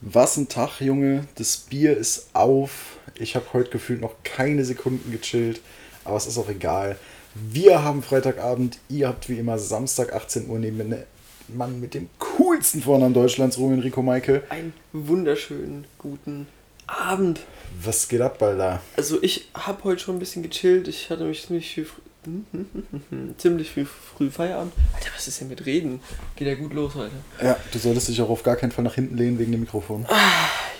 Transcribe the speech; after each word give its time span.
Was 0.00 0.36
ein 0.36 0.48
Tag, 0.48 0.80
Junge. 0.80 1.26
Das 1.34 1.56
Bier 1.56 1.96
ist 1.96 2.28
auf. 2.32 2.98
Ich 3.16 3.34
habe 3.34 3.46
heute 3.52 3.70
gefühlt 3.70 4.00
noch 4.00 4.14
keine 4.22 4.64
Sekunden 4.64 5.10
gechillt, 5.10 5.60
aber 6.04 6.16
es 6.16 6.28
ist 6.28 6.38
auch 6.38 6.48
egal. 6.48 6.96
Wir 7.34 7.82
haben 7.82 8.04
Freitagabend, 8.04 8.78
ihr 8.88 9.08
habt 9.08 9.28
wie 9.28 9.38
immer 9.38 9.58
Samstag 9.58 10.12
18 10.12 10.48
Uhr 10.48 10.60
neben 10.60 10.76
mir 10.76 11.04
Mann 11.48 11.80
mit 11.80 11.94
dem 11.94 12.08
coolsten 12.18 12.80
Vornamen 12.80 13.12
Deutschlands, 13.12 13.58
Roman 13.58 13.80
Rico 13.80 14.00
Michael. 14.02 14.44
Einen 14.50 14.72
wunderschönen 14.92 15.84
guten 15.98 16.46
Abend. 16.86 17.40
Was 17.82 18.08
geht 18.08 18.20
ab, 18.20 18.40
Alter? 18.40 18.80
Also 18.96 19.20
ich 19.20 19.48
habe 19.54 19.82
heute 19.82 20.00
schon 20.00 20.16
ein 20.16 20.20
bisschen 20.20 20.44
gechillt. 20.44 20.86
Ich 20.86 21.10
hatte 21.10 21.24
mich 21.24 21.44
ziemlich 21.44 21.68
viel, 21.74 21.86
ziemlich 23.38 23.70
viel 23.70 23.86
früh 23.86 24.30
Feierabend. 24.30 24.72
Alter, 24.94 25.10
was 25.14 25.28
ist 25.28 25.40
denn 25.40 25.48
mit 25.48 25.64
Reden? 25.66 26.00
Geht 26.36 26.48
ja 26.48 26.54
gut 26.54 26.72
los 26.72 26.94
heute. 26.94 27.14
Ja, 27.42 27.56
du 27.72 27.78
solltest 27.78 28.08
dich 28.08 28.20
auch 28.20 28.30
auf 28.30 28.42
gar 28.42 28.56
keinen 28.56 28.72
Fall 28.72 28.84
nach 28.84 28.94
hinten 28.94 29.16
lehnen 29.16 29.38
wegen 29.38 29.52
dem 29.52 29.60
Mikrofon. 29.60 30.06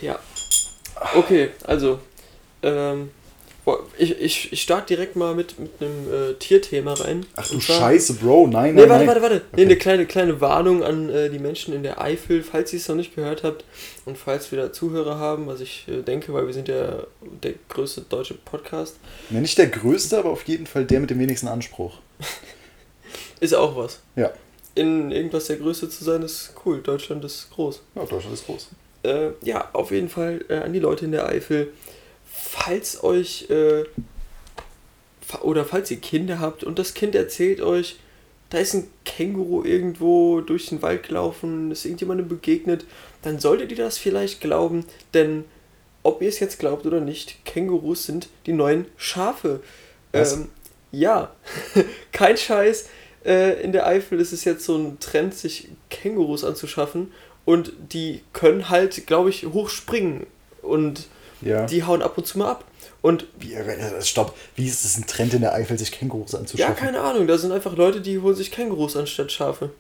Ja. 0.01 0.19
Okay, 1.15 1.51
also 1.65 2.01
ähm, 2.63 3.11
ich, 3.99 4.21
ich, 4.21 4.53
ich 4.53 4.63
starte 4.63 4.95
direkt 4.95 5.17
mal 5.17 5.35
mit, 5.35 5.59
mit 5.59 5.71
einem 5.81 6.13
äh, 6.31 6.35
Tierthema 6.35 6.95
rein. 6.95 7.27
Ach 7.37 7.49
du 7.49 7.61
Scheiße, 7.61 8.15
Bro. 8.15 8.47
Nein, 8.49 8.75
Nee, 8.75 8.83
nein, 8.83 8.91
warte, 8.91 9.05
nein. 9.05 9.09
warte, 9.09 9.23
warte. 9.23 9.35
Nee, 9.37 9.43
Okay. 9.53 9.63
eine 9.63 9.77
kleine, 9.77 10.07
kleine 10.07 10.41
Warnung 10.41 10.83
an 10.83 11.09
äh, 11.11 11.31
die 11.31 11.39
Menschen 11.39 11.75
in 11.75 11.83
der 11.83 12.01
Eifel, 12.01 12.43
falls 12.43 12.73
ihr 12.73 12.79
es 12.79 12.89
noch 12.89 12.97
nicht 12.97 13.15
gehört 13.15 13.43
habt 13.43 13.65
und 14.07 14.17
falls 14.17 14.51
wir 14.53 14.59
da 14.61 14.73
Zuhörer 14.73 15.19
haben, 15.19 15.47
was 15.47 15.61
ich 15.61 15.87
äh, 15.89 16.03
denke, 16.03 16.33
weil 16.33 16.47
wir 16.47 16.55
sind 16.55 16.69
ja 16.69 17.05
der 17.43 17.55
größte 17.69 18.03
deutsche 18.09 18.35
Podcast, 18.35 18.97
Ja, 19.31 19.41
nicht 19.41 19.59
der 19.59 19.67
größte, 19.69 20.19
aber 20.19 20.31
auf 20.31 20.45
jeden 20.45 20.67
Fall 20.67 20.85
der 20.85 21.01
mit 21.01 21.11
dem 21.11 21.19
wenigsten 21.19 21.49
Anspruch. 21.49 21.99
ist 23.41 23.55
auch 23.55 23.77
was. 23.77 24.01
Ja. 24.17 24.33
In 24.75 25.11
irgendwas 25.11 25.47
der 25.47 25.57
Größte 25.57 25.89
zu 25.89 26.05
sein, 26.05 26.23
ist 26.23 26.53
cool. 26.65 26.81
Deutschland 26.83 27.25
ist 27.25 27.51
groß. 27.51 27.81
Ja, 27.97 28.03
Deutschland 28.05 28.35
ist 28.35 28.47
groß. 28.47 28.69
Äh, 29.03 29.31
ja, 29.43 29.69
auf 29.73 29.91
jeden 29.91 30.09
Fall 30.09 30.45
äh, 30.49 30.55
an 30.59 30.73
die 30.73 30.79
Leute 30.81 31.05
in 31.05 31.13
der 31.13 31.27
Eifel, 31.27 31.73
falls 32.39 33.03
euch 33.03 33.51
äh, 33.51 33.85
oder 35.43 35.65
falls 35.65 35.91
ihr 35.91 35.99
Kinder 35.99 36.41
habt 36.41 36.65
und 36.65 36.79
das 36.79 36.95
Kind 36.95 37.15
erzählt 37.15 37.61
euch, 37.61 37.99
da 38.51 38.59
ist 38.59 38.75
ein 38.75 38.89
Känguru 39.05 39.65
irgendwo 39.65 40.41
durch 40.41 40.67
den 40.67 40.81
Wald 40.81 41.07
gelaufen, 41.07 41.71
ist 41.71 41.85
irgendjemandem 41.85 42.29
begegnet, 42.29 42.87
dann 43.23 43.39
solltet 43.39 43.71
ihr 43.71 43.77
das 43.77 43.99
vielleicht 43.99 44.41
glauben, 44.41 44.87
denn 45.13 45.45
ob 46.03 46.23
ihr 46.23 46.29
es 46.29 46.41
jetzt 46.41 46.59
glaubt 46.59 46.87
oder 46.87 47.01
nicht, 47.01 47.45
Kängurus 47.45 48.05
sind 48.05 48.29
die 48.47 48.53
neuen 48.53 48.87
Schafe. 48.97 49.61
Ähm, 50.15 50.49
ja, 50.91 51.35
kein 52.13 52.39
Scheiß. 52.39 52.89
Äh, 53.27 53.61
in 53.63 53.73
der 53.73 53.87
Eifel 53.87 54.19
ist 54.21 54.33
es 54.33 54.45
jetzt 54.45 54.65
so 54.65 54.79
ein 54.79 54.99
Trend, 55.01 55.35
sich 55.35 55.69
Kängurus 55.91 56.45
anzuschaffen 56.45 57.13
und 57.45 57.73
die 57.93 58.23
können 58.33 58.71
halt, 58.71 59.07
glaube 59.07 59.29
ich, 59.29 59.47
hochspringen 59.47 60.27
und 60.63 61.09
Ja. 61.41 61.67
die 61.67 61.85
hauen 61.85 62.03
ab 62.03 62.17
und 62.19 62.27
zu 62.27 62.39
mal 62.39 62.51
ab. 62.51 62.65
Und 63.01 63.27
Wie, 63.39 63.55
äh, 63.55 64.03
stopp, 64.03 64.35
wie 64.57 64.67
ist 64.67 64.85
es 64.85 64.97
ein 64.99 65.07
Trend 65.07 65.33
in 65.33 65.41
der 65.43 65.55
Eifel, 65.55 65.79
sich 65.79 65.93
Kängurus 65.93 66.33
ja, 66.33 66.41
anzuschaffen? 66.41 66.75
keine 66.77 67.01
Ahnung, 67.01 67.29
da 67.29 67.39
sind 67.39 67.53
einfach 67.53 67.77
Leute, 67.77 68.01
die 68.01 68.19
holen 68.19 68.35
sich 68.35 68.51
Kängurus 68.51 68.97
anstatt 68.97 69.31
Schafe. 69.31 69.71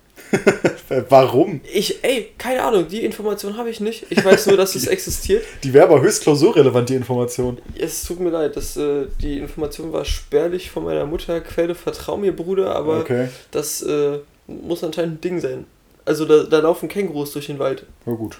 Äh, 0.88 1.02
Warum? 1.08 1.60
Ich, 1.72 2.02
ey, 2.04 2.28
keine 2.38 2.62
Ahnung, 2.62 2.86
die 2.86 3.04
Information 3.04 3.56
habe 3.56 3.70
ich 3.70 3.80
nicht. 3.80 4.06
Ich 4.10 4.24
weiß 4.24 4.46
nur, 4.46 4.56
dass 4.56 4.76
es 4.76 4.86
existiert. 4.88 5.42
Die 5.64 5.72
wäre 5.72 5.86
aber 5.86 6.00
höchst 6.00 6.22
klausurrelevant, 6.22 6.88
die 6.90 6.94
Information. 6.94 7.58
Es 7.76 8.04
tut 8.04 8.20
mir 8.20 8.30
leid, 8.30 8.56
dass, 8.56 8.76
äh, 8.76 9.06
die 9.20 9.38
Information 9.38 9.92
war 9.92 10.04
spärlich 10.04 10.70
von 10.70 10.84
meiner 10.84 11.04
Mutter. 11.06 11.40
Quelle, 11.40 11.74
vertrau 11.74 12.16
mir, 12.16 12.34
Bruder, 12.34 12.76
aber 12.76 13.00
Okay, 13.00 13.28
das 13.50 13.82
äh, 13.82 14.18
muss 14.46 14.84
anscheinend 14.84 15.16
ein 15.16 15.20
Ding 15.20 15.40
sein. 15.40 15.66
Also 16.04 16.24
da, 16.24 16.44
da 16.44 16.60
laufen 16.60 16.88
Kängurus 16.88 17.32
durch 17.32 17.46
den 17.46 17.58
Wald. 17.58 17.84
na 18.06 18.14
gut. 18.14 18.38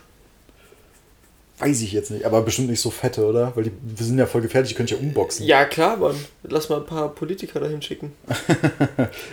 Weiß 1.58 1.82
ich 1.82 1.92
jetzt 1.92 2.10
nicht, 2.10 2.24
aber 2.24 2.42
bestimmt 2.42 2.70
nicht 2.70 2.80
so 2.80 2.90
fette, 2.90 3.26
oder? 3.26 3.56
Weil 3.56 3.64
die 3.64 3.72
wir 3.82 4.06
sind 4.06 4.18
ja 4.18 4.26
voll 4.26 4.42
gefährlich, 4.42 4.70
die 4.70 4.74
können 4.76 4.86
ich 4.86 4.92
ja 4.92 4.98
unboxen. 4.98 5.44
Ja, 5.44 5.64
klar, 5.64 5.96
Mann. 5.96 6.14
Lass 6.44 6.68
mal 6.68 6.78
ein 6.78 6.86
paar 6.86 7.08
Politiker 7.14 7.58
dahin 7.58 7.82
schicken. 7.82 8.12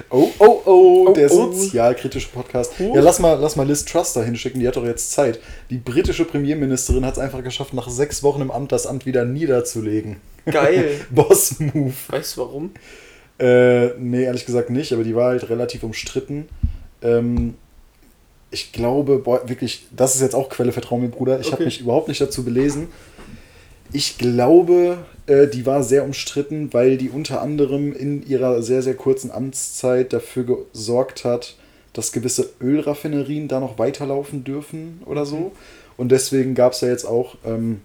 Oh, 0.10 0.30
oh, 0.40 0.62
oh, 0.66 0.96
Oh, 1.08 1.14
der 1.14 1.32
oh. 1.32 1.52
sozialkritische 1.52 2.30
Podcast. 2.30 2.74
Oh. 2.80 2.96
Ja, 2.96 3.02
lass 3.02 3.20
mal, 3.20 3.34
lass 3.40 3.56
mal 3.56 3.68
Liz 3.68 3.86
Truss 3.86 4.14
da 4.14 4.24
hinschicken, 4.24 4.60
die 4.60 4.68
hat 4.68 4.76
doch 4.76 4.86
jetzt 4.86 5.12
Zeit. 5.12 5.40
Die 5.70 5.78
britische 5.78 6.26
Premierministerin 6.26 7.06
hat 7.06 7.14
es 7.14 7.20
einfach 7.20 7.44
geschafft, 7.44 7.74
nach 7.74 7.90
sechs 7.90 8.24
Wochen 8.24 8.42
im 8.42 8.52
Amt 8.52 8.72
das 8.72 8.88
Amt 8.88 9.06
wieder 9.06 9.26
niederzulegen. 9.26 10.18
Geil. 10.46 11.00
Boss-Move. 11.12 11.94
weißt 12.08 12.38
du 12.38 12.42
warum? 12.42 12.72
Äh, 13.40 13.98
nee, 14.00 14.24
ehrlich 14.24 14.46
gesagt 14.46 14.70
nicht, 14.70 14.94
aber 14.94 15.04
die 15.04 15.16
war 15.16 15.30
halt 15.30 15.50
relativ 15.50 15.84
umstritten. 15.84 16.48
Ähm, 17.02 17.56
ich 18.56 18.72
glaube, 18.72 19.20
boah, 19.20 19.48
wirklich, 19.50 19.86
das 19.94 20.16
ist 20.16 20.22
jetzt 20.22 20.34
auch 20.34 20.48
Quelle, 20.48 20.72
vertrau 20.72 20.98
mir, 20.98 21.10
Bruder. 21.10 21.42
Ich 21.42 21.48
habe 21.48 21.58
Okay. 21.58 21.66
mich 21.66 21.82
überhaupt 21.82 22.08
nicht 22.08 22.22
dazu 22.22 22.46
belesen. 22.46 22.88
Ich 23.92 24.18
glaube, 24.18 24.98
äh, 25.28 25.48
die 25.48 25.66
war 25.66 25.84
sehr 25.84 26.06
umstritten, 26.06 26.74
weil 26.74 26.96
die 26.98 27.10
unter 27.10 27.42
anderem 27.42 27.94
in 27.94 28.26
ihrer 28.26 28.62
sehr, 28.64 28.82
sehr 28.82 28.96
kurzen 28.96 29.30
Amtszeit 29.30 30.14
dafür 30.14 30.66
gesorgt 30.74 31.26
hat, 31.26 31.56
dass 31.92 32.14
gewisse 32.14 32.50
Ölraffinerien 32.62 33.50
da 33.50 33.60
noch 33.60 33.78
weiterlaufen 33.78 34.46
dürfen 34.46 35.02
oder 35.06 35.26
so. 35.26 35.52
Und 35.98 36.14
deswegen 36.14 36.56
gab 36.56 36.72
es 36.72 36.82
ja 36.82 36.88
jetzt 36.88 37.06
auch, 37.06 37.36
ähm, 37.46 37.82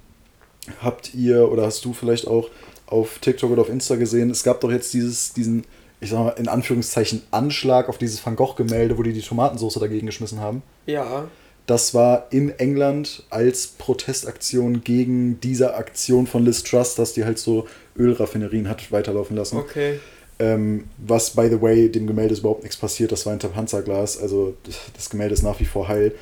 habt 0.83 1.15
ihr 1.15 1.51
oder 1.51 1.67
hast 1.67 1.85
du 1.85 1.93
vielleicht 1.93 2.29
auch 2.29 2.49
auf 2.87 3.19
TikTok 3.19 3.51
oder 3.51 3.63
auf 3.63 3.69
Insta 3.69 3.97
gesehen, 3.97 4.31
es 4.31 4.45
gab 4.45 4.61
doch 4.61 4.71
jetzt 4.71 4.95
dieses, 4.95 5.33
diesen, 5.33 5.65
ich 6.01 6.11
sag 6.11 6.19
mal, 6.19 6.31
in 6.31 6.49
Anführungszeichen 6.49 7.23
Anschlag 7.31 7.89
auf 7.89 7.99
dieses 7.99 8.25
Van 8.25 8.37
Gogh-Gemälde, 8.37 8.97
wo 8.97 9.03
die 9.03 9.13
die 9.13 9.21
Tomatensauce 9.21 9.75
dagegen 9.75 10.07
geschmissen 10.07 10.41
haben. 10.41 10.63
Ja. 10.87 11.29
Das 11.67 11.95
war 11.95 12.27
in 12.31 12.51
England 12.59 13.23
als 13.31 13.69
Protestaktion 13.69 14.83
gegen 14.83 15.41
diese 15.41 15.75
Aktion 15.75 16.27
von 16.27 16.45
Liz 16.45 16.65
Truss, 16.65 16.95
dass 16.95 17.13
die 17.13 17.25
halt 17.25 17.39
so 17.39 17.69
Ölraffinerien 17.97 18.69
hat 18.69 18.91
weiterlaufen 18.91 19.37
lassen. 19.37 19.59
Okay. 19.59 20.01
Ähm, 20.39 20.89
was, 20.97 21.31
by 21.31 21.49
the 21.51 21.61
way, 21.61 21.91
dem 21.91 22.07
Gemälde 22.07 22.33
ist 22.33 22.41
überhaupt 22.41 22.63
nichts 22.63 22.79
passiert. 22.79 23.13
Das 23.13 23.27
war 23.27 23.35
hinter 23.35 23.49
Panzerglas. 23.49 24.19
Also 24.21 24.55
das 24.97 25.11
Gemälde 25.11 25.35
ist 25.35 25.43
nach 25.43 25.61
wie 25.61 25.67
vor 25.67 25.87
heil. 25.87 26.13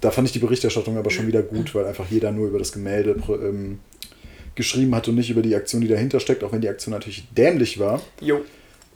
Da 0.00 0.10
fand 0.10 0.26
ich 0.26 0.32
die 0.32 0.40
Berichterstattung 0.40 0.98
aber 0.98 1.10
schon 1.10 1.28
wieder 1.28 1.42
gut, 1.42 1.74
weil 1.76 1.86
einfach 1.86 2.06
jeder 2.10 2.32
nur 2.32 2.48
über 2.48 2.58
das 2.58 2.72
Gemälde 2.72 3.16
ähm, 3.28 3.78
geschrieben 4.56 4.94
hat 4.96 5.06
und 5.06 5.14
nicht 5.14 5.30
über 5.30 5.42
die 5.42 5.54
Aktion, 5.54 5.80
die 5.80 5.88
dahinter 5.88 6.18
steckt, 6.18 6.42
auch 6.42 6.52
wenn 6.52 6.60
die 6.60 6.68
Aktion 6.68 6.92
natürlich 6.92 7.28
dämlich 7.30 7.78
war. 7.78 8.02
Jo. 8.20 8.40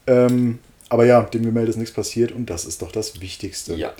Ähm, 0.06 0.58
aber 0.88 1.04
ja, 1.06 1.22
dem 1.22 1.42
Gemälde 1.42 1.70
ist 1.70 1.76
nichts 1.76 1.94
passiert 1.94 2.32
und 2.32 2.48
das 2.48 2.64
ist 2.64 2.82
doch 2.82 2.92
das 2.92 3.20
Wichtigste. 3.20 3.74
Ja. 3.74 3.92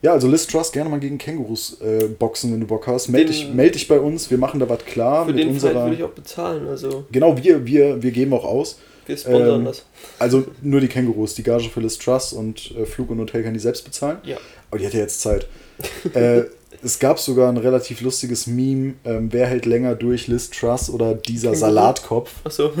Ja, 0.00 0.12
also 0.12 0.28
Liz 0.28 0.46
Truss 0.46 0.70
gerne 0.70 0.88
mal 0.90 1.00
gegen 1.00 1.18
Kängurus 1.18 1.80
äh, 1.80 2.06
boxen, 2.06 2.52
wenn 2.52 2.60
du 2.60 2.66
Bock 2.66 2.86
hast. 2.86 3.08
Meld 3.08 3.28
Den- 3.28 3.32
dich, 3.32 3.52
meld 3.52 3.74
dich 3.74 3.88
bei 3.88 3.98
uns, 3.98 4.30
wir 4.30 4.38
machen 4.38 4.60
da 4.60 4.68
was 4.68 4.84
klar 4.84 5.24
Für 5.26 5.32
mit 5.32 5.40
den 5.40 5.48
unserer. 5.50 5.84
würde 5.84 5.96
ich 5.96 6.02
auch 6.04 6.10
bezahlen. 6.10 6.68
Also 6.68 7.04
Genau, 7.10 7.36
wir, 7.36 7.66
wir, 7.66 8.00
wir 8.00 8.10
geben 8.12 8.32
auch 8.32 8.44
aus. 8.44 8.78
wir 9.06 9.16
sponsern 9.16 9.60
Ähm, 9.60 9.64
das. 9.64 9.84
Also 10.20 10.46
nur 10.62 10.80
die 10.80 10.86
Kängurus, 10.88 11.34
die 11.34 11.42
Gage 11.42 11.68
für 11.68 11.80
Liz 11.80 11.98
Truss 11.98 12.32
und 12.32 12.72
äh, 12.76 12.86
Flug 12.86 13.10
und 13.10 13.18
Hotel 13.18 13.42
kann 13.42 13.54
die 13.54 13.60
selbst 13.60 13.84
bezahlen. 13.84 14.18
Ja. 14.22 14.36
Aber 14.70 14.78
die 14.78 14.86
hat 14.86 14.94
ja 14.94 15.00
jetzt 15.00 15.20
Zeit. 15.20 15.48
äh, 16.14 16.42
es 16.82 16.98
gab 16.98 17.18
sogar 17.18 17.48
ein 17.48 17.56
relativ 17.56 18.00
lustiges 18.00 18.46
Meme, 18.46 18.94
ähm, 19.04 19.32
wer 19.32 19.46
hält 19.46 19.66
länger 19.66 19.94
durch, 19.94 20.28
Liz 20.28 20.50
Truss 20.50 20.90
oder 20.90 21.14
dieser 21.14 21.50
Känguru? 21.50 21.60
Salatkopf. 21.60 22.30
Achso. 22.44 22.72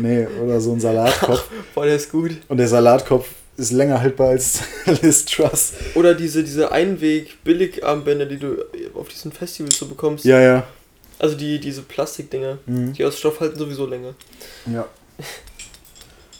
Nee, 0.00 0.26
oder 0.42 0.60
so 0.60 0.72
ein 0.72 0.80
Salatkopf. 0.80 1.48
Boah, 1.74 1.86
der 1.86 1.96
ist 1.96 2.10
gut. 2.10 2.32
Und 2.48 2.56
der 2.56 2.68
Salatkopf 2.68 3.28
ist 3.56 3.72
länger 3.72 4.00
haltbar 4.00 4.30
als 4.30 4.60
Liz 5.02 5.24
Truss. 5.24 5.72
Oder 5.94 6.14
diese, 6.14 6.42
diese 6.42 6.72
Einweg-Billigarmbänder, 6.72 8.26
die 8.26 8.38
du 8.38 8.56
auf 8.94 9.08
diesen 9.08 9.32
Festivals 9.32 9.78
so 9.78 9.86
bekommst. 9.86 10.24
Ja, 10.24 10.40
ja. 10.40 10.66
Also 11.18 11.36
die, 11.36 11.60
diese 11.60 11.82
Plastikdinger. 11.82 12.58
Mhm. 12.66 12.92
Die 12.94 13.04
aus 13.04 13.18
Stoff 13.18 13.40
halten 13.40 13.58
sowieso 13.58 13.86
länger. 13.86 14.14
Ja. 14.66 14.86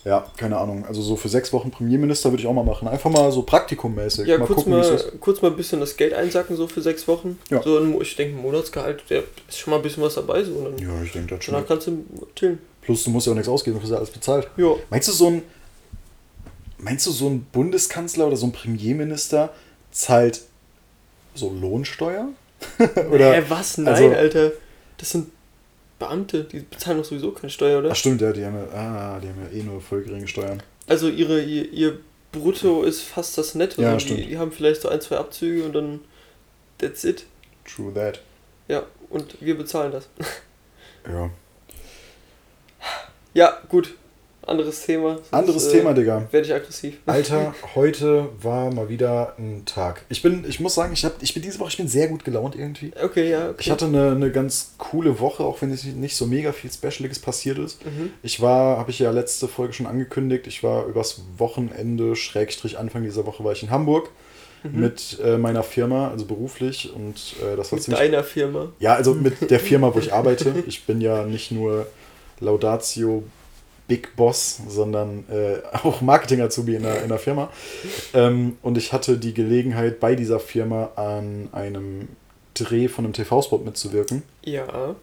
Ja, 0.04 0.26
keine 0.37 0.59
Ahnung. 0.59 0.84
Also 0.87 1.00
so 1.00 1.16
für 1.16 1.28
sechs 1.31 1.50
Wochen 1.53 1.70
Premierminister 1.70 2.31
würde 2.31 2.42
ich 2.42 2.47
auch 2.47 2.53
mal 2.53 2.65
machen. 2.65 2.87
Einfach 2.88 3.10
mal 3.10 3.32
so 3.32 3.42
praktikummäßig. 3.42 4.26
Ja, 4.26 4.37
mal 4.37 4.47
kurz, 4.47 4.59
gucken, 4.59 4.72
mal, 4.75 5.04
kurz 5.20 5.41
mal 5.41 5.50
ein 5.50 5.56
bisschen 5.56 5.81
das 5.81 5.97
Geld 5.97 6.12
einsacken, 6.12 6.56
so 6.56 6.66
für 6.66 6.82
sechs 6.82 7.09
Wochen. 7.09 7.38
Ja. 7.50 7.62
So 7.62 7.78
ein, 7.78 7.98
ich 8.00 8.14
denke, 8.14 8.37
ein 8.37 8.43
Monatsgehalt, 8.43 9.02
der 9.08 9.23
ist 9.49 9.58
schon 9.58 9.70
mal 9.70 9.76
ein 9.78 9.82
bisschen 9.82 10.02
was 10.02 10.14
dabei. 10.17 10.44
So. 10.44 10.52
Und 10.52 10.64
dann, 10.64 10.78
Ja, 10.78 11.02
ich 11.02 11.12
denke 11.12 11.34
das 11.37 11.46
danach 11.46 11.61
schon. 11.61 11.69
kannst 11.69 11.87
du 11.87 12.05
chillen. 12.37 12.58
Plus 12.82 13.02
du 13.05 13.11
musst 13.11 13.26
ja 13.26 13.32
auch 13.32 13.37
nichts 13.37 13.49
ausgeben, 13.49 13.76
dafür 13.76 13.87
ist 13.87 13.93
ja 13.93 13.96
alles 13.99 14.11
bezahlt. 14.11 14.49
Ja. 14.58 14.75
Meinst 14.90 15.08
du 15.08 15.12
so 15.12 15.28
ein 15.28 15.43
Meinst 16.76 17.06
du 17.06 17.12
so 17.12 17.28
ein 17.28 17.46
Bundeskanzler 17.50 18.26
oder 18.26 18.37
so 18.37 18.44
ein 18.46 18.52
Premierminister 18.52 19.55
zahlt 19.90 20.43
so 21.34 21.50
Lohnsteuer? 21.50 22.28
oder 23.11 23.32
Hä, 23.34 23.43
was? 23.49 23.78
Nein, 23.78 23.94
also- 23.94 24.11
Alter. 24.11 24.52
Das 24.99 25.11
sind 25.11 25.28
Beamte, 25.99 26.44
die 26.44 26.61
bezahlen 26.61 26.99
doch 26.99 27.05
sowieso 27.05 27.32
keine 27.32 27.50
Steuer, 27.50 27.79
oder? 27.79 27.91
Ach 27.93 27.96
stimmt, 27.96 28.20
ja, 28.20 28.32
die 28.32 28.44
haben 28.44 28.56
ja, 28.56 28.64
ah, 28.73 29.20
die 29.20 29.29
haben 29.29 29.41
ja 29.43 29.58
eh 29.58 29.62
nur 29.62 29.81
voll 29.81 30.02
geringe 30.02 30.26
Steuern. 30.29 30.62
Also 30.87 31.08
ihre, 31.08 31.41
ihr, 31.41 31.73
ihr 31.73 31.99
Brutto 32.32 32.82
ist 32.82 33.02
fast 33.02 33.38
das 33.38 33.55
Netto. 33.55 33.81
Ja, 33.81 33.93
so. 33.93 34.00
stimmt. 34.00 34.20
die, 34.20 34.26
die 34.26 34.38
haben 34.38 34.52
vielleicht 34.52 34.82
so 34.82 34.88
ein, 34.88 35.00
zwei 35.00 35.19
Abzüge 35.19 35.64
und 35.64 35.73
dann 35.73 36.00
that's 36.79 37.05
it. 37.05 37.26
True 37.64 37.93
that. 37.94 38.20
Ja, 38.69 38.85
und 39.11 39.41
wir 39.41 39.56
bezahlen 39.56 39.93
das. 39.93 40.08
Ja. 41.06 41.31
Ja, 43.35 43.61
gut. 43.69 43.94
Anderes 44.46 44.85
Thema. 44.85 45.17
Sonst, 45.17 45.32
Anderes 45.32 45.69
Thema, 45.70 45.94
Digga. 45.94 46.26
Werde 46.31 46.46
ich 46.46 46.55
aggressiv. 46.55 46.99
Alter, 47.06 47.55
heute 47.75 48.29
war 48.41 48.73
mal 48.73 48.88
wieder 48.88 49.35
ein 49.38 49.64
Tag. 49.64 50.05
Ich 50.08 50.23
bin, 50.23 50.44
ich 50.49 50.61
muss 50.61 50.75
sagen, 50.75 50.93
ich, 50.93 51.05
hab, 51.05 51.23
ich 51.23 51.35
bin 51.35 51.43
diese 51.43 51.58
Woche, 51.61 51.70
ich 51.70 51.76
bin 51.76 51.88
sehr 51.88 52.08
gut 52.08 52.25
gelaunt 52.25 52.56
irgendwie. 52.56 52.93
Okay, 53.02 53.31
ja, 53.31 53.50
okay. 53.50 53.56
Ich 53.61 53.70
hatte 53.70 53.87
eine, 53.87 54.12
eine 54.12 54.31
ganz 54.31 54.75
coole 54.79 55.20
Woche, 55.20 55.44
auch 55.44 55.61
wenn 55.62 55.70
es 55.70 55.85
nicht 55.85 56.17
so 56.17 56.26
mega 56.26 56.52
viel 56.52 56.70
Specialiges 56.70 57.19
passiert 57.19 57.58
ist. 57.58 57.85
Mhm. 57.85 58.11
Ich 58.23 58.41
war, 58.41 58.79
habe 58.79 58.91
ich 58.91 58.99
ja 58.99 59.11
letzte 59.11 59.49
Folge 59.49 59.73
schon 59.73 59.87
angekündigt, 59.87 60.47
ich 60.47 60.62
war 60.62 60.87
übers 60.87 61.23
Wochenende, 61.38 62.17
Schrägstrich 62.17 62.79
Anfang 62.79 63.02
dieser 63.02 63.26
Woche, 63.26 63.44
war 63.44 63.52
ich 63.52 63.62
in 63.62 63.70
Hamburg 63.70 64.11
mit 64.73 65.19
äh, 65.23 65.37
meiner 65.37 65.62
Firma, 65.62 66.11
also 66.11 66.25
beruflich. 66.25 66.93
Und 66.94 67.37
äh, 67.43 67.56
das 67.56 67.70
war 67.70 67.76
Mit 67.76 67.85
ziemlich 67.85 68.00
deiner 68.00 68.25
Firma. 68.25 68.73
Ja, 68.79 68.94
also 68.94 69.14
mit 69.14 69.50
der 69.50 69.61
Firma, 69.61 69.94
wo 69.94 69.99
ich 69.99 70.12
arbeite. 70.12 70.55
Ich 70.67 70.85
bin 70.85 71.00
ja 71.00 71.25
nicht 71.25 71.50
nur 71.50 71.87
Laudatio 72.40 73.25
Big 73.86 74.16
Boss, 74.16 74.60
sondern 74.69 75.25
äh, 75.31 75.58
auch 75.82 76.00
Marketing-Azubi 76.00 76.76
in 76.76 76.82
der, 76.82 77.02
in 77.02 77.08
der 77.08 77.19
Firma. 77.19 77.50
Ähm, 78.12 78.56
und 78.62 78.78
ich 78.78 78.92
hatte 78.92 79.19
die 79.19 79.34
Gelegenheit, 79.34 80.00
bei 80.00 80.14
dieser 80.14 80.40
Firma 80.40 80.90
an 80.96 81.48
einem 81.52 82.08
Dreh 82.54 82.88
von 82.88 83.04
einem 83.04 83.14
TV-Spot 83.14 83.58
mitzuwirken. 83.58 84.22
Ja. 84.44 84.94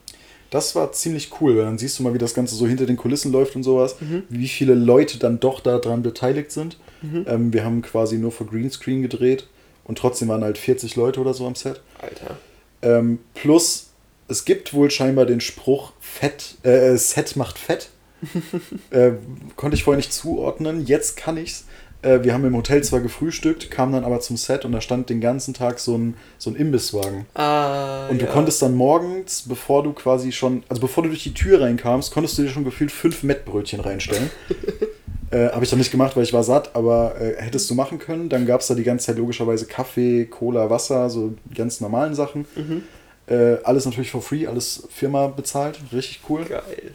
Das 0.49 0.75
war 0.75 0.91
ziemlich 0.91 1.31
cool, 1.39 1.55
weil 1.57 1.63
dann 1.63 1.77
siehst 1.77 1.97
du 1.97 2.03
mal, 2.03 2.13
wie 2.13 2.17
das 2.17 2.33
Ganze 2.33 2.55
so 2.55 2.67
hinter 2.67 2.85
den 2.85 2.97
Kulissen 2.97 3.31
läuft 3.31 3.55
und 3.55 3.63
sowas, 3.63 3.95
wie 4.27 4.49
viele 4.49 4.73
Leute 4.73 5.17
dann 5.17 5.39
doch 5.39 5.61
daran 5.61 6.03
beteiligt 6.03 6.51
sind. 6.51 6.77
Ähm, 7.25 7.53
wir 7.53 7.63
haben 7.63 7.81
quasi 7.81 8.17
nur 8.17 8.31
vor 8.31 8.47
Greenscreen 8.47 9.01
gedreht 9.01 9.47
und 9.85 9.97
trotzdem 9.97 10.27
waren 10.27 10.43
halt 10.43 10.57
40 10.57 10.95
Leute 10.95 11.19
oder 11.19 11.33
so 11.33 11.47
am 11.47 11.55
Set. 11.55 11.81
Alter. 11.99 12.37
Ähm, 12.81 13.19
plus, 13.33 13.91
es 14.27 14.45
gibt 14.45 14.73
wohl 14.73 14.91
scheinbar 14.91 15.25
den 15.25 15.41
Spruch, 15.41 15.93
Fett, 15.99 16.55
äh, 16.63 16.95
Set 16.97 17.35
macht 17.35 17.57
Fett. 17.57 17.89
äh, 18.91 19.11
konnte 19.55 19.75
ich 19.75 19.83
vorher 19.83 19.97
nicht 19.97 20.13
zuordnen, 20.13 20.85
jetzt 20.85 21.17
kann 21.17 21.37
ich's. 21.37 21.65
Äh, 22.01 22.23
wir 22.23 22.33
haben 22.33 22.45
im 22.45 22.55
Hotel 22.55 22.83
zwar 22.83 22.99
gefrühstückt, 22.99 23.69
kamen 23.69 23.93
dann 23.93 24.03
aber 24.03 24.19
zum 24.19 24.37
Set 24.37 24.65
und 24.65 24.71
da 24.71 24.81
stand 24.81 25.09
den 25.09 25.21
ganzen 25.21 25.53
Tag 25.53 25.79
so 25.79 25.97
ein, 25.97 26.15
so 26.37 26.49
ein 26.49 26.55
Imbisswagen. 26.55 27.25
Ah. 27.35 28.07
Und 28.09 28.19
ja. 28.19 28.27
du 28.27 28.33
konntest 28.33 28.61
dann 28.61 28.75
morgens, 28.75 29.43
bevor 29.47 29.83
du 29.83 29.93
quasi 29.93 30.31
schon, 30.31 30.63
also 30.67 30.81
bevor 30.81 31.03
du 31.03 31.09
durch 31.09 31.23
die 31.23 31.33
Tür 31.33 31.61
reinkamst, 31.61 32.11
konntest 32.11 32.37
du 32.37 32.43
dir 32.43 32.49
schon 32.49 32.63
gefühlt 32.63 32.91
fünf 32.91 33.23
Mettbrötchen 33.23 33.79
reinstellen. 33.79 34.31
äh, 35.31 35.49
Habe 35.49 35.63
ich 35.63 35.69
dann 35.69 35.79
nicht 35.79 35.91
gemacht, 35.91 36.15
weil 36.15 36.23
ich 36.23 36.33
war 36.33 36.43
satt, 36.43 36.75
aber 36.75 37.19
äh, 37.21 37.35
hättest 37.37 37.69
du 37.69 37.75
machen 37.75 37.99
können. 37.99 38.29
Dann 38.29 38.47
gab 38.47 38.61
es 38.61 38.67
da 38.67 38.73
die 38.73 38.83
ganze 38.83 39.07
Zeit 39.07 39.17
logischerweise 39.17 39.65
Kaffee, 39.65 40.25
Cola, 40.25 40.69
Wasser, 40.69 41.09
so 41.09 41.33
ganz 41.53 41.81
normalen 41.81 42.15
Sachen. 42.15 42.45
Mhm. 42.55 42.83
Äh, 43.27 43.57
alles 43.63 43.85
natürlich 43.85 44.11
for 44.11 44.23
free, 44.23 44.47
alles 44.47 44.87
Firma 44.89 45.27
bezahlt, 45.27 45.79
richtig 45.93 46.21
cool. 46.27 46.45
Geil. 46.45 46.91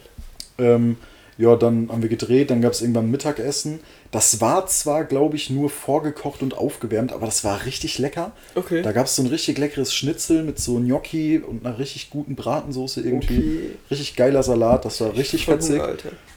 Ähm, 0.57 0.97
ja, 1.37 1.55
dann 1.55 1.89
haben 1.91 2.01
wir 2.01 2.09
gedreht, 2.09 2.49
dann 2.49 2.61
gab 2.61 2.71
es 2.71 2.81
irgendwann 2.81 3.11
Mittagessen. 3.11 3.79
Das 4.11 4.41
war 4.41 4.65
zwar, 4.67 5.03
glaube 5.03 5.35
ich, 5.35 5.49
nur 5.49 5.69
vorgekocht 5.69 6.41
und 6.41 6.57
aufgewärmt, 6.57 7.11
aber 7.11 7.25
das 7.25 7.43
war 7.43 7.65
richtig 7.65 7.99
lecker. 7.99 8.31
Okay. 8.55 8.81
Da 8.81 8.91
gab 8.91 9.05
es 9.05 9.15
so 9.15 9.21
ein 9.21 9.27
richtig 9.27 9.57
leckeres 9.57 9.93
Schnitzel 9.93 10.43
mit 10.43 10.59
so 10.59 10.79
Gnocchi 10.79 11.39
und 11.39 11.65
einer 11.65 11.77
richtig 11.77 12.09
guten 12.09 12.35
Bratensoße 12.35 13.01
irgendwie. 13.01 13.37
Okay. 13.37 13.71
Richtig 13.91 14.15
geiler 14.15 14.41
Salat, 14.43 14.85
das 14.85 14.99
war 15.01 15.15
richtig 15.15 15.45
fetzig. 15.45 15.81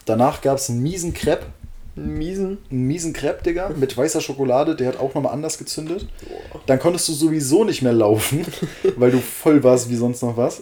Danach 0.05 0.43
gab 0.43 0.59
es 0.59 0.69
einen 0.69 0.83
miesen 0.83 1.15
Crepe, 1.15 1.47
Einen 1.97 2.19
miesen. 2.19 2.59
einen 2.71 2.87
miesen 2.87 3.13
Crepe, 3.13 3.43
Digga, 3.43 3.71
mit 3.77 3.97
weißer 3.97 4.21
Schokolade, 4.21 4.77
der 4.77 4.89
hat 4.89 5.01
auch 5.01 5.15
nochmal 5.15 5.33
anders 5.33 5.59
gezündet. 5.59 6.07
Dann 6.67 6.79
konntest 6.79 7.09
du 7.09 7.13
sowieso 7.13 7.65
nicht 7.65 7.83
mehr 7.83 7.93
laufen, 7.93 8.45
weil 8.97 9.11
du 9.11 9.19
voll 9.19 9.63
warst 9.65 9.91
wie 9.91 9.97
sonst 9.97 10.23
noch 10.23 10.37
was. 10.37 10.61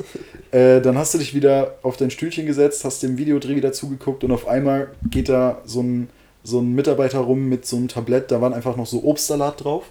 Äh, 0.51 0.81
dann 0.81 0.97
hast 0.97 1.15
du 1.15 1.19
dich 1.19 1.35
wieder 1.35 1.77
auf 1.83 1.97
dein 1.97 2.11
Stühlchen 2.11 2.47
gesetzt, 2.47 2.85
hast 2.85 3.03
dem 3.03 3.19
Videodreh 3.19 3.55
wieder 3.57 3.73
zugeguckt 3.73 4.25
und 4.25 4.33
auf 4.33 4.49
einmal 4.49 4.89
geht 5.11 5.29
da 5.29 5.61
so 5.65 5.83
ein, 5.83 6.09
so 6.43 6.61
ein 6.61 6.75
Mitarbeiter 6.75 7.19
rum 7.19 7.49
mit 7.49 7.67
so 7.67 7.77
einem 7.77 7.89
Tablett, 7.89 8.31
da 8.31 8.41
waren 8.41 8.55
einfach 8.55 8.77
noch 8.77 8.87
so 8.87 9.05
Obstsalat 9.05 9.63
drauf. 9.63 9.85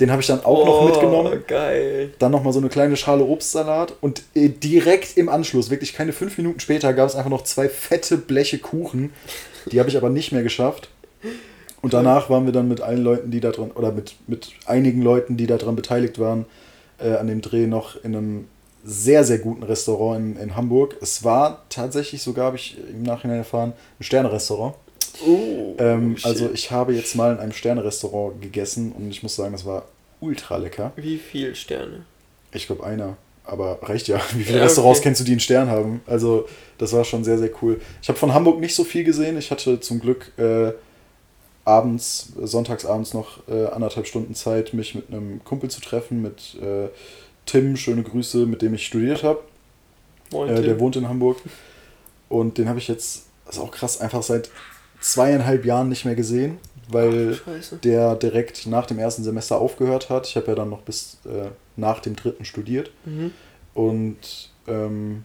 Den 0.00 0.10
habe 0.10 0.22
ich 0.22 0.26
dann 0.26 0.42
auch 0.44 0.64
noch 0.64 0.80
Oh, 0.80 0.84
mitgenommen. 0.86 1.44
Geil. 1.46 2.14
Dann 2.18 2.32
nochmal 2.32 2.52
so 2.52 2.60
eine 2.60 2.70
kleine 2.70 2.96
Schale 2.96 3.24
Obstsalat 3.24 3.92
und 4.00 4.22
äh, 4.34 4.48
direkt 4.48 5.16
im 5.18 5.28
Anschluss, 5.28 5.68
wirklich 5.70 5.92
keine 5.92 6.12
fünf 6.12 6.38
Minuten 6.38 6.60
später, 6.60 6.92
gab 6.94 7.08
es 7.08 7.14
einfach 7.14 7.30
noch 7.30 7.44
zwei 7.44 7.68
fette 7.68 8.16
Bleche 8.16 8.58
Kuchen. 8.58 9.12
Die 9.70 9.78
habe 9.78 9.88
ich 9.88 9.96
aber 9.96 10.10
nicht 10.10 10.32
mehr 10.32 10.42
geschafft. 10.42 10.88
Und 11.80 11.92
danach 11.94 12.30
waren 12.30 12.46
wir 12.46 12.52
dann 12.52 12.68
mit 12.68 12.80
allen 12.80 13.02
Leuten, 13.02 13.30
die 13.30 13.40
da 13.40 13.50
dran, 13.50 13.70
oder 13.72 13.92
mit, 13.92 14.14
mit 14.28 14.50
einigen 14.66 15.02
Leuten, 15.02 15.36
die 15.36 15.46
daran 15.46 15.74
beteiligt 15.76 16.18
waren, 16.18 16.46
äh, 16.98 17.14
an 17.14 17.26
dem 17.26 17.40
Dreh 17.40 17.66
noch 17.66 17.96
in 18.04 18.14
einem 18.16 18.48
sehr, 18.84 19.24
sehr 19.24 19.38
guten 19.38 19.62
Restaurant 19.64 20.18
in, 20.18 20.36
in 20.36 20.56
Hamburg. 20.56 20.96
Es 21.00 21.24
war 21.24 21.64
tatsächlich 21.68 22.22
sogar, 22.22 22.46
habe 22.46 22.56
ich 22.56 22.76
im 22.90 23.02
Nachhinein 23.02 23.38
erfahren, 23.38 23.72
ein 23.98 24.02
Sternerestaurant. 24.04 24.74
Oh, 25.26 25.74
Ähm, 25.78 26.16
shit. 26.16 26.26
also 26.26 26.50
ich 26.52 26.70
habe 26.70 26.94
jetzt 26.94 27.14
mal 27.16 27.32
in 27.32 27.38
einem 27.38 27.52
Sternerestaurant 27.52 28.40
gegessen 28.40 28.92
und 28.92 29.10
ich 29.10 29.22
muss 29.22 29.36
sagen, 29.36 29.54
es 29.54 29.64
war 29.66 29.84
ultra 30.20 30.56
lecker. 30.56 30.92
Wie 30.96 31.18
viel 31.18 31.54
Sterne? 31.54 32.04
Ich 32.52 32.66
glaube 32.66 32.84
einer. 32.84 33.16
Aber 33.44 33.78
reicht 33.82 34.08
ja. 34.08 34.20
Wie 34.34 34.44
viele 34.44 34.58
Ja, 34.58 34.64
Restaurants 34.64 35.00
okay. 35.00 35.08
kennst 35.08 35.20
du, 35.20 35.24
die 35.24 35.32
einen 35.32 35.40
Stern 35.40 35.68
haben? 35.68 36.00
Also, 36.06 36.46
das 36.78 36.92
war 36.92 37.04
schon 37.04 37.24
sehr, 37.24 37.38
sehr 37.38 37.50
cool. 37.62 37.80
Ich 38.00 38.08
habe 38.08 38.18
von 38.18 38.32
Hamburg 38.34 38.60
nicht 38.60 38.74
so 38.74 38.84
viel 38.84 39.04
gesehen. 39.04 39.36
Ich 39.38 39.50
hatte 39.50 39.80
zum 39.80 40.00
Glück 40.00 40.32
äh, 40.38 40.72
abends, 41.64 42.32
sonntagsabends 42.40 43.14
noch 43.14 43.46
äh, 43.48 43.66
anderthalb 43.66 44.06
Stunden 44.06 44.34
Zeit, 44.34 44.74
mich 44.74 44.94
mit 44.94 45.08
einem 45.08 45.42
Kumpel 45.44 45.70
zu 45.70 45.80
treffen, 45.80 46.22
mit 46.22 46.56
äh, 46.60 46.88
Tim, 47.46 47.76
schöne 47.76 48.02
Grüße, 48.02 48.46
mit 48.46 48.62
dem 48.62 48.74
ich 48.74 48.86
studiert 48.86 49.22
habe. 49.22 49.40
Moin, 50.30 50.48
Äh, 50.48 50.62
der 50.62 50.80
wohnt 50.80 50.96
in 50.96 51.08
Hamburg. 51.08 51.38
Und 52.28 52.58
den 52.58 52.68
habe 52.68 52.78
ich 52.78 52.88
jetzt, 52.88 53.26
das 53.44 53.56
ist 53.56 53.62
auch 53.62 53.70
krass, 53.70 54.00
einfach 54.00 54.22
seit 54.22 54.50
zweieinhalb 55.02 55.64
Jahren 55.66 55.88
nicht 55.88 56.04
mehr 56.04 56.14
gesehen, 56.14 56.58
weil 56.88 57.34
Scheiße. 57.34 57.76
der 57.84 58.14
direkt 58.16 58.66
nach 58.66 58.86
dem 58.86 58.98
ersten 58.98 59.22
Semester 59.24 59.60
aufgehört 59.60 60.08
hat. 60.10 60.26
Ich 60.26 60.36
habe 60.36 60.46
ja 60.48 60.54
dann 60.54 60.70
noch 60.70 60.82
bis 60.82 61.18
äh, 61.26 61.48
nach 61.76 62.00
dem 62.00 62.16
dritten 62.16 62.44
studiert 62.44 62.90
Mhm. 63.04 63.32
und 63.74 64.50
ähm, 64.68 65.24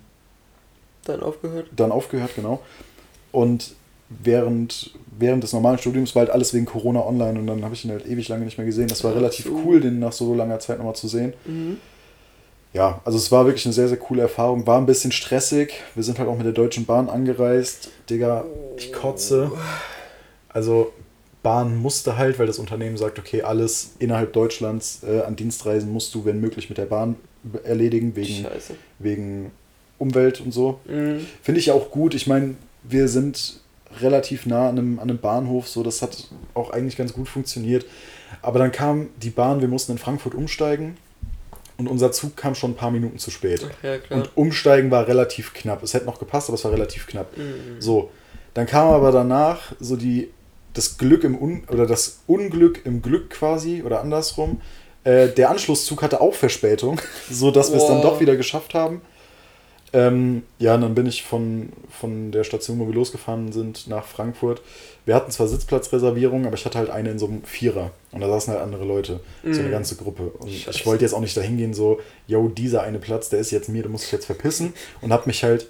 Dann 1.06 1.21
aufgehört. 1.21 1.68
dann 1.75 1.91
aufgehört, 1.91 2.31
genau. 2.35 2.59
Und 3.31 3.74
während, 4.09 4.91
während 5.19 5.44
des 5.44 5.53
normalen 5.53 5.77
Studiums 5.77 6.15
war 6.15 6.21
halt 6.21 6.31
alles 6.31 6.53
wegen 6.53 6.65
Corona 6.65 7.06
online 7.06 7.38
und 7.39 7.47
dann 7.47 7.63
habe 7.63 7.74
ich 7.75 7.83
ihn 7.85 7.91
halt 7.91 8.07
ewig 8.07 8.27
lange 8.29 8.45
nicht 8.45 8.57
mehr 8.57 8.65
gesehen. 8.65 8.88
Das 8.88 9.03
war 9.03 9.12
Ach 9.12 9.18
relativ 9.18 9.50
cool, 9.65 9.81
den 9.81 10.00
nach 10.00 10.13
so 10.13 10.33
langer 10.33 10.59
Zeit 10.59 10.77
nochmal 10.77 10.95
zu 10.95 11.07
sehen. 11.07 11.33
Mhm. 11.45 11.77
Ja, 12.73 13.01
also 13.05 13.17
es 13.17 13.31
war 13.31 13.45
wirklich 13.45 13.65
eine 13.65 13.73
sehr, 13.73 13.87
sehr 13.87 13.97
coole 13.97 14.21
Erfahrung. 14.21 14.67
War 14.67 14.77
ein 14.77 14.85
bisschen 14.85 15.11
stressig. 15.11 15.73
Wir 15.95 16.03
sind 16.03 16.19
halt 16.19 16.29
auch 16.29 16.37
mit 16.37 16.45
der 16.45 16.53
Deutschen 16.53 16.85
Bahn 16.85 17.09
angereist. 17.09 17.89
Digga, 18.09 18.45
ich 18.77 18.93
kotze. 18.93 19.51
Also 20.49 20.91
Bahn 21.43 21.77
musste 21.77 22.17
halt, 22.17 22.39
weil 22.39 22.47
das 22.47 22.59
Unternehmen 22.59 22.97
sagt, 22.97 23.19
okay, 23.19 23.41
alles 23.41 23.91
innerhalb 23.99 24.33
Deutschlands 24.33 25.01
äh, 25.07 25.21
an 25.21 25.35
Dienstreisen 25.35 25.91
musst 25.91 26.13
du, 26.13 26.25
wenn 26.25 26.41
möglich, 26.41 26.69
mit 26.69 26.77
der 26.77 26.85
Bahn 26.85 27.15
erledigen, 27.63 28.15
wegen, 28.15 28.43
Scheiße. 28.43 28.75
wegen 28.99 29.51
Umwelt 29.97 30.41
und 30.41 30.51
so. 30.51 30.79
Mhm. 30.86 31.25
Finde 31.41 31.59
ich 31.59 31.71
auch 31.71 31.89
gut. 31.89 32.13
Ich 32.13 32.27
meine, 32.27 32.55
wir 32.83 33.07
sind 33.07 33.62
relativ 34.01 34.45
nah 34.45 34.67
an 34.69 34.77
einem, 34.77 35.00
an 35.00 35.09
einem 35.09 35.19
Bahnhof, 35.19 35.67
so 35.67 35.83
das 35.83 36.01
hat 36.01 36.27
auch 36.53 36.71
eigentlich 36.71 36.97
ganz 36.97 37.13
gut 37.13 37.29
funktioniert. 37.29 37.86
Aber 38.41 38.59
dann 38.59 38.71
kam 38.71 39.07
die 39.21 39.29
Bahn, 39.29 39.62
wir 39.62 39.69
mussten 39.69 39.93
in 39.93 39.97
Frankfurt 39.97 40.36
umsteigen 40.36 40.97
und 41.77 41.88
unser 41.88 42.12
Zug 42.12 42.36
kam 42.36 42.55
schon 42.55 42.72
ein 42.72 42.75
paar 42.75 42.91
Minuten 42.91 43.19
zu 43.19 43.31
spät. 43.31 43.65
Ach 43.69 43.84
ja, 43.84 43.98
klar. 43.98 44.19
Und 44.19 44.36
umsteigen 44.36 44.91
war 44.91 45.07
relativ 45.07 45.53
knapp. 45.53 45.84
Es 45.84 45.93
hätte 45.93 46.05
noch 46.05 46.19
gepasst, 46.19 46.50
aber 46.50 46.55
es 46.55 46.63
war 46.63 46.72
relativ 46.72 47.07
knapp. 47.07 47.38
Mhm. 47.38 47.79
So, 47.79 48.10
dann 48.53 48.65
kam 48.65 48.89
aber 48.89 49.12
danach 49.12 49.74
so 49.79 49.96
die 49.96 50.29
das 50.74 50.98
Glück 50.98 51.24
im 51.24 51.39
Un 51.41 51.63
oder 51.72 51.88
das 51.88 52.19
Unglück 52.27 52.86
im 52.86 53.01
Glück 53.01 53.31
quasi 53.31 53.84
oder 53.84 54.01
andersrum. 54.01 54.62
Äh, 55.03 55.29
der 55.29 55.50
Anschlusszug 55.50 56.01
hatte 56.01 56.22
auch 56.22 56.34
Verspätung, 56.34 57.01
so 57.31 57.51
dass 57.51 57.72
wir 57.72 57.77
es 57.77 57.88
dann 57.88 58.01
doch 58.01 58.19
wieder 58.19 58.36
geschafft 58.36 58.74
haben. 58.74 59.01
Ähm, 59.94 60.44
ja, 60.60 60.75
und 60.75 60.82
dann 60.82 60.96
bin 60.96 61.06
ich 61.06 61.24
von, 61.24 61.70
von 61.89 62.32
der 62.32 62.44
Station, 62.44 62.77
wo 62.79 62.88
wir 62.88 62.94
losgefahren 62.94 63.51
sind, 63.53 63.88
nach 63.88 64.06
Frankfurt. 64.06 64.62
Wir 65.06 65.15
hatten 65.15 65.32
zwar 65.32 65.48
Sitzplatzreservierung, 65.48 66.46
aber 66.46 66.56
ich 66.56 66.65
hatte 66.65 66.77
halt 66.77 66.89
eine 66.89 67.10
in 67.12 67.20
so 67.20 67.27
einem 67.27 67.44
Vierer. 67.44 67.91
Und 68.12 68.20
da 68.20 68.27
saßen 68.27 68.51
halt 68.53 68.62
andere 68.62 68.84
Leute, 68.84 69.22
so 69.44 69.60
eine 69.60 69.70
Mhm. 69.70 69.72
ganze 69.72 69.96
Gruppe. 69.96 70.24
Und 70.39 70.50
ich 70.50 70.63
Scheiße. 70.63 70.86
wollte 70.86 71.06
jetzt 71.06 71.13
auch 71.13 71.22
nicht 71.22 71.38
dahin 71.38 71.56
gehen, 71.58 71.74
so, 71.74 72.01
yo, 72.27 72.50
dieser 72.50 72.84
eine 72.84 73.00
Platz, 73.00 73.29
der 73.29 73.39
ist 73.39 73.51
jetzt 73.51 73.70
mir, 73.70 73.84
du 73.84 73.89
musst 73.89 74.03
dich 74.06 74.12
jetzt 74.12 74.25
verpissen. 74.25 74.74
Und 75.01 75.13
habe 75.13 75.24
mich 75.27 75.44
halt 75.46 75.67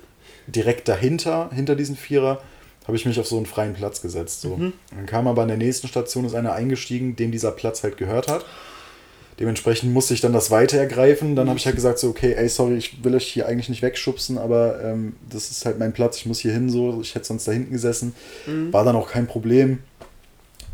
direkt 0.48 0.88
dahinter, 0.88 1.50
hinter 1.54 1.76
diesen 1.76 1.96
Vierer, 1.96 2.42
habe 2.88 2.98
ich 2.98 3.06
mich 3.06 3.20
auf 3.20 3.28
so 3.28 3.38
einen 3.38 3.46
freien 3.46 3.74
Platz 3.76 4.02
gesetzt. 4.02 4.42
So. 4.42 4.56
Mhm. 4.58 4.74
Dann 4.96 5.06
kam 5.06 5.28
aber 5.28 5.44
an 5.44 5.50
der 5.50 5.58
nächsten 5.58 5.88
Station 5.88 6.26
ist 6.26 6.34
einer 6.34 6.54
eingestiegen, 6.54 7.16
dem 7.16 7.32
dieser 7.32 7.52
Platz 7.52 7.84
halt 7.84 7.98
gehört 7.98 8.28
hat. 8.30 8.46
Dementsprechend 9.40 9.94
musste 9.94 10.14
ich 10.16 10.22
dann 10.22 10.34
das 10.34 10.50
weiter 10.50 10.78
ergreifen. 10.78 11.36
Dann 11.36 11.48
habe 11.48 11.60
ich 11.60 11.66
halt 11.68 11.76
gesagt, 11.76 12.00
so, 12.00 12.10
okay, 12.10 12.34
ey, 12.34 12.50
sorry, 12.50 12.76
ich 12.78 13.04
will 13.04 13.14
euch 13.14 13.28
hier 13.28 13.46
eigentlich 13.48 13.70
nicht 13.70 13.84
wegschubsen, 13.84 14.38
aber 14.40 14.82
ähm, 14.84 15.16
das 15.30 15.52
ist 15.52 15.66
halt 15.66 15.78
mein 15.78 15.94
Platz, 15.94 16.18
ich 16.18 16.26
muss 16.26 16.40
hier 16.40 16.54
hin, 16.54 16.70
so. 16.70 17.00
Ich 17.02 17.14
hätte 17.14 17.26
sonst 17.26 17.48
da 17.48 17.52
hinten 17.52 17.72
gesessen. 17.72 18.16
Mhm. 18.48 18.74
War 18.74 18.84
dann 18.84 18.96
auch 18.96 19.10
kein 19.12 19.28
Problem. 19.28 19.80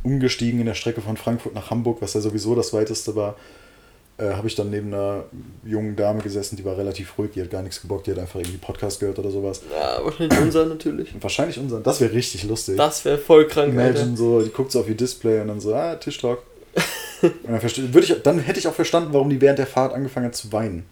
Umgestiegen 0.04 0.60
in 0.60 0.66
der 0.66 0.74
Strecke 0.76 1.02
von 1.02 1.18
Frankfurt 1.18 1.54
nach 1.56 1.70
Hamburg, 1.70 1.98
was 2.02 2.14
ja 2.14 2.22
sowieso 2.22 2.56
das 2.56 2.74
weiteste 2.74 3.16
war. 3.16 3.36
äh, 4.18 4.32
habe 4.34 4.48
ich 4.48 4.56
dann 4.56 4.70
neben 4.70 4.94
einer 4.94 5.24
jungen 5.66 5.96
Dame 5.96 6.22
gesessen, 6.22 6.56
die 6.56 6.64
war 6.64 6.78
relativ 6.78 7.18
ruhig, 7.18 7.32
die 7.36 7.42
hat 7.42 7.50
gar 7.50 7.64
nichts 7.64 7.82
gebockt, 7.82 8.06
die 8.08 8.12
hat 8.12 8.20
einfach 8.20 8.40
irgendwie 8.40 8.58
Podcast 8.58 9.00
gehört 9.00 9.18
oder 9.20 9.32
sowas. 9.32 9.62
Ja, 9.74 10.04
wahrscheinlich 10.06 10.40
unser 10.40 10.66
natürlich. 10.68 11.10
Wahrscheinlich 11.20 11.58
unser. 11.58 11.80
Das 11.80 12.00
wäre 12.00 12.14
richtig 12.14 12.44
lustig. 12.44 12.78
Das 12.78 13.04
wäre 13.06 13.18
voll 13.18 13.48
krank, 13.48 13.74
Imagine 13.74 14.00
Alter. 14.00 14.18
so, 14.18 14.42
die 14.42 14.52
guckt 14.52 14.72
so 14.72 14.82
auf 14.82 14.88
ihr 14.90 14.96
Display 14.96 15.42
und 15.42 15.48
dann 15.48 15.60
so, 15.60 15.74
ah, 15.74 15.96
Tischtalk. 15.96 16.40
verste- 17.60 17.94
würde 17.94 18.06
ich, 18.08 18.22
dann 18.24 18.40
hätte 18.40 18.60
ich 18.60 18.68
auch 18.68 18.74
verstanden, 18.74 19.14
warum 19.14 19.30
die 19.30 19.40
während 19.42 19.60
der 19.60 19.68
Fahrt 19.68 19.94
angefangen 19.94 20.28
hat 20.28 20.36
zu 20.36 20.52
weinen. 20.52 20.86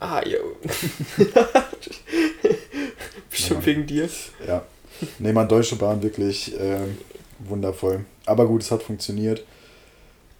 Ah, 0.00 0.22
jo. 0.26 0.38
Bestimmt 3.30 3.60
Ja. 3.60 3.66
wegen 3.66 3.86
dir. 3.86 4.08
Ja. 4.46 4.62
Nee, 5.18 5.32
man, 5.32 5.48
Deutsche 5.48 5.76
Bahn 5.76 6.02
wirklich 6.02 6.54
ähm, 6.58 6.98
wundervoll. 7.40 8.04
Aber 8.26 8.46
gut, 8.46 8.62
es 8.62 8.70
hat 8.70 8.82
funktioniert. 8.82 9.44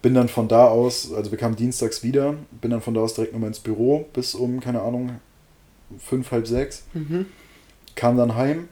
Bin 0.01 0.13
dann 0.13 0.29
von 0.29 0.47
da 0.47 0.67
aus, 0.67 1.11
also 1.13 1.31
wir 1.31 1.37
kamen 1.37 1.55
dienstags 1.55 2.03
wieder, 2.03 2.35
bin 2.61 2.71
dann 2.71 2.81
von 2.81 2.93
da 2.93 3.01
aus 3.01 3.15
direkt 3.15 3.33
nochmal 3.33 3.47
ins 3.49 3.59
Büro 3.59 4.05
bis 4.13 4.35
um, 4.35 4.59
keine 4.59 4.81
Ahnung, 4.81 5.19
fünf, 5.99 6.31
halb 6.31 6.45
sechs. 6.47 6.83
Mhm. 6.93 7.25
Kam 7.95 8.15
dann 8.17 8.35
heim 8.35 8.69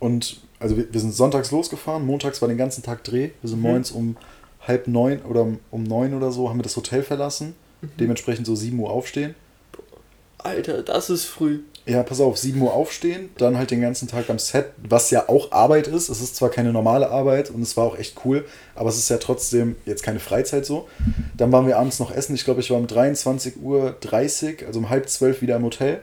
und, 0.00 0.40
also 0.58 0.76
wir, 0.76 0.92
wir 0.92 1.00
sind 1.00 1.14
sonntags 1.14 1.52
losgefahren, 1.52 2.04
montags 2.04 2.40
war 2.42 2.48
den 2.48 2.58
ganzen 2.58 2.82
Tag 2.82 3.04
Dreh. 3.04 3.30
Wir 3.40 3.48
sind 3.48 3.58
Mhm. 3.58 3.62
morgens 3.62 3.90
um 3.92 4.16
halb 4.66 4.88
neun 4.88 5.22
oder 5.22 5.42
um, 5.42 5.58
um 5.70 5.84
neun 5.84 6.14
oder 6.14 6.32
so 6.32 6.48
haben 6.48 6.58
wir 6.58 6.64
das 6.64 6.76
Hotel 6.76 7.02
verlassen. 7.02 7.54
Mhm. 7.80 7.90
Dementsprechend 8.00 8.46
so 8.46 8.54
sieben 8.54 8.78
Uhr 8.78 8.90
aufstehen. 8.90 9.34
Alter, 10.38 10.82
das 10.82 11.10
ist 11.10 11.24
früh. 11.24 11.60
Ja, 11.86 12.02
pass 12.02 12.20
auf, 12.20 12.36
7 12.36 12.60
Uhr 12.60 12.72
aufstehen, 12.72 13.30
dann 13.38 13.56
halt 13.56 13.70
den 13.70 13.80
ganzen 13.80 14.08
Tag 14.08 14.28
am 14.28 14.40
Set, 14.40 14.66
was 14.76 15.10
ja 15.12 15.28
auch 15.28 15.52
Arbeit 15.52 15.86
ist. 15.86 16.08
Es 16.08 16.20
ist 16.20 16.34
zwar 16.34 16.50
keine 16.50 16.72
normale 16.72 17.10
Arbeit 17.10 17.48
und 17.50 17.62
es 17.62 17.76
war 17.76 17.84
auch 17.84 17.96
echt 17.96 18.16
cool, 18.24 18.44
aber 18.74 18.88
es 18.88 18.96
ist 18.96 19.08
ja 19.08 19.18
trotzdem 19.18 19.76
jetzt 19.84 20.02
keine 20.02 20.18
Freizeit 20.18 20.66
so. 20.66 20.88
Dann 21.36 21.52
waren 21.52 21.68
wir 21.68 21.78
abends 21.78 22.00
noch 22.00 22.10
essen. 22.10 22.34
Ich 22.34 22.44
glaube, 22.44 22.60
ich 22.60 22.70
war 22.70 22.78
um 22.78 22.86
23.30 22.86 23.56
Uhr, 23.60 23.94
also 24.66 24.80
um 24.80 24.90
halb 24.90 25.08
zwölf 25.08 25.42
wieder 25.42 25.54
im 25.54 25.62
Hotel. 25.62 26.02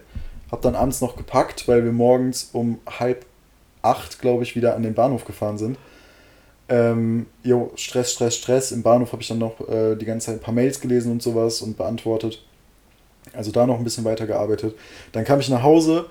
Hab 0.51 0.61
dann 0.61 0.75
abends 0.75 1.01
noch 1.01 1.17
gepackt, 1.17 1.67
weil 1.67 1.83
wir 1.83 1.91
morgens 1.91 2.49
um 2.53 2.79
halb 2.87 3.25
acht, 3.81 4.21
glaube 4.21 4.43
ich, 4.43 4.55
wieder 4.55 4.75
an 4.75 4.83
den 4.83 4.93
Bahnhof 4.93 5.25
gefahren 5.25 5.57
sind. 5.57 5.77
Ähm, 6.69 7.25
jo, 7.43 7.71
Stress, 7.75 8.13
Stress, 8.13 8.35
Stress. 8.37 8.71
Im 8.71 8.83
Bahnhof 8.83 9.11
habe 9.11 9.21
ich 9.21 9.27
dann 9.27 9.39
noch 9.39 9.59
äh, 9.67 9.95
die 9.95 10.05
ganze 10.05 10.27
Zeit 10.27 10.35
ein 10.35 10.41
paar 10.41 10.53
Mails 10.53 10.79
gelesen 10.79 11.11
und 11.11 11.21
sowas 11.21 11.61
und 11.61 11.77
beantwortet. 11.77 12.41
Also 13.33 13.51
da 13.51 13.65
noch 13.65 13.77
ein 13.77 13.83
bisschen 13.83 14.05
weitergearbeitet. 14.05 14.75
Dann 15.11 15.25
kam 15.25 15.39
ich 15.39 15.49
nach 15.49 15.63
Hause, 15.63 16.05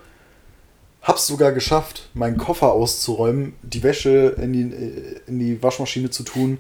hab's 1.03 1.27
sogar 1.27 1.53
geschafft, 1.53 2.09
meinen 2.15 2.37
Koffer 2.37 2.73
auszuräumen, 2.73 3.55
die 3.63 3.83
Wäsche 3.83 4.37
in 4.41 4.53
die, 4.53 4.63
äh, 4.63 5.21
in 5.27 5.39
die 5.39 5.63
Waschmaschine 5.63 6.11
zu 6.11 6.23
tun. 6.23 6.59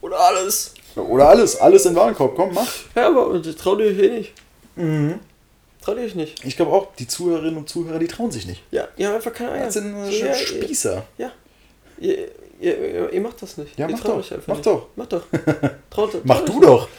Oder 0.02 0.20
alles. 0.20 0.74
Oder 0.96 1.30
alles, 1.30 1.60
alles 1.60 1.86
in 1.86 1.94
den 1.94 2.00
Warenkorb. 2.00 2.36
Komm, 2.36 2.54
mach. 2.54 2.68
Ja, 2.96 3.08
aber 3.08 3.42
trau 3.42 3.76
dir 3.76 3.98
eh 3.98 4.20
nicht. 4.20 4.34
Mhm. 4.78 5.20
Trau 5.82 5.94
dir 5.94 6.14
nicht. 6.16 6.44
Ich 6.46 6.56
glaube 6.56 6.72
auch, 6.72 6.96
die 6.96 7.08
Zuhörerinnen 7.08 7.58
und 7.58 7.70
Zuhörer, 7.70 8.00
die 8.00 8.08
trauen 8.08 8.32
sich 8.32 8.46
nicht. 8.46 8.62
Ja, 8.72 8.88
ihr 8.98 9.08
habt 9.08 9.18
einfach 9.18 9.34
keine 9.34 9.52
Eier. 9.52 9.66
Das 9.66 9.74
sind 9.76 9.96
Ja, 10.12 10.34
Spießer. 10.34 11.06
Ja. 11.18 11.32
Ihr, 12.00 12.28
ihr, 12.60 13.12
ihr, 13.14 13.22
macht 13.22 13.42
das 13.42 13.58
nicht. 13.58 13.78
Ja, 13.78 13.88
ihr 13.88 13.96
mach 13.96 14.04
traut 14.04 14.32
doch, 14.32 14.38
mach 14.48 14.56
nicht. 14.56 14.66
doch. 14.66 14.88
Mach 14.96 15.06
doch. 15.08 15.24
Traut, 15.90 16.12
traut 16.12 16.26
Mach 16.26 16.42
du 16.42 16.54
nicht. 16.54 16.64
doch. 16.64 16.90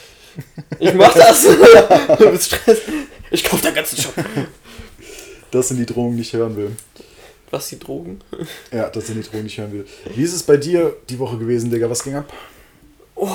Ich 0.78 0.94
mach 0.94 1.12
das. 1.14 1.42
du 2.18 2.30
bist 2.30 2.46
Stress. 2.46 2.78
Ich 3.30 3.44
kauf 3.44 3.60
den 3.60 3.74
ganzen 3.74 3.98
Shop. 4.00 4.14
Das 5.50 5.68
sind 5.68 5.78
die 5.78 5.86
Drohungen, 5.86 6.16
die 6.16 6.22
ich 6.22 6.32
hören 6.32 6.56
will. 6.56 6.70
Was, 7.50 7.68
die 7.68 7.78
Drogen? 7.78 8.20
Ja, 8.70 8.88
das 8.90 9.06
sind 9.06 9.16
die 9.16 9.22
Drohungen, 9.28 9.46
die 9.46 9.52
ich 9.52 9.58
hören 9.58 9.72
will. 9.72 9.86
Wie 10.14 10.22
ist 10.22 10.34
es 10.34 10.42
bei 10.42 10.56
dir 10.56 10.96
die 11.08 11.18
Woche 11.18 11.38
gewesen, 11.38 11.70
Digga? 11.70 11.88
Was 11.90 12.04
ging 12.04 12.14
ab? 12.14 12.32
Oh, 13.14 13.28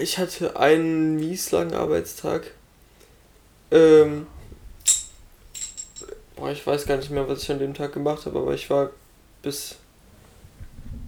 ich 0.00 0.18
hatte 0.18 0.56
einen 0.56 1.16
mies 1.16 1.50
langen 1.52 1.74
Arbeitstag. 1.74 2.52
Ähm. 3.70 4.26
Boah, 6.36 6.50
ich 6.50 6.66
weiß 6.66 6.86
gar 6.86 6.96
nicht 6.96 7.10
mehr, 7.10 7.28
was 7.28 7.42
ich 7.42 7.50
an 7.50 7.58
dem 7.58 7.74
Tag 7.74 7.92
gemacht 7.92 8.24
habe, 8.26 8.38
aber 8.38 8.54
ich 8.54 8.70
war 8.70 8.90
bis. 9.42 9.76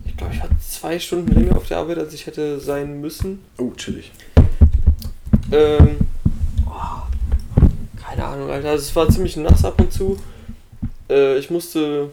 Ich 0.04 0.16
glaube, 0.16 0.34
ich 0.34 0.40
war 0.40 0.50
zwei 0.60 0.98
Stunden 0.98 1.32
länger 1.32 1.56
auf 1.56 1.66
der 1.68 1.78
Arbeit, 1.78 1.98
als 1.98 2.12
ich 2.12 2.26
hätte 2.26 2.60
sein 2.60 3.00
müssen. 3.00 3.44
Oh, 3.58 3.70
chillig. 3.76 4.12
Ähm. 5.50 5.98
Oh, 6.66 7.02
keine 8.00 8.24
Ahnung, 8.24 8.50
Alter. 8.50 8.70
Also 8.70 8.84
es 8.84 8.94
war 8.94 9.08
ziemlich 9.08 9.36
nass 9.36 9.64
ab 9.64 9.80
und 9.80 9.92
zu. 9.92 10.18
Äh, 11.08 11.38
ich 11.38 11.50
musste. 11.50 12.10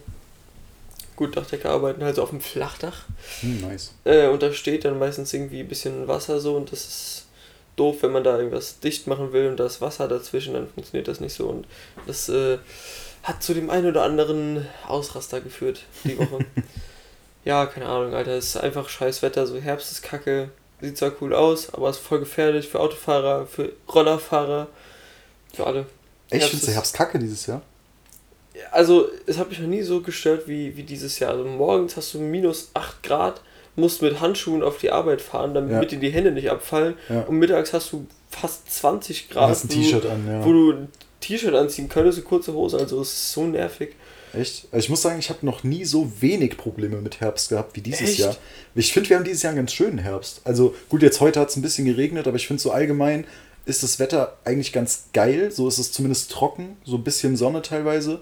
Gut, 1.15 1.35
Dachdecker 1.35 1.71
arbeiten, 1.71 2.01
also 2.01 2.23
auf 2.23 2.29
dem 2.29 2.39
Flachdach. 2.39 3.03
Hm, 3.41 3.59
nice. 3.59 3.93
Äh, 4.05 4.27
und 4.27 4.41
da 4.41 4.53
steht 4.53 4.85
dann 4.85 4.97
meistens 4.97 5.33
irgendwie 5.33 5.59
ein 5.59 5.67
bisschen 5.67 6.07
Wasser 6.07 6.39
so 6.39 6.55
und 6.55 6.71
das 6.71 6.87
ist 6.87 7.25
doof, 7.79 7.97
wenn 8.01 8.11
man 8.11 8.23
da 8.23 8.37
irgendwas 8.37 8.79
dicht 8.79 9.07
machen 9.07 9.31
will 9.33 9.47
und 9.47 9.57
da 9.57 9.65
ist 9.65 9.81
Wasser 9.81 10.07
dazwischen, 10.07 10.53
dann 10.53 10.67
funktioniert 10.67 11.07
das 11.07 11.19
nicht 11.19 11.33
so 11.33 11.47
und 11.47 11.65
das 12.07 12.29
äh, 12.29 12.57
hat 13.23 13.41
zu 13.43 13.53
dem 13.53 13.69
einen 13.69 13.87
oder 13.87 14.03
anderen 14.03 14.67
Ausraster 14.87 15.41
geführt 15.41 15.83
die 16.03 16.17
Woche. 16.17 16.45
ja, 17.45 17.65
keine 17.65 17.87
Ahnung, 17.87 18.13
Alter, 18.13 18.31
es 18.31 18.47
ist 18.47 18.57
einfach 18.57 18.89
scheiß 18.89 19.21
Wetter, 19.21 19.47
so 19.47 19.57
Herbst 19.59 19.91
ist 19.91 20.01
kacke, 20.01 20.49
sieht 20.81 20.97
zwar 20.97 21.11
cool 21.21 21.33
aus, 21.33 21.73
aber 21.73 21.89
ist 21.89 21.97
voll 21.99 22.19
gefährlich 22.19 22.67
für 22.67 22.79
Autofahrer, 22.79 23.45
für 23.47 23.71
Rollerfahrer, 23.93 24.67
für 25.53 25.65
alle. 25.67 25.79
Echt, 26.29 26.41
Herbst 26.41 26.49
findest 26.49 26.63
du 26.63 26.67
ist- 26.71 26.75
Herbstkacke 26.75 27.19
dieses 27.19 27.45
Jahr? 27.47 27.61
Also, 28.71 29.07
es 29.25 29.37
hat 29.37 29.49
mich 29.49 29.59
noch 29.59 29.67
nie 29.67 29.83
so 29.83 30.01
gestört 30.01 30.47
wie, 30.47 30.75
wie 30.75 30.83
dieses 30.83 31.17
Jahr. 31.19 31.31
Also, 31.31 31.45
morgens 31.45 31.95
hast 31.95 32.13
du 32.13 32.19
minus 32.19 32.71
8 32.73 33.01
Grad, 33.03 33.41
musst 33.79 34.01
mit 34.01 34.19
Handschuhen 34.21 34.61
auf 34.63 34.77
die 34.77 34.91
Arbeit 34.91 35.21
fahren, 35.21 35.53
damit 35.53 35.91
dir 35.91 35.99
die 35.99 36.09
Hände 36.11 36.31
nicht 36.31 36.49
abfallen. 36.51 36.95
Und 37.27 37.37
mittags 37.37 37.73
hast 37.73 37.91
du 37.93 38.05
fast 38.29 38.71
20 38.73 39.27
Du 39.27 39.33
Grad, 39.33 39.49
hast 39.49 39.65
ein 39.65 39.69
T-Shirt 39.69 40.03
du- 40.03 40.09
an, 40.09 40.27
ja. 40.27 40.45
wo 40.45 40.51
du 40.51 40.71
ein 40.73 40.87
T-Shirt 41.21 41.53
anziehen 41.55 41.89
könntest, 41.89 42.19
eine 42.19 42.27
kurze 42.27 42.53
Hose. 42.53 42.77
Also, 42.77 43.01
es 43.01 43.11
ist 43.11 43.31
so 43.33 43.45
nervig. 43.45 43.95
Echt? 44.31 44.67
Also 44.71 44.83
ich 44.85 44.89
muss 44.89 45.01
sagen, 45.01 45.17
ich 45.17 45.29
habe 45.31 45.43
noch 45.43 45.63
nie 45.63 45.85
so 45.85 46.11
wenig 46.21 46.55
Probleme 46.55 46.97
mit 47.01 47.19
Herbst 47.19 47.49
gehabt 47.49 47.75
wie 47.75 47.81
dieses 47.81 48.01
Echt? 48.11 48.19
Jahr. 48.19 48.35
Ich 48.75 48.93
finde, 48.93 49.09
wir 49.09 49.17
haben 49.17 49.23
dieses 49.23 49.41
Jahr 49.41 49.49
einen 49.49 49.57
ganz 49.57 49.73
schönen 49.73 49.97
Herbst. 49.97 50.41
Also 50.43 50.75
gut, 50.87 51.01
jetzt 51.01 51.19
heute 51.19 51.39
hat 51.39 51.49
es 51.49 51.55
ein 51.55 51.63
bisschen 51.63 51.85
geregnet, 51.85 52.27
aber 52.27 52.35
ich 52.37 52.45
finde 52.45 52.61
so 52.61 52.69
allgemein 52.71 53.25
ist 53.65 53.81
das 53.81 53.97
Wetter 53.97 54.37
eigentlich 54.45 54.71
ganz 54.71 55.05
geil. 55.13 55.49
So 55.49 55.67
ist 55.67 55.79
es 55.79 55.91
zumindest 55.91 56.31
trocken, 56.31 56.77
so 56.85 56.97
ein 56.97 57.03
bisschen 57.03 57.37
Sonne 57.37 57.63
teilweise. 57.63 58.19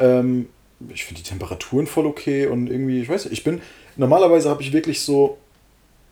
Ähm, 0.00 0.48
ich 0.88 1.04
finde 1.04 1.22
die 1.22 1.28
Temperaturen 1.28 1.86
voll 1.86 2.06
okay 2.06 2.46
und 2.46 2.68
irgendwie, 2.68 3.00
ich 3.00 3.08
weiß 3.08 3.26
nicht, 3.26 3.32
ich 3.34 3.44
bin, 3.44 3.60
normalerweise 4.00 4.50
habe 4.50 4.62
ich 4.62 4.72
wirklich 4.72 5.00
so, 5.02 5.38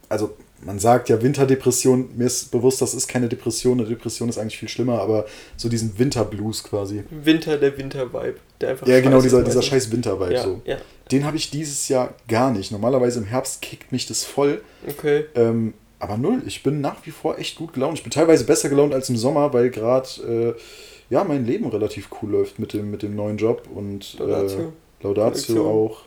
also 0.08 0.36
man 0.64 0.78
sagt 0.78 1.08
ja 1.08 1.20
Winterdepression, 1.22 2.10
mir 2.16 2.26
ist 2.26 2.50
bewusst, 2.50 2.82
das 2.82 2.94
ist 2.94 3.08
keine 3.08 3.28
Depression, 3.28 3.78
eine 3.78 3.88
Depression 3.88 4.28
ist 4.28 4.38
eigentlich 4.38 4.58
viel 4.58 4.68
schlimmer, 4.68 5.00
aber 5.00 5.26
so 5.56 5.68
diesen 5.68 5.98
Winterblues 5.98 6.64
quasi. 6.64 7.04
Winter, 7.10 7.56
der 7.58 7.76
Winter-Vibe, 7.76 8.36
der 8.60 8.70
einfach 8.70 8.86
Ja, 8.86 9.00
genau, 9.00 9.20
dieser, 9.20 9.42
dieser 9.42 9.62
scheiß 9.62 9.90
Winter-Vibe 9.92 10.34
Ja, 10.34 10.42
so. 10.42 10.60
ja, 10.64 10.76
Den 11.10 11.24
habe 11.24 11.36
ich 11.36 11.50
dieses 11.50 11.88
Jahr 11.88 12.14
gar 12.28 12.50
nicht. 12.50 12.72
Normalerweise 12.72 13.20
im 13.20 13.26
Herbst 13.26 13.62
kickt 13.62 13.92
mich 13.92 14.06
das 14.06 14.24
voll. 14.24 14.60
okay. 14.86 15.26
Ähm, 15.34 15.74
aber 16.00 16.16
null, 16.16 16.42
ich 16.46 16.62
bin 16.62 16.80
nach 16.80 17.04
wie 17.06 17.10
vor 17.10 17.38
echt 17.38 17.56
gut 17.56 17.72
gelaunt. 17.72 17.98
Ich 17.98 18.04
bin 18.04 18.12
teilweise 18.12 18.44
besser 18.44 18.68
gelaunt 18.68 18.94
als 18.94 19.08
im 19.08 19.16
Sommer, 19.16 19.52
weil 19.52 19.70
gerade 19.70 20.54
äh, 20.56 20.60
ja, 21.12 21.24
mein 21.24 21.44
Leben 21.44 21.66
relativ 21.68 22.08
cool 22.20 22.30
läuft 22.30 22.58
mit 22.60 22.72
dem, 22.72 22.90
mit 22.90 23.02
dem 23.02 23.16
neuen 23.16 23.36
Job 23.36 23.62
und 23.74 24.16
Laudatio. 24.18 24.60
Äh, 24.60 25.04
Laudatio 25.04 25.68
auch. 25.68 26.02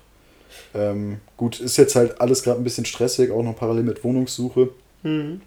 Ähm, 0.74 1.20
gut, 1.38 1.60
ist 1.60 1.78
jetzt 1.78 1.96
halt 1.96 2.20
alles 2.22 2.44
gerade 2.44 2.60
ein 2.60 2.64
bisschen 2.64 2.86
stressig, 2.86 3.32
auch 3.32 3.44
noch 3.44 3.56
parallel 3.56 3.84
mit 3.84 4.04
Wohnungssuche. 4.04 4.70
Mhm. 5.04 5.42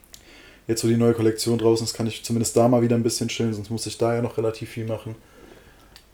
Jetzt, 0.67 0.83
wo 0.85 0.89
die 0.89 0.97
neue 0.97 1.13
Kollektion 1.15 1.59
draußen 1.59 1.85
ist, 1.87 1.95
kann 1.95 2.07
ich 2.07 2.25
zumindest 2.25 2.57
da 2.57 2.69
mal 2.69 2.81
wieder 2.83 2.97
ein 2.97 3.03
bisschen 3.03 3.29
chillen, 3.29 3.53
sonst 3.53 3.71
muss 3.71 3.87
ich 3.87 3.99
da 3.99 4.15
ja 4.15 4.23
noch 4.23 4.39
relativ 4.39 4.71
viel 4.71 4.87
machen. 4.87 5.15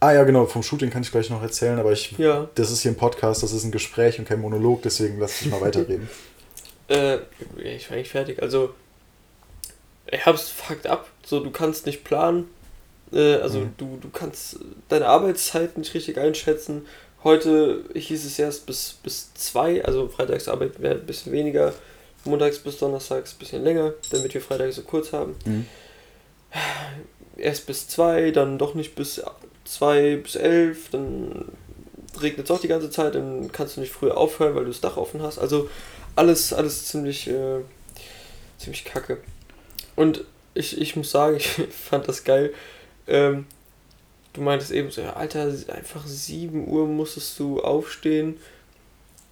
Ah 0.00 0.12
ja, 0.12 0.24
genau, 0.24 0.46
vom 0.46 0.62
Shooting 0.62 0.90
kann 0.90 1.02
ich 1.02 1.10
gleich 1.12 1.28
noch 1.30 1.42
erzählen, 1.42 1.78
aber 1.78 1.92
ich, 1.92 2.12
Ja. 2.18 2.48
das 2.54 2.70
ist 2.70 2.80
hier 2.80 2.90
ein 2.90 2.96
Podcast, 2.96 3.42
das 3.42 3.52
ist 3.52 3.64
ein 3.64 3.70
Gespräch 3.70 4.18
und 4.18 4.26
kein 4.26 4.40
Monolog, 4.40 4.82
deswegen 4.82 5.18
lass 5.20 5.38
dich 5.38 5.50
mal 5.50 5.60
weiterreden. 5.60 6.08
Äh, 6.88 7.18
ich 7.62 7.88
war 7.88 7.96
eigentlich 7.96 8.10
fertig. 8.10 8.42
Also, 8.42 8.74
Herbst 10.10 10.50
fuckt 10.50 10.88
ab. 10.88 11.08
So, 11.24 11.38
du 11.38 11.52
kannst 11.52 11.86
nicht 11.86 12.02
planen. 12.02 12.48
Äh, 13.12 13.34
also, 13.36 13.60
Mhm. 13.60 13.74
du, 13.76 13.98
du 14.00 14.08
kannst 14.10 14.58
deine 14.88 15.06
Arbeitszeit 15.06 15.78
nicht 15.78 15.94
richtig 15.94 16.18
einschätzen. 16.18 16.82
Heute 17.22 17.84
hieß 17.94 18.24
es 18.24 18.38
erst 18.38 18.66
bis, 18.66 18.94
bis 19.02 19.34
zwei, 19.34 19.84
also 19.84 20.08
Freitagsarbeit 20.08 20.80
wäre 20.80 20.94
ein 20.94 21.06
bisschen 21.06 21.32
weniger. 21.32 21.74
Montags 22.24 22.58
bis 22.58 22.78
Donnerstags 22.78 23.32
ein 23.32 23.38
bisschen 23.38 23.64
länger, 23.64 23.94
damit 24.10 24.34
wir 24.34 24.40
Freitag 24.40 24.72
so 24.72 24.82
kurz 24.82 25.12
haben. 25.12 25.36
Mhm. 25.44 25.66
Erst 27.36 27.66
bis 27.66 27.88
zwei, 27.88 28.30
dann 28.30 28.58
doch 28.58 28.74
nicht 28.74 28.94
bis 28.94 29.22
zwei 29.64 30.16
bis 30.16 30.36
elf, 30.36 30.90
dann 30.90 31.46
regnet 32.20 32.46
es 32.46 32.50
auch 32.50 32.60
die 32.60 32.68
ganze 32.68 32.90
Zeit, 32.90 33.14
dann 33.14 33.50
kannst 33.52 33.76
du 33.76 33.80
nicht 33.80 33.92
früher 33.92 34.16
aufhören, 34.16 34.54
weil 34.54 34.64
du 34.64 34.70
das 34.70 34.80
Dach 34.80 34.96
offen 34.96 35.22
hast. 35.22 35.38
Also 35.38 35.70
alles, 36.16 36.52
alles 36.52 36.86
ziemlich, 36.86 37.28
äh, 37.28 37.60
ziemlich 38.58 38.84
kacke. 38.84 39.18
Und 39.96 40.24
ich, 40.54 40.80
ich 40.80 40.96
muss 40.96 41.10
sagen, 41.10 41.36
ich 41.38 41.46
fand 41.48 42.08
das 42.08 42.24
geil. 42.24 42.52
Ähm, 43.06 43.46
du 44.40 44.44
meintest 44.44 44.70
eben 44.72 44.90
so, 44.90 45.02
ja, 45.02 45.12
Alter, 45.12 45.52
einfach 45.68 46.06
7 46.06 46.66
Uhr 46.66 46.86
musstest 46.86 47.38
du 47.38 47.60
aufstehen. 47.60 48.38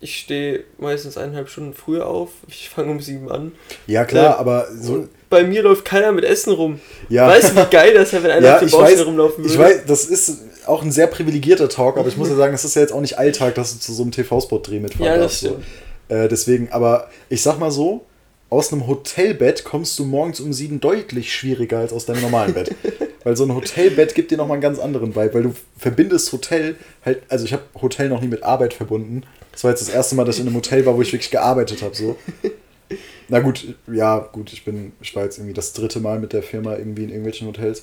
Ich 0.00 0.18
stehe 0.18 0.64
meistens 0.78 1.16
eineinhalb 1.16 1.48
Stunden 1.48 1.72
früher 1.72 2.06
auf. 2.06 2.28
Ich 2.46 2.68
fange 2.68 2.90
um 2.90 3.00
7 3.00 3.30
an. 3.32 3.52
Ja, 3.86 4.04
klar, 4.04 4.24
Ja. 4.24 4.36
aber 4.36 4.68
so. 4.70 5.08
Bei 5.30 5.42
mir 5.44 5.62
läuft 5.62 5.84
keiner 5.86 6.12
mit 6.12 6.24
Essen 6.24 6.52
rum. 6.52 6.78
Ja. 7.08 7.26
Weißt 7.26 7.52
du, 7.52 7.56
wie 7.56 7.70
geil 7.70 7.94
das 7.94 8.12
wäre, 8.12 8.22
wenn 8.24 8.30
einer 8.32 8.46
Ja, 8.46 8.56
auf 8.56 8.62
ich 8.62 8.70
Baustelle 8.70 9.04
rumlaufen 9.04 9.42
würde? 9.44 9.52
Ich 9.52 9.58
weiß, 9.58 9.86
das 9.86 10.04
ist 10.04 10.42
auch 10.66 10.82
ein 10.82 10.92
sehr 10.92 11.06
privilegierter 11.06 11.68
Talk, 11.70 11.96
aber 11.96 12.08
ich 12.08 12.16
muss 12.18 12.28
ja 12.28 12.36
sagen, 12.36 12.52
das 12.52 12.64
ist 12.64 12.76
ja 12.76 12.82
jetzt 12.82 12.92
auch 12.92 13.00
nicht 13.00 13.18
Alltag, 13.18 13.54
dass 13.54 13.72
du 13.72 13.80
zu 13.80 13.92
so 13.94 14.02
einem 14.02 14.12
TV-Spot-Dreh 14.12 14.78
mitfahren 14.78 15.06
Ja, 15.06 15.16
das 15.16 15.40
darfst. 15.40 15.58
So. 16.10 16.14
Äh, 16.14 16.28
deswegen, 16.28 16.68
aber 16.70 17.08
ich 17.30 17.42
sag 17.42 17.58
mal 17.58 17.70
so, 17.70 18.04
aus 18.50 18.72
einem 18.72 18.86
Hotelbett 18.86 19.64
kommst 19.64 19.98
du 19.98 20.04
morgens 20.04 20.38
um 20.40 20.52
sieben 20.52 20.80
deutlich 20.80 21.32
schwieriger 21.34 21.78
als 21.78 21.92
aus 21.94 22.04
deinem 22.06 22.20
normalen 22.22 22.52
Bett. 22.54 22.74
weil 23.24 23.36
so 23.36 23.44
ein 23.44 23.54
Hotelbett 23.54 24.14
gibt 24.14 24.30
dir 24.30 24.38
nochmal 24.38 24.56
einen 24.56 24.62
ganz 24.62 24.78
anderen 24.78 25.14
Vibe, 25.14 25.34
weil 25.34 25.42
du 25.42 25.54
verbindest 25.76 26.32
Hotel 26.32 26.76
halt, 27.04 27.22
also 27.28 27.44
ich 27.44 27.52
habe 27.52 27.62
Hotel 27.80 28.08
noch 28.08 28.20
nie 28.20 28.28
mit 28.28 28.42
Arbeit 28.42 28.74
verbunden. 28.74 29.22
Das 29.52 29.64
war 29.64 29.70
jetzt 29.70 29.80
das 29.80 29.88
erste 29.88 30.14
Mal, 30.14 30.24
dass 30.24 30.36
ich 30.36 30.42
in 30.42 30.46
einem 30.46 30.56
Hotel 30.56 30.86
war, 30.86 30.96
wo 30.96 31.02
ich 31.02 31.12
wirklich 31.12 31.30
gearbeitet 31.30 31.82
habe, 31.82 31.94
so. 31.94 32.16
Na 33.28 33.40
gut, 33.40 33.74
ja, 33.92 34.18
gut, 34.18 34.52
ich 34.52 34.64
bin, 34.64 34.92
ich 35.00 35.14
war 35.14 35.24
jetzt 35.24 35.38
irgendwie 35.38 35.54
das 35.54 35.72
dritte 35.74 36.00
Mal 36.00 36.18
mit 36.18 36.32
der 36.32 36.42
Firma 36.42 36.76
irgendwie 36.76 37.04
in 37.04 37.10
irgendwelchen 37.10 37.46
Hotels. 37.48 37.82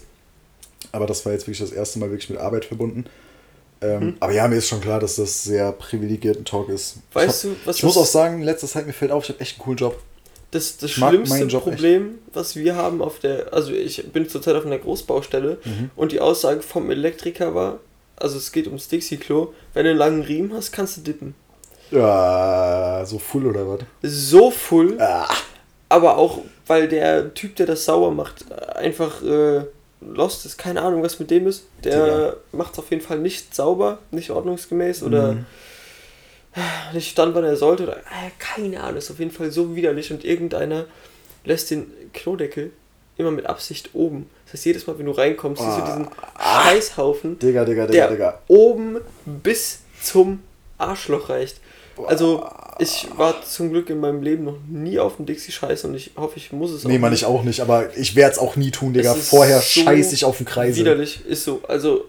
Aber 0.92 1.06
das 1.06 1.26
war 1.26 1.34
jetzt 1.34 1.44
wirklich 1.44 1.60
das 1.60 1.72
erste 1.72 2.00
Mal 2.00 2.10
wirklich 2.10 2.30
mit 2.30 2.40
Arbeit 2.40 2.66
verbunden. 2.66 3.06
Ähm, 3.82 4.00
Mhm. 4.00 4.18
Aber 4.20 4.32
ja, 4.32 4.48
mir 4.48 4.56
ist 4.56 4.68
schon 4.70 4.82
klar, 4.82 5.00
dass 5.00 5.18
das 5.18 5.44
sehr 5.44 5.72
privilegierten 5.74 6.46
Talk 6.46 6.70
ist. 6.70 6.98
Weißt 7.14 7.46
ich 7.46 7.52
du, 7.52 7.58
was 7.66 7.78
ich 7.78 7.84
muss 7.84 7.98
auch 7.98 8.06
sagen, 8.06 8.40
in 8.40 8.44
letzter 8.44 8.68
Zeit 8.68 8.88
mir 8.88 8.94
fällt 8.94 9.12
auf, 9.12 9.24
ich 9.24 9.30
habe 9.30 9.42
echt 9.42 9.58
einen 9.58 9.64
coolen 9.64 9.78
Job. 9.78 10.02
Das, 10.56 10.78
das 10.78 10.92
schlimmste 10.92 11.48
Problem, 11.60 12.20
was 12.34 12.56
wir 12.56 12.76
haben 12.76 13.02
auf 13.02 13.20
der, 13.20 13.54
also 13.54 13.72
ich 13.74 14.04
bin 14.14 14.30
zurzeit 14.30 14.56
auf 14.56 14.66
einer 14.66 14.78
Großbaustelle 14.78 15.58
Mhm. 15.66 15.90
und 15.96 16.12
die 16.12 16.22
Aussage 16.22 16.62
vom 16.62 16.90
Elektriker 16.90 17.54
war, 17.54 17.80
also 18.16 18.38
es 18.38 18.52
geht 18.52 18.68
ums 18.68 18.88
Dixie-Klo, 18.88 19.54
wenn 19.74 19.84
du 19.84 19.90
einen 19.92 20.00
langen 20.00 20.22
Riemen 20.22 20.54
hast, 20.54 20.72
kannst 20.72 20.96
du 20.98 21.02
dippen. 21.02 21.36
Ja, 21.92 23.04
so 23.06 23.20
full 23.20 23.46
oder 23.48 23.68
was? 23.68 23.80
So 24.02 24.52
full, 24.52 24.98
Ah, 25.00 25.28
aber 25.90 26.18
auch, 26.18 26.40
weil 26.68 26.88
der 26.88 27.34
Typ, 27.34 27.56
der 27.58 27.66
das 27.66 27.86
sauer 27.86 28.12
macht, 28.12 28.46
einfach 28.76 29.22
äh, 29.24 29.62
lost 30.02 30.46
ist, 30.46 30.58
keine 30.58 30.82
Ahnung, 30.82 31.04
was 31.04 31.20
mit 31.20 31.30
dem 31.32 31.48
ist. 31.48 31.66
Der 31.84 32.38
macht 32.52 32.74
es 32.74 32.80
auf 32.80 32.90
jeden 32.92 33.02
Fall 33.04 33.20
nicht 33.20 33.54
sauber, 33.56 34.00
nicht 34.12 34.30
ordnungsgemäß 34.32 35.04
oder 35.04 35.34
Mhm. 35.34 35.46
Nicht 36.94 37.10
stand, 37.12 37.36
wann 37.36 37.44
er 37.44 37.56
sollte. 37.58 37.84
Oder, 37.84 37.98
äh, 37.98 38.32
keine 38.40 38.82
Ahnung, 38.82 38.98
ist 38.98 39.12
auf 39.12 39.20
jeden 39.20 39.32
Fall 39.32 39.52
so 39.52 39.76
widerlich 39.76 40.12
und 40.12 40.24
irgendeiner 40.24 40.86
lässt 41.44 41.72
den 41.72 41.88
Klodeckel 42.14 42.72
immer 43.18 43.32
mit 43.32 43.46
Absicht 43.46 43.92
oben. 43.94 44.30
Das 44.46 44.54
heißt, 44.56 44.66
jedes 44.66 44.88
Mal, 44.88 44.98
wenn 45.00 45.06
du 45.06 45.12
reinkommst, 45.12 45.62
siehst 45.62 45.78
du 45.78 45.82
Ah. 45.84 45.86
diesen 45.86 46.08
Scheißhaufen, 46.40 47.40
Digga, 47.40 47.66
Digga, 47.66 47.86
Digga, 47.88 48.08
der 48.08 48.10
Digga. 48.12 48.42
oben 48.48 48.98
bis 49.26 49.80
zum 50.02 50.42
Arschloch 50.78 51.30
reicht. 51.30 51.58
Also, 52.08 52.46
ich 52.80 53.08
war 53.16 53.42
zum 53.44 53.72
Glück 53.72 53.90
in 53.90 54.02
meinem 54.02 54.22
Leben 54.22 54.44
noch 54.44 54.58
nie 54.68 55.00
auf 55.00 55.16
dem 55.16 55.26
Dixie-Scheiß 55.26 55.86
und 55.86 55.96
ich 55.96 56.12
hoffe, 56.18 56.34
ich 56.36 56.52
muss 56.52 56.72
es 56.72 56.84
Nee, 56.84 57.00
man, 57.00 57.14
ich 57.14 57.24
auch 57.24 57.44
nicht, 57.44 57.62
aber 57.62 57.96
ich 57.96 58.18
werde 58.18 58.34
es 58.34 58.38
auch 58.38 58.58
nie 58.58 58.70
tun, 58.72 58.92
Digga. 58.94 59.14
Vorher 59.14 59.60
so 59.60 59.64
scheiß 59.82 60.12
ich 60.12 60.26
auf 60.26 60.36
den 60.38 60.46
Kreisel. 60.46 60.82
Widerlich, 60.84 61.26
ist 61.26 61.46
so. 61.46 61.62
Also, 61.70 62.04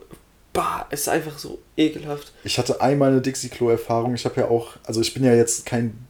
bah, 0.57 0.87
ist 0.91 1.09
einfach 1.09 1.39
so 1.39 1.59
ekelhaft. 1.77 2.33
Ich 2.43 2.59
hatte 2.59 2.81
einmal 2.81 3.11
eine 3.11 3.21
Dixie-Klo-Erfahrung. 3.21 4.15
Ich 4.15 4.25
habe 4.25 4.41
ja 4.41 4.49
auch, 4.49 4.77
also 4.85 5.03
ich 5.03 5.13
bin 5.13 5.23
ja 5.23 5.35
jetzt 5.35 5.67
kein 5.67 6.07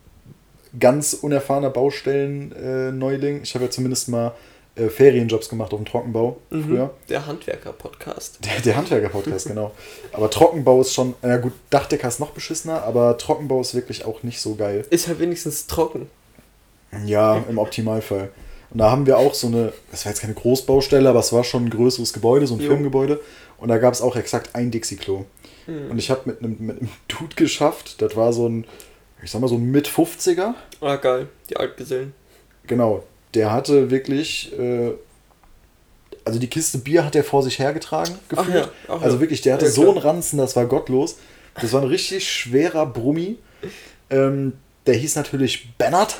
ganz 0.79 1.15
unerfahrener 1.15 1.71
Baustellen-Neuling. 1.71 3.43
ich 3.43 3.55
habe 3.55 3.65
ja 3.65 3.71
zumindest 3.71 4.09
mal 4.09 4.35
äh, 4.77 4.89
Ferienjobs 4.89 5.49
gemacht 5.49 5.73
auf 5.73 5.81
dem 5.81 5.87
Trockenbau 5.87 6.37
früher. 6.51 6.95
Der 7.09 7.27
Handwerker-Podcast. 7.27 8.39
Der, 8.45 8.61
der 8.61 8.77
Handwerker-Podcast, 8.77 9.47
genau. 9.49 9.73
Aber 10.13 10.31
Trockenbau 10.31 10.81
ist 10.81 10.95
schon, 10.95 11.15
na 11.23 11.39
gut, 11.39 11.53
Dachdecker 11.71 12.07
ist 12.07 12.21
noch 12.21 12.31
beschissener, 12.31 12.85
aber 12.85 13.19
Trockenbau 13.19 13.61
ist 13.61 13.75
wirklich 13.75 14.05
auch 14.05 14.23
nicht 14.23 14.41
so 14.41 14.55
geil. 14.55 14.85
Ist 14.91 15.09
halt 15.09 15.19
wenigstens 15.19 15.67
trocken. 15.67 16.09
Ja, 17.05 17.43
im 17.49 17.59
Optimalfall. 17.59 18.31
Und 18.71 18.79
da 18.79 18.91
haben 18.91 19.07
wir 19.07 19.19
auch 19.19 19.35
so 19.35 19.47
eine, 19.47 19.73
das 19.91 20.05
war 20.05 20.13
jetzt 20.13 20.21
keine 20.21 20.35
Großbaustelle, 20.35 21.09
aber 21.09 21.21
es 21.21 21.33
war 21.33 21.45
schon 21.45 21.67
ein 21.67 21.71
größeres 21.71 22.13
Gebäude, 22.13 22.47
so 22.47 22.55
ein 22.55 22.61
Jo. 22.61 22.67
Firmengebäude. 22.67 23.21
Und 23.59 23.69
da 23.69 23.79
gab 23.79 23.95
es 23.95 24.03
auch 24.03 24.17
exakt 24.17 24.55
ein 24.55 24.71
Dixie-Klo. 24.71 25.25
Hm. 25.67 25.91
Und 25.91 25.99
ich 25.99 26.11
habe 26.11 26.23
mit 26.27 26.41
einem, 26.41 26.57
mit 26.59 26.79
einem 26.81 26.91
Dude 27.09 27.35
geschafft, 27.37 28.03
das 28.03 28.17
war 28.17 28.33
so 28.33 28.49
ein, 28.49 28.67
ich 29.23 29.31
sag 29.31 29.41
mal 29.41 29.49
so 29.49 29.55
ein 29.57 29.71
Mit-50er. 29.71 30.55
Ah, 30.81 30.97
geil. 30.97 31.29
Die 31.49 31.57
Altgesellen. 31.57 32.13
Genau, 32.67 33.05
der 33.35 33.53
hatte 33.53 33.91
wirklich, 33.91 34.53
äh, 34.59 34.93
also 36.25 36.39
die 36.39 36.49
Kiste 36.49 36.79
Bier 36.79 37.05
hat 37.05 37.15
er 37.15 37.23
vor 37.25 37.43
sich 37.43 37.59
hergetragen, 37.59 38.15
Ach 38.35 38.39
gefühlt. 38.45 38.65
ja, 38.65 38.71
ach 38.89 39.01
also 39.03 39.21
wirklich, 39.21 39.41
der 39.43 39.55
hatte 39.55 39.67
Ja, 39.67 39.71
so 39.71 39.89
einen 39.89 39.99
Ranzen, 39.99 40.39
das 40.39 40.57
war 40.57 40.67
gottlos. 40.67 41.17
Das 41.61 41.73
war 41.73 41.81
ein 41.83 41.89
richtig 41.89 42.31
schwerer 42.31 42.85
Brummi. 42.85 43.39
Ähm, 44.11 44.53
der 44.87 44.95
hieß 44.95 45.17
natürlich 45.17 45.73
Bernhard. 45.79 46.17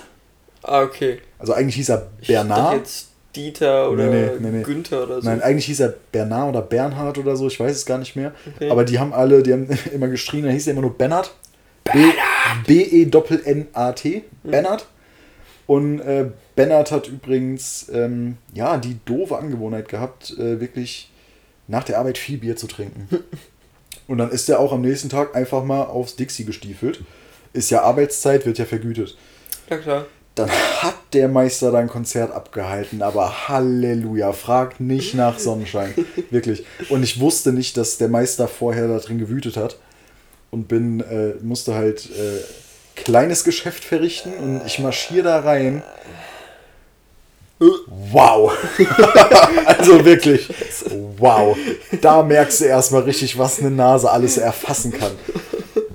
Ah, 0.69 0.83
okay. 0.83 1.21
Also 1.39 1.53
eigentlich 1.53 1.77
hieß 1.77 1.91
er 1.91 2.09
Ich 2.21 2.29
Bernard. 2.29 2.59
dachte 2.59 2.77
jetzt 2.79 3.09
Dieter 3.37 3.91
oder 3.91 4.07
Nee, 4.07 4.31
nee, 4.41 4.49
nee. 4.51 4.63
Günther 4.63 5.05
oder 5.05 5.21
so. 5.23 5.29
Nein, 5.29 5.43
eigentlich 5.43 5.67
hieß 5.67 5.81
er 5.81 5.95
Bernard 6.11 6.49
oder 6.49 6.63
Bernhard 6.63 7.19
oder 7.19 7.37
so, 7.37 7.47
ich 7.47 7.61
weiß 7.61 7.77
es 7.77 7.87
gar 7.87 7.99
nicht 7.99 8.17
mehr. 8.17 8.33
Okay. 8.57 8.71
Aber 8.71 8.85
die 8.85 8.99
haben 8.99 9.13
alle, 9.13 9.43
die 9.43 9.53
haben 9.53 9.69
immer 9.93 10.09
geschrien, 10.09 10.45
da 10.45 10.51
hieß 10.51 10.67
er 10.67 10.73
immer 10.73 10.83
nur 10.83 10.97
Bernhard. 10.97 11.33
B-E-N-N-A-T. 12.67 14.25
Bernhard. 14.43 14.87
Und 15.67 16.01
äh, 16.01 16.31
Bernhard 16.55 16.93
hat 16.93 17.09
übrigens 17.09 17.89
ähm, 17.93 18.37
ja, 18.55 18.77
die 18.79 18.99
doofe 19.05 19.37
Angewohnheit 19.37 19.89
gehabt, 19.89 20.31
äh, 20.39 20.61
wirklich 20.61 21.11
nach 21.67 21.85
der 21.85 21.99
Arbeit 21.99 22.19
viel 22.19 22.39
Bier 22.39 22.57
zu 22.57 22.67
trinken. 22.67 23.09
Und 24.09 24.19
dann 24.19 24.31
ist 24.31 24.49
er 24.49 24.61
auch 24.61 24.73
am 24.73 24.83
nächsten 24.83 25.09
Tag 25.09 25.35
einfach 25.35 25.65
mal 25.65 25.83
aufs 25.83 26.15
Dixie 26.15 26.45
gestiefelt. 26.45 27.03
Ist 27.53 27.71
ja 27.71 27.83
Arbeitszeit, 27.83 28.47
wird 28.47 28.59
ja 28.59 28.65
vergütet. 28.65 29.17
Ja, 29.69 29.79
klar. 29.79 30.07
Dann 30.37 30.51
hat 30.51 30.95
der 31.15 31.29
Meister 31.29 31.73
da 31.73 31.79
ein 31.79 31.89
Konzert 31.89 32.31
abgehalten, 32.31 33.01
aber 33.01 33.49
Halleluja, 33.49 34.33
fragt 34.33 34.81
nicht 34.81 35.15
nach 35.15 35.39
Sonnenschein. 35.39 35.95
Wirklich. 36.31 36.65
Und 36.91 37.03
ich 37.03 37.19
wusste 37.19 37.53
nicht, 37.53 37.77
dass 37.79 37.97
der 37.97 38.09
Meister 38.09 38.47
vorher 38.47 38.87
da 38.87 38.99
drin 38.99 39.19
gewütet 39.19 39.57
hat. 39.57 39.79
Und 40.51 40.69
bin, 40.69 41.01
äh, 41.01 41.43
musste 41.43 41.75
halt 41.75 42.07
äh, 42.11 43.01
kleines 43.03 43.45
Geschäft 43.45 43.83
verrichten 43.83 44.35
und 44.35 44.63
ich 44.67 44.79
marschiere 44.79 45.25
da 45.25 45.41
rein. 45.41 45.83
Wow! 47.59 48.53
also 49.67 50.05
wirklich, 50.05 50.49
wow. 51.17 51.57
Da 52.03 52.23
merkst 52.23 52.61
du 52.61 52.65
erstmal 52.67 53.03
richtig, 53.03 53.39
was 53.39 53.59
eine 53.59 53.71
Nase 53.71 54.11
alles 54.11 54.37
erfassen 54.37 54.93
kann. 54.93 55.13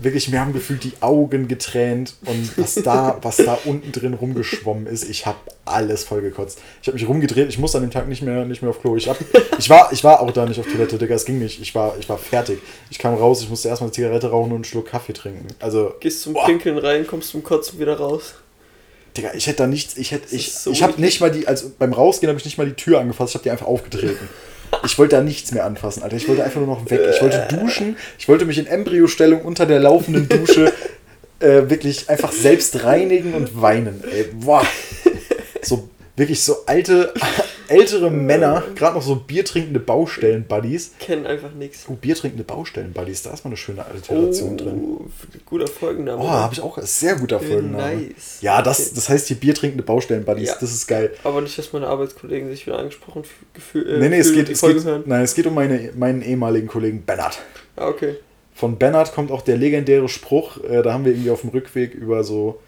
Wirklich, 0.04 0.30
mir 0.30 0.40
haben 0.40 0.54
gefühlt 0.54 0.84
die 0.84 0.94
Augen 1.00 1.48
getränt 1.48 2.16
und 2.26 2.58
was 2.58 2.76
da, 2.76 3.18
was 3.22 3.38
da 3.38 3.58
unten 3.66 3.92
drin 3.92 4.14
rumgeschwommen 4.14 4.88
ist, 4.88 5.10
ich 5.10 5.26
habe 5.26 5.38
alles 5.66 6.04
vollgekotzt. 6.04 6.60
Ich 6.82 6.88
habe 6.88 6.98
mich 6.98 7.08
rumgedreht, 7.08 7.50
ich 7.50 7.58
musste 7.58 7.78
an 7.78 7.84
dem 7.84 7.92
Tag 7.92 8.08
nicht 8.08 8.22
mehr, 8.22 8.46
nicht 8.46 8.62
mehr 8.62 8.72
auf 8.72 8.82
Klo. 8.82 8.96
Ich, 8.96 9.08
hab, 9.08 9.18
ich, 9.58 9.70
war, 9.70 9.92
ich 9.92 10.04
war 10.04 10.22
auch 10.22 10.32
da 10.32 10.46
nicht 10.46 10.60
auf 10.60 10.68
Toilette, 10.68 10.98
Digga, 10.98 11.16
es 11.16 11.26
ging 11.26 11.40
nicht. 11.40 11.62
Ich 11.62 11.76
war, 11.76 11.96
ich 12.00 12.10
war 12.10 12.18
fertig. 12.18 12.60
Ich 12.90 13.00
kam 13.00 13.16
raus, 13.16 13.42
ich 13.42 13.50
musste 13.50 13.68
erstmal 13.70 13.88
eine 13.88 13.94
Zigarette 13.94 14.30
rauchen 14.30 14.52
und 14.52 14.56
einen 14.56 14.64
Schluck 14.64 14.88
Kaffee 14.88 15.14
trinken. 15.14 15.48
Also, 15.60 15.94
Gehst 16.00 16.22
zum 16.22 16.34
boah. 16.34 16.46
Pinkeln 16.46 16.78
rein, 16.78 17.06
kommst 17.08 17.30
zum 17.30 17.44
Kotzen 17.44 17.80
wieder 17.80 17.98
raus. 17.98 18.36
Digga, 19.18 19.34
ich 19.34 19.48
hätte 19.48 19.58
da 19.58 19.68
nichts, 19.68 19.98
ich 19.98 20.12
hätte, 20.12 20.34
ich, 20.34 20.54
so 20.54 20.72
ich 20.72 20.84
habe 20.84 21.00
nicht 21.02 21.20
mal 21.20 21.32
die, 21.32 21.48
also 21.48 21.72
beim 21.78 21.92
Rausgehen 21.92 22.30
habe 22.30 22.40
ich 22.40 22.46
nicht 22.46 22.58
mal 22.58 22.66
die 22.66 22.74
Tür 22.74 23.00
angefasst, 23.00 23.32
ich 23.32 23.36
habe 23.36 23.44
die 23.44 23.52
einfach 23.52 23.68
aufgetreten. 23.68 24.30
Ich 24.84 24.98
wollte 24.98 25.16
da 25.16 25.22
nichts 25.22 25.52
mehr 25.52 25.66
anfassen, 25.66 26.04
Alter. 26.04 26.18
Ich 26.18 26.28
wollte 26.28 26.44
einfach 26.44 26.60
nur 26.60 26.68
noch 26.68 26.90
weg. 26.90 27.02
Ich 27.14 27.22
wollte 27.22 27.48
duschen, 27.50 27.98
ich 28.18 28.28
wollte 28.28 28.46
mich 28.46 28.58
in 28.58 28.68
Embryostellung 28.68 29.42
unter 29.42 29.66
der 29.66 29.80
laufenden 29.80 30.28
Dusche 30.28 30.74
äh, 31.40 31.70
wirklich 31.70 32.10
einfach 32.10 32.32
selbst 32.32 32.84
reinigen 32.84 33.34
und 33.34 33.62
weinen. 33.62 34.04
Ey, 34.12 34.26
boah. 34.34 34.66
So 35.62 35.90
wirklich 36.16 36.42
so 36.42 36.66
alte, 36.66 37.14
ältere 37.72 38.12
Männer, 38.12 38.64
gerade 38.76 38.96
noch 38.96 39.02
so 39.02 39.16
biertrinkende 39.16 39.80
Baustellen-Buddies. 39.80 40.92
Kennen 41.00 41.26
einfach 41.26 41.52
nichts. 41.54 41.86
Oh, 41.88 41.94
biertrinkende 41.94 42.44
Baustellen-Buddies, 42.44 43.24
da 43.24 43.32
ist 43.34 43.44
mal 43.44 43.50
eine 43.50 43.58
schöne 43.58 43.86
Alliteration 43.86 44.58
drin. 44.58 44.82
Oh, 44.84 45.06
guter 45.46 45.68
Folgenname. 45.68 46.22
Oh, 46.22 46.30
habe 46.30 46.54
ich 46.54 46.62
auch 46.62 46.78
sehr 46.82 47.16
guter 47.16 47.40
Folgenname. 47.40 47.96
Nice. 47.96 48.38
Ja, 48.42 48.62
das, 48.62 48.80
Okay. 48.80 48.92
das 48.96 49.10
heißt 49.10 49.28
hier 49.30 49.38
biertrinkende 49.38 49.84
Baustellen-Buddies, 49.84 50.50
Ja. 50.50 50.56
das 50.60 50.72
ist 50.74 50.88
geil. 50.88 51.12
Aber 51.24 51.42
nicht, 51.42 51.58
dass 51.58 51.74
meine 51.74 51.88
Arbeitskollegen 51.88 52.50
sich 52.50 52.66
wieder 52.68 52.78
angesprochen 52.80 53.24
gefühlt. 53.54 54.00
Nee, 54.00 54.10
nee, 54.10 54.20
es 54.20 54.34
geht, 54.34 54.50
es 54.50 54.62
geht, 54.62 55.08
nein, 55.08 55.22
es 55.24 55.34
geht 55.34 55.48
um 55.48 55.54
meine, 55.56 55.92
meinen 55.96 56.22
ehemaligen 56.22 56.68
Kollegen 56.68 57.02
Bernhard. 57.04 57.40
Ah, 57.76 57.88
okay. 57.88 58.16
Von 58.54 58.78
Bernhard 58.78 59.14
kommt 59.14 59.32
auch 59.32 59.42
der 59.42 59.58
legendäre 59.58 60.08
Spruch, 60.10 60.64
äh, 60.64 60.82
da 60.84 60.94
haben 60.94 61.06
wir 61.06 61.14
irgendwie 61.14 61.32
auf 61.32 61.42
dem 61.42 61.50
Rückweg 61.52 61.94
über 61.96 62.24
so 62.24 62.60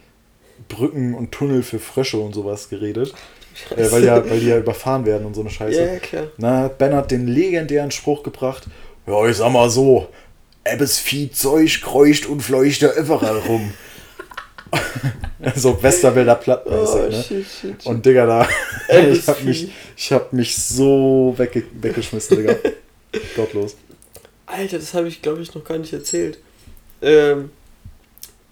Brücken 0.70 1.14
und 1.14 1.32
Tunnel 1.32 1.62
für 1.62 1.80
Frösche 1.80 2.18
und 2.18 2.34
sowas 2.34 2.70
geredet. 2.70 3.14
Äh, 3.76 3.92
weil, 3.92 4.04
ja, 4.04 4.30
weil 4.30 4.40
die 4.40 4.48
ja 4.48 4.58
überfahren 4.58 5.06
werden 5.06 5.26
und 5.26 5.34
so 5.34 5.42
eine 5.42 5.50
Scheiße. 5.50 5.80
Ja, 5.80 5.94
ja, 5.94 6.00
klar. 6.00 6.28
Na, 6.38 6.60
hat 6.64 6.78
Bernhard 6.78 7.12
den 7.12 7.28
legendären 7.28 7.92
Spruch 7.92 8.24
gebracht, 8.24 8.64
ja, 9.08 9.28
ich 9.28 9.38
sag 9.38 9.52
mal 9.52 9.70
so, 9.70 10.08
Ebbes 10.64 10.98
Viehzeug 11.00 11.82
kreucht 11.82 12.26
und 12.26 12.42
fleucht 12.42 12.82
ja 12.82 12.94
überall 12.94 13.38
rum. 13.40 13.74
so 15.56 15.82
Westerwälder 15.84 16.36
Plattmäßig, 16.36 16.96
Oh, 16.96 17.10
ne? 17.10 17.12
shit, 17.12 17.46
shit, 17.46 17.46
shit. 17.62 17.86
Und 17.86 18.06
Digga, 18.06 18.26
da, 18.26 18.48
ich 19.12 19.28
hab 19.28 19.38
Vieh. 19.38 19.46
mich, 19.46 19.72
ich 19.96 20.12
hab 20.12 20.34
mich 20.34 20.56
so 20.56 21.34
wegge 21.38 21.64
weggeschmissen, 21.80 22.38
Digga. 22.38 22.56
Gottlos. 23.36 23.76
Alter, 24.46 24.80
das 24.80 24.94
habe 24.94 25.08
ich, 25.08 25.22
glaube 25.22 25.42
ich, 25.42 25.54
noch 25.54 25.64
gar 25.64 25.78
nicht 25.78 25.94
erzählt. 25.94 26.40
Ähm, 27.02 27.52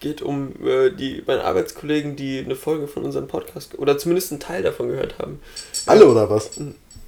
geht 0.02 0.20
um 0.20 0.52
äh, 0.66 0.90
die 0.90 1.22
meine 1.26 1.44
Arbeitskollegen, 1.44 2.14
die 2.16 2.40
eine 2.40 2.56
Folge 2.56 2.86
von 2.88 3.04
unserem 3.04 3.26
Podcast 3.28 3.78
oder 3.78 3.96
zumindest 3.96 4.32
einen 4.32 4.40
Teil 4.40 4.62
davon 4.62 4.88
gehört 4.88 5.18
haben. 5.18 5.40
Alle 5.86 6.06
oder 6.06 6.28
was? 6.28 6.50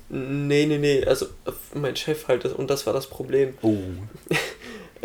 Nee, 0.09 0.66
nee, 0.66 0.78
nee, 0.78 1.04
also 1.04 1.26
mein 1.74 1.96
Chef 1.96 2.28
halt, 2.28 2.44
das, 2.46 2.52
und 2.52 2.70
das 2.70 2.87
war 2.87 2.92
das 2.94 3.07
Problem. 3.09 3.54
Oh. 3.61 3.74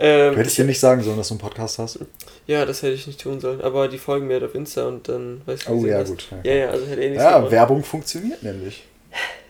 Ähm, 0.02 0.32
Du 0.34 0.40
hättest 0.40 0.58
dir 0.58 0.64
nicht 0.64 0.80
sagen 0.80 1.04
sollen, 1.04 1.18
dass 1.18 1.28
du 1.28 1.34
einen 1.34 1.42
Podcast 1.42 1.78
hast. 1.78 2.00
ja, 2.48 2.66
das 2.66 2.82
hätte 2.84 2.94
ich 2.94 3.06
nicht 3.06 3.20
tun 3.20 3.42
sollen, 3.42 3.60
aber 3.60 3.90
die 3.90 3.98
folgen 3.98 4.28
mir 4.28 4.36
halt 4.36 4.46
auf 4.46 4.56
Insta 4.56 4.88
und 4.88 5.10
dann 5.10 5.42
weiß 5.46 5.64
ich 5.64 5.70
Oh 5.70 5.86
ja, 5.86 6.02
gut. 6.04 6.26
Ja, 6.46 6.54
ja, 6.54 6.70
also 6.70 6.86
hätte 6.86 7.02
eh 7.04 7.10
nichts 7.10 7.22
Ja, 7.22 7.36
gemacht. 7.36 7.52
Werbung 7.52 7.84
funktioniert 7.84 8.42
nämlich. 8.42 8.86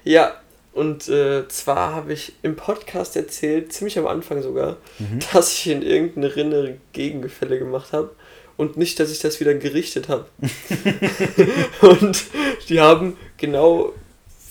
Ja, 0.03 0.33
und 0.73 1.07
äh, 1.07 1.47
zwar 1.49 1.93
habe 1.93 2.13
ich 2.13 2.33
im 2.41 2.55
Podcast 2.55 3.15
erzählt, 3.15 3.71
ziemlich 3.73 3.99
am 3.99 4.07
Anfang 4.07 4.41
sogar, 4.41 4.77
Mhm. 4.97 5.19
dass 5.33 5.53
ich 5.53 5.67
in 5.69 5.83
irgendeine 5.83 6.35
Rinne 6.35 6.77
Gegengefälle 6.93 7.59
gemacht 7.59 7.93
habe 7.93 8.09
und 8.59 8.75
nicht, 8.75 8.99
dass 8.99 9.09
ich 9.09 9.19
das 9.19 9.39
wieder 9.39 9.53
gerichtet 9.53 10.09
habe. 10.09 10.25
und 11.81 12.25
die 12.67 12.81
haben 12.81 13.15
genau 13.37 13.93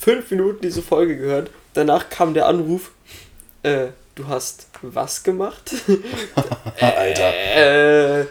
fünf 0.00 0.30
Minuten 0.30 0.62
diese 0.62 0.80
Folge 0.80 1.18
gehört. 1.18 1.50
Danach 1.74 2.08
kam 2.08 2.32
der 2.32 2.46
Anruf, 2.46 2.92
äh, 3.62 3.88
du 4.14 4.26
hast 4.26 4.68
was 4.80 5.22
gemacht? 5.24 5.74
Alter. 6.80 7.34
Äh, 7.34 8.26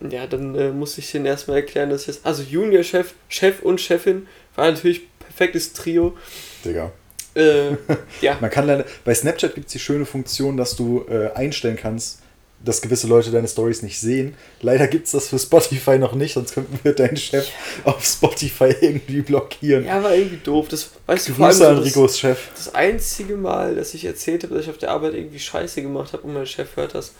ja, 0.00 0.26
dann 0.26 0.56
äh, 0.56 0.70
musste 0.70 1.00
ich 1.00 1.12
denen 1.12 1.26
erstmal 1.26 1.58
erklären, 1.58 1.90
dass 1.90 2.06
jetzt, 2.06 2.26
also 2.26 2.42
Junior-Chef, 2.42 3.14
Chef 3.28 3.62
und 3.62 3.80
Chefin, 3.80 4.26
war 4.56 4.68
natürlich 4.68 5.02
perfektes 5.20 5.74
Trio. 5.74 6.18
Digga. 6.64 6.90
Äh, 7.36 7.76
ja. 8.20 8.36
Man 8.40 8.50
kann 8.50 8.66
leider, 8.66 8.84
bei 9.04 9.14
Snapchat 9.14 9.54
gibt 9.54 9.68
es 9.68 9.74
die 9.74 9.78
schöne 9.78 10.06
Funktion, 10.06 10.56
dass 10.56 10.74
du 10.74 11.06
äh, 11.08 11.30
einstellen 11.36 11.76
kannst, 11.76 12.18
dass 12.64 12.80
gewisse 12.80 13.06
Leute 13.06 13.30
deine 13.30 13.46
Stories 13.46 13.82
nicht 13.82 14.00
sehen. 14.00 14.34
Leider 14.60 14.86
gibt 14.88 15.06
es 15.06 15.12
das 15.12 15.28
für 15.28 15.38
Spotify 15.38 15.98
noch 15.98 16.14
nicht, 16.14 16.34
sonst 16.34 16.54
könnten 16.54 16.78
wir 16.82 16.94
deinen 16.94 17.16
Chef 17.16 17.48
auf 17.84 18.04
Spotify 18.04 18.74
irgendwie 18.80 19.20
blockieren. 19.20 19.84
Ja, 19.84 20.02
war 20.02 20.14
irgendwie 20.14 20.38
doof. 20.42 20.68
Das 20.68 20.90
weißt 21.06 21.28
du 21.28 21.34
vor 21.34 21.46
allem 21.46 21.56
Grüße 21.56 21.68
an 21.68 21.76
das, 21.76 21.84
Ricos 21.84 22.18
Chef. 22.18 22.38
das 22.56 22.74
einzige 22.74 23.36
Mal, 23.36 23.74
dass 23.76 23.94
ich 23.94 24.04
erzählt 24.04 24.44
habe, 24.44 24.54
dass 24.54 24.64
ich 24.64 24.70
auf 24.70 24.78
der 24.78 24.90
Arbeit 24.90 25.14
irgendwie 25.14 25.38
Scheiße 25.38 25.82
gemacht 25.82 26.12
habe 26.12 26.22
und 26.22 26.34
mein 26.34 26.46
Chef 26.46 26.76
hört 26.76 26.94
das. 26.94 27.12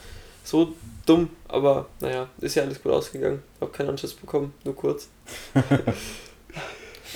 So 0.44 0.74
dumm, 1.06 1.30
aber 1.48 1.86
naja, 2.00 2.28
ist 2.40 2.54
ja 2.54 2.62
alles 2.62 2.82
gut 2.82 2.92
ausgegangen. 2.92 3.42
Hab 3.60 3.72
keinen 3.72 3.90
Anschluss 3.90 4.14
bekommen, 4.14 4.54
nur 4.64 4.74
kurz. 4.74 5.08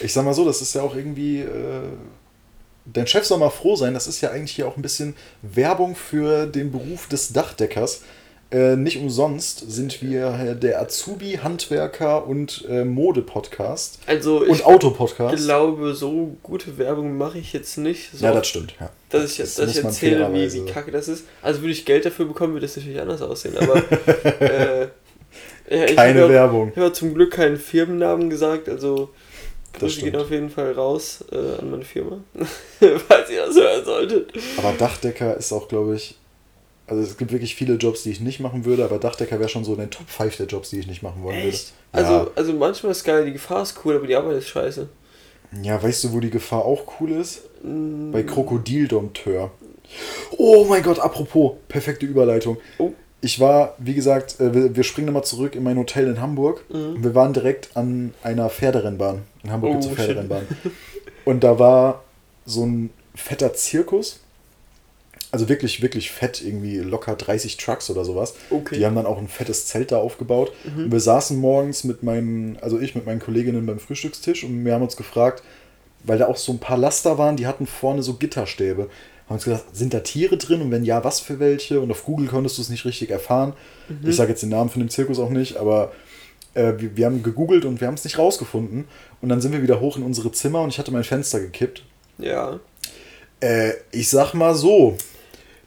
Ich 0.00 0.12
sag 0.12 0.24
mal 0.24 0.34
so, 0.34 0.44
das 0.44 0.62
ist 0.62 0.74
ja 0.74 0.82
auch 0.82 0.94
irgendwie. 0.94 1.40
Äh, 1.40 1.80
dein 2.84 3.06
Chef 3.06 3.24
soll 3.24 3.38
mal 3.38 3.50
froh 3.50 3.76
sein, 3.76 3.94
das 3.94 4.06
ist 4.06 4.20
ja 4.20 4.30
eigentlich 4.30 4.52
hier 4.52 4.66
auch 4.68 4.76
ein 4.76 4.82
bisschen 4.82 5.14
Werbung 5.42 5.94
für 5.94 6.46
den 6.46 6.70
Beruf 6.70 7.08
des 7.08 7.32
Dachdeckers. 7.32 8.02
Äh, 8.50 8.76
nicht 8.76 8.96
umsonst 8.98 9.70
sind 9.70 10.00
wir 10.00 10.28
äh, 10.32 10.56
der 10.56 10.80
Azubi, 10.80 11.38
Handwerker 11.42 12.26
und 12.26 12.64
äh, 12.68 12.82
Mode-Podcast 12.84 13.98
Also 14.06 14.42
ich 14.42 14.48
und 14.50 14.64
Auto-Podcast. 14.64 15.44
glaube, 15.44 15.94
so 15.94 16.34
gute 16.42 16.78
Werbung 16.78 17.18
mache 17.18 17.38
ich 17.38 17.52
jetzt 17.52 17.76
nicht. 17.76 18.10
So, 18.14 18.24
Ja, 18.24 18.32
das 18.32 18.46
stimmt. 18.46 18.74
Ja. 18.80 18.90
dass 19.10 19.32
ich, 19.32 19.36
das 19.36 19.56
dass 19.56 19.76
ich 19.76 19.84
erzähle, 19.84 20.32
wie, 20.32 20.50
wie 20.52 20.64
kacke 20.64 20.90
das 20.90 21.08
ist. 21.08 21.24
Also 21.42 21.60
würde 21.60 21.72
ich 21.72 21.84
Geld 21.84 22.06
dafür 22.06 22.24
bekommen, 22.24 22.54
würde 22.54 22.66
das 22.66 22.76
natürlich 22.76 22.98
anders 23.00 23.20
aussehen. 23.20 23.54
Aber 23.58 23.76
äh, 24.40 24.88
ja, 25.70 25.84
ich 25.84 25.96
Keine 25.96 26.22
habe 26.22 26.32
Werbung. 26.32 26.72
hab 26.74 26.94
zum 26.96 27.12
Glück 27.14 27.32
keinen 27.32 27.58
Firmennamen 27.58 28.30
gesagt, 28.30 28.70
also 28.70 29.10
Das 29.74 29.80
Grüße 29.82 30.00
gehen 30.04 30.16
auf 30.16 30.30
jeden 30.30 30.48
Fall 30.48 30.72
raus 30.72 31.22
äh, 31.30 31.36
an 31.60 31.70
meine 31.70 31.84
Firma, 31.84 32.20
falls 33.08 33.28
ihr 33.30 33.44
das 33.44 33.56
hören 33.56 33.84
solltet. 33.84 34.32
Aber 34.56 34.72
Dachdecker 34.72 35.36
ist 35.36 35.52
auch, 35.52 35.68
glaube 35.68 35.96
ich. 35.96 36.17
Also 36.88 37.02
es 37.02 37.16
gibt 37.16 37.32
wirklich 37.32 37.54
viele 37.54 37.74
Jobs, 37.74 38.02
die 38.02 38.10
ich 38.10 38.20
nicht 38.20 38.40
machen 38.40 38.64
würde, 38.64 38.84
aber 38.84 38.98
Dachdecker 38.98 39.38
wäre 39.38 39.48
schon 39.48 39.64
so 39.64 39.72
in 39.74 39.80
den 39.80 39.90
Top 39.90 40.08
5 40.08 40.36
der 40.38 40.46
Jobs, 40.46 40.70
die 40.70 40.78
ich 40.80 40.86
nicht 40.86 41.02
machen 41.02 41.22
wollen 41.22 41.36
Echt? 41.36 41.72
würde. 41.92 42.06
Also, 42.08 42.30
also 42.34 42.52
manchmal 42.54 42.92
ist 42.92 43.04
geil, 43.04 43.24
die 43.26 43.32
Gefahr 43.32 43.62
ist 43.62 43.78
cool, 43.84 43.96
aber 43.96 44.06
die 44.06 44.16
Arbeit 44.16 44.38
ist 44.38 44.48
scheiße. 44.48 44.88
Ja. 45.62 45.74
ja, 45.74 45.82
weißt 45.82 46.04
du, 46.04 46.12
wo 46.12 46.20
die 46.20 46.30
Gefahr 46.30 46.64
auch 46.64 46.82
cool 47.00 47.12
ist? 47.12 47.42
Mm, 47.62 48.10
Bei 48.12 48.22
Krokodildompteur. 48.22 49.50
Oh 50.36 50.66
mein 50.68 50.82
Gott, 50.82 50.98
apropos, 50.98 51.52
perfekte 51.68 52.06
Überleitung. 52.06 52.58
Oh. 52.78 52.92
Ich 53.20 53.40
war, 53.40 53.74
wie 53.78 53.94
gesagt, 53.94 54.38
äh, 54.40 54.54
wir, 54.54 54.76
wir 54.76 54.84
springen 54.84 55.06
nochmal 55.06 55.24
zurück 55.24 55.56
in 55.56 55.62
mein 55.64 55.76
Hotel 55.78 56.06
in 56.06 56.20
Hamburg. 56.20 56.64
Mhm. 56.70 57.02
Wir 57.02 57.14
waren 57.14 57.32
direkt 57.32 57.76
an 57.76 58.14
einer 58.22 58.48
Pferderennbahn. 58.50 59.22
In 59.42 59.50
Hamburg 59.50 59.70
Oh, 59.70 59.72
gibt 59.72 59.84
es 59.84 59.88
eine. 59.88 59.96
Pferderennbahn. 59.96 60.46
Und 61.24 61.42
da 61.42 61.58
war 61.58 62.04
so 62.46 62.64
ein 62.64 62.90
fetter 63.14 63.54
Zirkus. 63.54 64.20
Also 65.30 65.48
wirklich, 65.48 65.82
wirklich 65.82 66.10
fett, 66.10 66.42
irgendwie 66.42 66.78
locker 66.78 67.14
30 67.14 67.58
Trucks 67.58 67.90
oder 67.90 68.04
sowas. 68.04 68.34
Okay. 68.48 68.78
Die 68.78 68.86
haben 68.86 68.94
dann 68.94 69.04
auch 69.04 69.18
ein 69.18 69.28
fettes 69.28 69.66
Zelt 69.66 69.92
da 69.92 69.98
aufgebaut. 69.98 70.52
Mhm. 70.64 70.84
Und 70.84 70.92
wir 70.92 71.00
saßen 71.00 71.38
morgens 71.38 71.84
mit 71.84 72.02
meinen, 72.02 72.58
also 72.62 72.78
ich 72.78 72.94
mit 72.94 73.04
meinen 73.04 73.20
Kolleginnen 73.20 73.66
beim 73.66 73.78
Frühstückstisch 73.78 74.44
und 74.44 74.64
wir 74.64 74.72
haben 74.72 74.82
uns 74.82 74.96
gefragt, 74.96 75.42
weil 76.04 76.18
da 76.18 76.28
auch 76.28 76.36
so 76.36 76.52
ein 76.52 76.58
paar 76.58 76.78
Laster 76.78 77.18
waren, 77.18 77.36
die 77.36 77.46
hatten 77.46 77.66
vorne 77.66 78.02
so 78.02 78.14
Gitterstäbe. 78.14 78.88
Haben 79.26 79.34
uns 79.34 79.44
gedacht, 79.44 79.64
sind 79.74 79.92
da 79.92 80.00
Tiere 80.00 80.38
drin 80.38 80.62
und 80.62 80.70
wenn 80.70 80.84
ja, 80.84 81.04
was 81.04 81.20
für 81.20 81.38
welche? 81.38 81.80
Und 81.80 81.90
auf 81.90 82.04
Google 82.04 82.28
konntest 82.28 82.56
du 82.56 82.62
es 82.62 82.70
nicht 82.70 82.86
richtig 82.86 83.10
erfahren. 83.10 83.52
Mhm. 83.88 84.08
Ich 84.08 84.16
sage 84.16 84.30
jetzt 84.30 84.42
den 84.42 84.48
Namen 84.48 84.70
von 84.70 84.80
dem 84.80 84.88
Zirkus 84.88 85.18
auch 85.18 85.28
nicht, 85.28 85.58
aber 85.58 85.92
äh, 86.54 86.72
wir, 86.78 86.96
wir 86.96 87.04
haben 87.04 87.22
gegoogelt 87.22 87.66
und 87.66 87.82
wir 87.82 87.88
haben 87.88 87.94
es 87.94 88.04
nicht 88.04 88.18
rausgefunden. 88.18 88.86
Und 89.20 89.28
dann 89.28 89.42
sind 89.42 89.52
wir 89.52 89.62
wieder 89.62 89.80
hoch 89.80 89.98
in 89.98 90.02
unsere 90.02 90.32
Zimmer 90.32 90.62
und 90.62 90.70
ich 90.70 90.78
hatte 90.78 90.90
mein 90.90 91.04
Fenster 91.04 91.40
gekippt. 91.40 91.82
Ja. 92.16 92.60
Äh, 93.40 93.72
ich 93.92 94.08
sag 94.08 94.32
mal 94.32 94.54
so, 94.54 94.96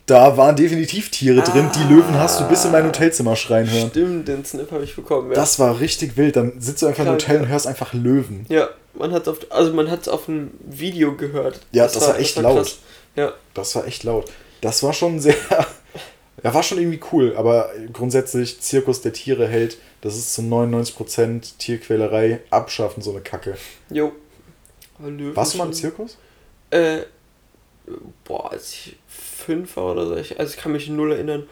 da 0.05 0.35
waren 0.37 0.55
definitiv 0.55 1.09
Tiere 1.11 1.41
drin. 1.41 1.69
Die 1.75 1.93
Löwen 1.93 2.15
hast 2.15 2.39
du 2.39 2.47
bis 2.47 2.65
in 2.65 2.71
mein 2.71 2.85
Hotelzimmer 2.85 3.35
schreien 3.35 3.69
hören. 3.69 3.89
Stimmt, 3.89 4.27
den 4.27 4.43
Snap 4.43 4.71
habe 4.71 4.83
ich 4.83 4.95
bekommen, 4.95 5.29
ja. 5.29 5.35
Das 5.35 5.59
war 5.59 5.79
richtig 5.79 6.17
wild. 6.17 6.35
Dann 6.35 6.59
sitzt 6.59 6.81
du 6.81 6.87
einfach 6.87 7.03
im 7.03 7.09
Krank, 7.17 7.21
Hotel 7.21 7.35
ja. 7.37 7.41
und 7.43 7.47
hörst 7.49 7.67
einfach 7.67 7.93
Löwen. 7.93 8.45
ja, 8.49 8.69
man 8.93 9.11
hat 9.13 9.27
auf, 9.27 9.37
also 9.49 9.73
man 9.73 9.89
hat 9.89 10.01
es 10.01 10.07
auf 10.09 10.27
einem 10.27 10.51
Video 10.59 11.15
gehört. 11.15 11.59
Ja, 11.71 11.83
das 11.85 12.01
war 12.01 12.19
echt 12.19 12.37
laut. 12.37 12.57
krass. 12.57 12.77
Ja, 13.15 13.33
Das 13.53 13.75
war 13.75 13.85
echt 13.85 14.03
laut. 14.03 14.31
Das 14.61 14.83
war 14.83 14.93
schon 14.93 15.19
sehr. 15.19 15.35
Ja, 16.43 16.55
war 16.55 16.63
schon 16.63 16.79
irgendwie 16.79 17.01
cool, 17.11 17.35
aber 17.37 17.69
grundsätzlich 17.93 18.61
Zirkus 18.61 19.01
der 19.01 19.13
Tiere 19.13 19.47
hält, 19.47 19.77
das 20.01 20.15
ist 20.15 20.33
zu 20.33 20.41
99% 20.41 21.57
Tierquälerei, 21.59 22.39
abschaffen 22.49 23.03
so 23.03 23.11
eine 23.11 23.21
Kacke. 23.21 23.57
jo. 23.91 24.11
Löwen 24.97 25.35
Warst 25.35 25.53
du 25.53 25.57
mal 25.59 25.65
im 25.67 25.73
Zirkus? 25.73 26.17
Äh, 26.71 27.01
boah, 28.23 28.51
als 28.51 28.71
ich 28.73 28.97
fünf 29.41 29.75
war 29.77 29.91
oder 29.91 30.05
so, 30.07 30.15
ich, 30.15 30.39
also 30.39 30.53
ich 30.55 30.59
kann 30.61 30.71
mich 30.71 30.87
null 30.89 31.11
erinnern. 31.11 31.43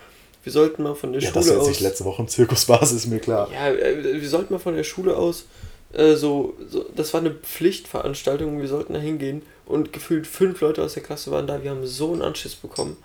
wir 0.44 0.52
sollten 0.52 0.84
mal 0.84 0.96
von 0.96 1.12
der 1.14 1.22
Ja, 1.22 1.30
Schule 1.32 1.46
jetzt 1.46 1.58
aus. 1.58 1.68
nicht 1.68 1.82
letzte 1.82 2.06
Woche 2.06 2.22
im 2.22 2.28
Zirkus 2.28 2.68
warst, 2.70 2.94
ist 2.94 3.08
mir 3.08 3.20
klar. 3.20 3.50
Ja, 3.52 3.70
äh, 3.70 4.22
wir 4.22 4.30
sollten 4.30 4.54
mal 4.54 4.60
von 4.60 4.76
der 4.76 4.84
Schule 4.84 5.16
aus 5.18 5.46
äh, 5.94 6.16
so, 6.16 6.56
so, 6.70 6.86
das 6.96 7.14
war 7.14 7.22
eine 7.22 7.32
Pflichtveranstaltung, 7.32 8.62
wir 8.62 8.68
sollten 8.68 8.94
da 8.94 9.00
hingehen 9.00 9.42
und 9.66 9.92
gefühlt 9.92 10.28
fünf 10.28 10.62
Leute 10.62 10.84
aus 10.84 10.94
der 10.94 11.04
Klasse 11.04 11.32
waren 11.32 11.48
da, 11.48 11.64
wir 11.64 11.72
haben 11.72 11.86
so 11.86 12.14
einen 12.14 12.22
Anschiss 12.22 12.56
bekommen. 12.56 12.98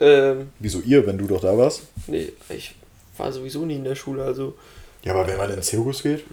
Ähm, 0.00 0.50
Wieso 0.58 0.80
ihr, 0.80 1.06
wenn 1.06 1.18
du 1.18 1.26
doch 1.26 1.40
da 1.40 1.56
warst? 1.56 1.82
nee, 2.06 2.32
ich 2.50 2.74
war 3.16 3.32
sowieso 3.32 3.64
nie 3.64 3.76
in 3.76 3.84
der 3.84 3.96
Schule, 3.96 4.22
also. 4.24 4.54
Ja, 5.04 5.12
aber 5.14 5.26
wenn 5.26 5.36
man 5.36 5.48
in 5.50 5.56
den 5.56 5.62
Zirkus 5.62 6.02
geht. 6.02 6.24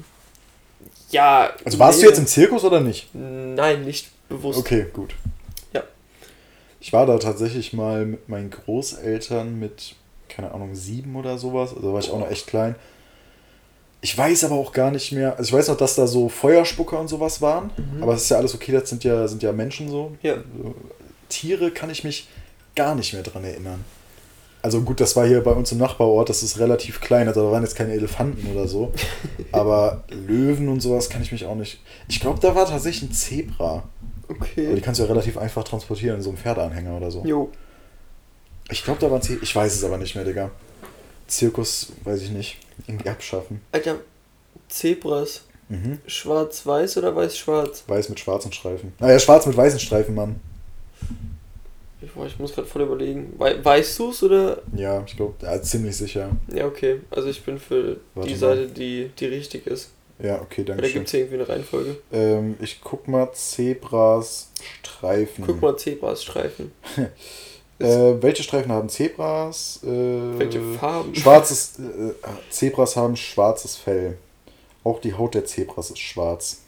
Ja. 1.10 1.52
Also 1.64 1.80
warst 1.80 1.98
nee, 2.00 2.04
du 2.04 2.10
jetzt 2.10 2.20
im 2.20 2.28
Zirkus 2.28 2.64
oder 2.64 2.80
nicht? 2.80 3.10
Nein, 3.14 3.84
nicht 3.86 4.10
bewusst. 4.30 4.60
Okay, 4.60 4.86
gut. 4.94 5.16
Ich 6.86 6.94
war 6.94 7.08
da 7.08 7.18
tatsächlich 7.18 7.74
mal 7.74 8.06
mit 8.06 8.30
meinen 8.30 8.52
Großeltern 8.52 9.58
mit, 9.58 9.96
keine 10.30 10.52
Ahnung, 10.52 10.76
sieben 10.76 11.16
oder 11.16 11.40
sowas. 11.40 11.76
Also 11.76 11.92
war 11.92 12.00
ich 12.00 12.12
auch 12.12 12.20
noch 12.20 12.30
echt 12.30 12.46
klein. 12.46 12.76
Ich 14.02 14.16
weiß 14.16 14.44
aber 14.44 14.54
auch 14.54 14.72
gar 14.72 14.92
nicht 14.92 15.12
mehr. 15.12 15.36
Also 15.36 15.50
ich 15.50 15.54
weiß 15.54 15.70
noch, 15.70 15.78
dass 15.78 15.96
da 15.96 16.06
so 16.06 16.30
Feuerspucker 16.30 17.00
und 17.00 17.08
sowas 17.08 17.42
waren. 17.42 17.72
Mhm. 17.76 18.04
Aber 18.04 18.14
es 18.14 18.22
ist 18.22 18.30
ja 18.30 18.38
alles 18.38 18.54
okay, 18.54 18.72
das 18.72 18.88
sind 18.88 19.04
ja, 19.04 19.28
sind 19.28 19.42
ja 19.42 19.52
Menschen 19.52 19.90
so. 19.90 20.16
Ja. 20.22 20.36
So, 20.36 20.76
Tiere 21.28 21.72
kann 21.72 21.90
ich 21.90 22.04
mich 22.04 22.28
gar 22.76 22.94
nicht 22.94 23.14
mehr 23.14 23.24
dran 23.24 23.44
erinnern. 23.44 23.84
Also 24.62 24.82
gut, 24.82 25.02
das 25.02 25.16
war 25.16 25.26
hier 25.26 25.44
bei 25.44 25.54
uns 25.54 25.72
im 25.72 25.80
Nachbarort, 25.80 26.30
das 26.30 26.44
ist 26.44 26.60
relativ 26.60 27.02
klein, 27.02 27.28
also 27.28 27.48
da 27.48 27.52
waren 27.52 27.64
jetzt 27.64 27.76
keine 27.76 27.94
Elefanten 27.94 28.46
oder 28.52 28.68
so. 28.68 28.94
Aber 29.52 30.04
Löwen 30.10 30.70
und 30.70 30.82
sowas 30.82 31.10
kann 31.10 31.24
ich 31.24 31.32
mich 31.32 31.46
auch 31.46 31.56
nicht. 31.56 31.80
Ich 32.08 32.20
glaube, 32.20 32.40
da 32.40 32.54
war 32.54 32.68
tatsächlich 32.68 33.10
ein 33.10 33.12
Zebra. 33.12 33.86
Aber 34.28 34.46
die 34.56 34.62
Okay. 34.68 34.82
kannst 34.82 35.00
du 35.00 35.04
ja 35.04 35.10
relativ 35.10 35.38
einfach 35.38 35.64
transportieren 35.64 36.18
in 36.18 36.22
so 36.22 36.30
einem 36.30 36.38
Pferdeanhänger 36.38 36.98
oder 36.98 37.12
so. 37.12 37.24
Jo. 37.26 37.50
Ich 38.72 38.84
glaube, 38.84 39.00
da 39.00 39.10
war 39.12 39.20
ein 39.20 39.22
Zebra. 39.22 39.44
Ich 39.44 39.56
weiß 39.56 39.76
es 39.76 39.84
aber 39.84 39.98
nicht 39.98 40.16
mehr, 40.16 40.24
Digga. 40.26 40.52
Zirkus, 41.28 41.92
weiß 42.04 42.22
ich 42.22 42.32
nicht. 42.32 42.58
Irgendwie 42.88 43.10
abschaffen. 43.10 43.62
Alter, 43.72 43.98
Zebras. 44.70 45.44
Mhm. 45.70 46.00
Schwarz-weiß 46.06 46.98
oder 46.98 47.16
weiß-schwarz? 47.16 47.84
Weiß 47.88 48.10
mit 48.10 48.20
schwarzen 48.20 48.52
Streifen. 48.52 48.94
Naja, 49.00 49.18
schwarz 49.18 49.46
mit 49.48 49.58
weißen 49.58 49.80
Streifen, 49.80 50.14
Mann. 50.14 50.40
Ich, 52.02 52.12
boah, 52.12 52.28
ich 52.28 52.38
muss 52.38 52.54
gerade 52.54 52.68
voll 52.68 52.84
überlegen. 52.84 53.34
Wei 53.38 53.64
weißt 53.64 53.98
du 53.98 54.12
es 54.12 54.22
oder? 54.22 54.62
Ja, 54.76 55.04
ich 55.08 55.16
glaube, 55.16 55.34
ja, 55.42 55.60
ziemlich 55.62 55.98
sicher. 55.98 56.30
Ja, 56.54 56.68
okay. 56.68 57.00
Also 57.10 57.30
ich 57.30 57.44
bin 57.44 57.58
für 57.58 57.98
Warte 58.14 58.28
die 58.30 58.36
mal. 58.36 58.40
Seite, 58.40 58.68
die, 58.68 59.10
die 59.18 59.26
richtig 59.26 59.66
ist. 59.66 59.90
Ja, 60.20 60.42
okay, 60.42 60.64
danke 60.64 60.84
Oder 60.84 60.92
gibt 60.92 61.08
es 61.08 61.14
irgendwie 61.14 61.36
eine 61.36 61.50
Reihenfolge? 61.50 61.98
Ähm, 62.12 62.56
ich 62.62 62.80
guck 62.82 63.08
mal 63.08 63.32
Zebras 63.34 64.50
Streifen. 64.62 65.46
Guck 65.46 65.62
mal, 65.62 65.78
Zebras 65.78 66.24
Streifen. 66.24 66.72
Äh, 67.78 68.22
welche 68.22 68.42
Streifen 68.42 68.72
haben 68.72 68.88
Zebras? 68.88 69.82
Äh, 69.84 69.90
Welche 69.90 70.62
Farben? 70.80 71.14
Schwarzes. 71.14 71.74
Äh, 71.78 72.14
Zebras 72.50 72.96
haben 72.96 73.18
schwarzes 73.18 73.76
Fell. 73.76 74.18
Auch 74.86 75.02
die 75.02 75.14
Haut 75.14 75.36
der 75.36 75.44
Zebras 75.44 75.90
ist 75.90 76.00
schwarz. 76.00 76.62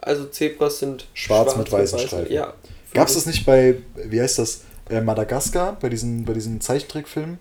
Also 0.00 0.26
Zebras 0.26 0.80
sind 0.80 1.06
Schwarz 1.14 1.56
mit 1.56 1.72
weißen 1.72 1.98
Streifen. 1.98 2.30
Ja. 2.30 2.52
Gab 2.92 3.08
es 3.08 3.14
das 3.14 3.24
nicht 3.24 3.46
bei, 3.46 3.76
wie 3.94 4.20
heißt 4.20 4.38
das, 4.38 4.64
äh, 4.90 5.00
Madagaskar, 5.00 5.78
bei 5.80 5.88
diesen, 5.88 6.26
bei 6.26 6.34
diesen 6.34 6.60
Zeichentrickfilmen? 6.60 7.38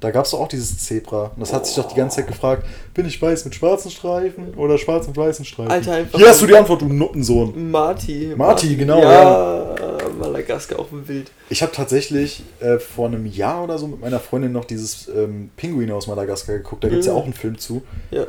Da 0.00 0.10
gab 0.10 0.24
es 0.24 0.30
doch 0.30 0.40
auch 0.40 0.48
dieses 0.48 0.78
Zebra. 0.78 1.24
Und 1.34 1.40
das 1.40 1.52
hat 1.52 1.66
sich 1.66 1.76
doch 1.76 1.86
die 1.88 1.94
ganze 1.94 2.16
Zeit 2.16 2.26
gefragt, 2.26 2.64
bin 2.94 3.04
ich 3.06 3.20
weiß 3.20 3.44
mit 3.44 3.54
schwarzen 3.54 3.90
Streifen 3.90 4.54
oder 4.54 4.78
schwarz 4.78 5.06
mit 5.06 5.14
weißen 5.16 5.44
Streifen? 5.44 5.70
Alter, 5.70 5.92
einfach 5.92 6.18
Hier 6.18 6.28
hast 6.28 6.40
du 6.40 6.46
die 6.46 6.56
Antwort, 6.56 6.80
du 6.80 6.86
Nuttensohn. 6.88 7.70
Marty. 7.70 8.32
Marty, 8.34 8.76
genau, 8.76 9.00
Ja, 9.02 9.74
Madagaskar 10.18 10.78
auf 10.78 10.88
dem 10.88 11.06
Wild. 11.06 11.30
Ich 11.50 11.62
habe 11.62 11.72
tatsächlich 11.72 12.42
äh, 12.60 12.78
vor 12.78 13.08
einem 13.08 13.26
Jahr 13.26 13.62
oder 13.64 13.76
so 13.78 13.86
mit 13.88 14.00
meiner 14.00 14.20
Freundin 14.20 14.52
noch 14.52 14.64
dieses 14.64 15.06
ähm, 15.08 15.50
Pinguin 15.56 15.90
aus 15.90 16.06
Madagaskar 16.06 16.56
geguckt. 16.56 16.82
Da 16.82 16.88
gibt 16.88 17.00
es 17.00 17.06
ja 17.06 17.12
Mhm. 17.12 17.18
auch 17.18 17.24
einen 17.24 17.34
Film 17.34 17.58
zu. 17.58 17.82
Ja. 18.10 18.24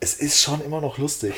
Es 0.00 0.14
ist 0.14 0.40
schon 0.40 0.60
immer 0.64 0.80
noch 0.80 0.98
lustig. 0.98 1.34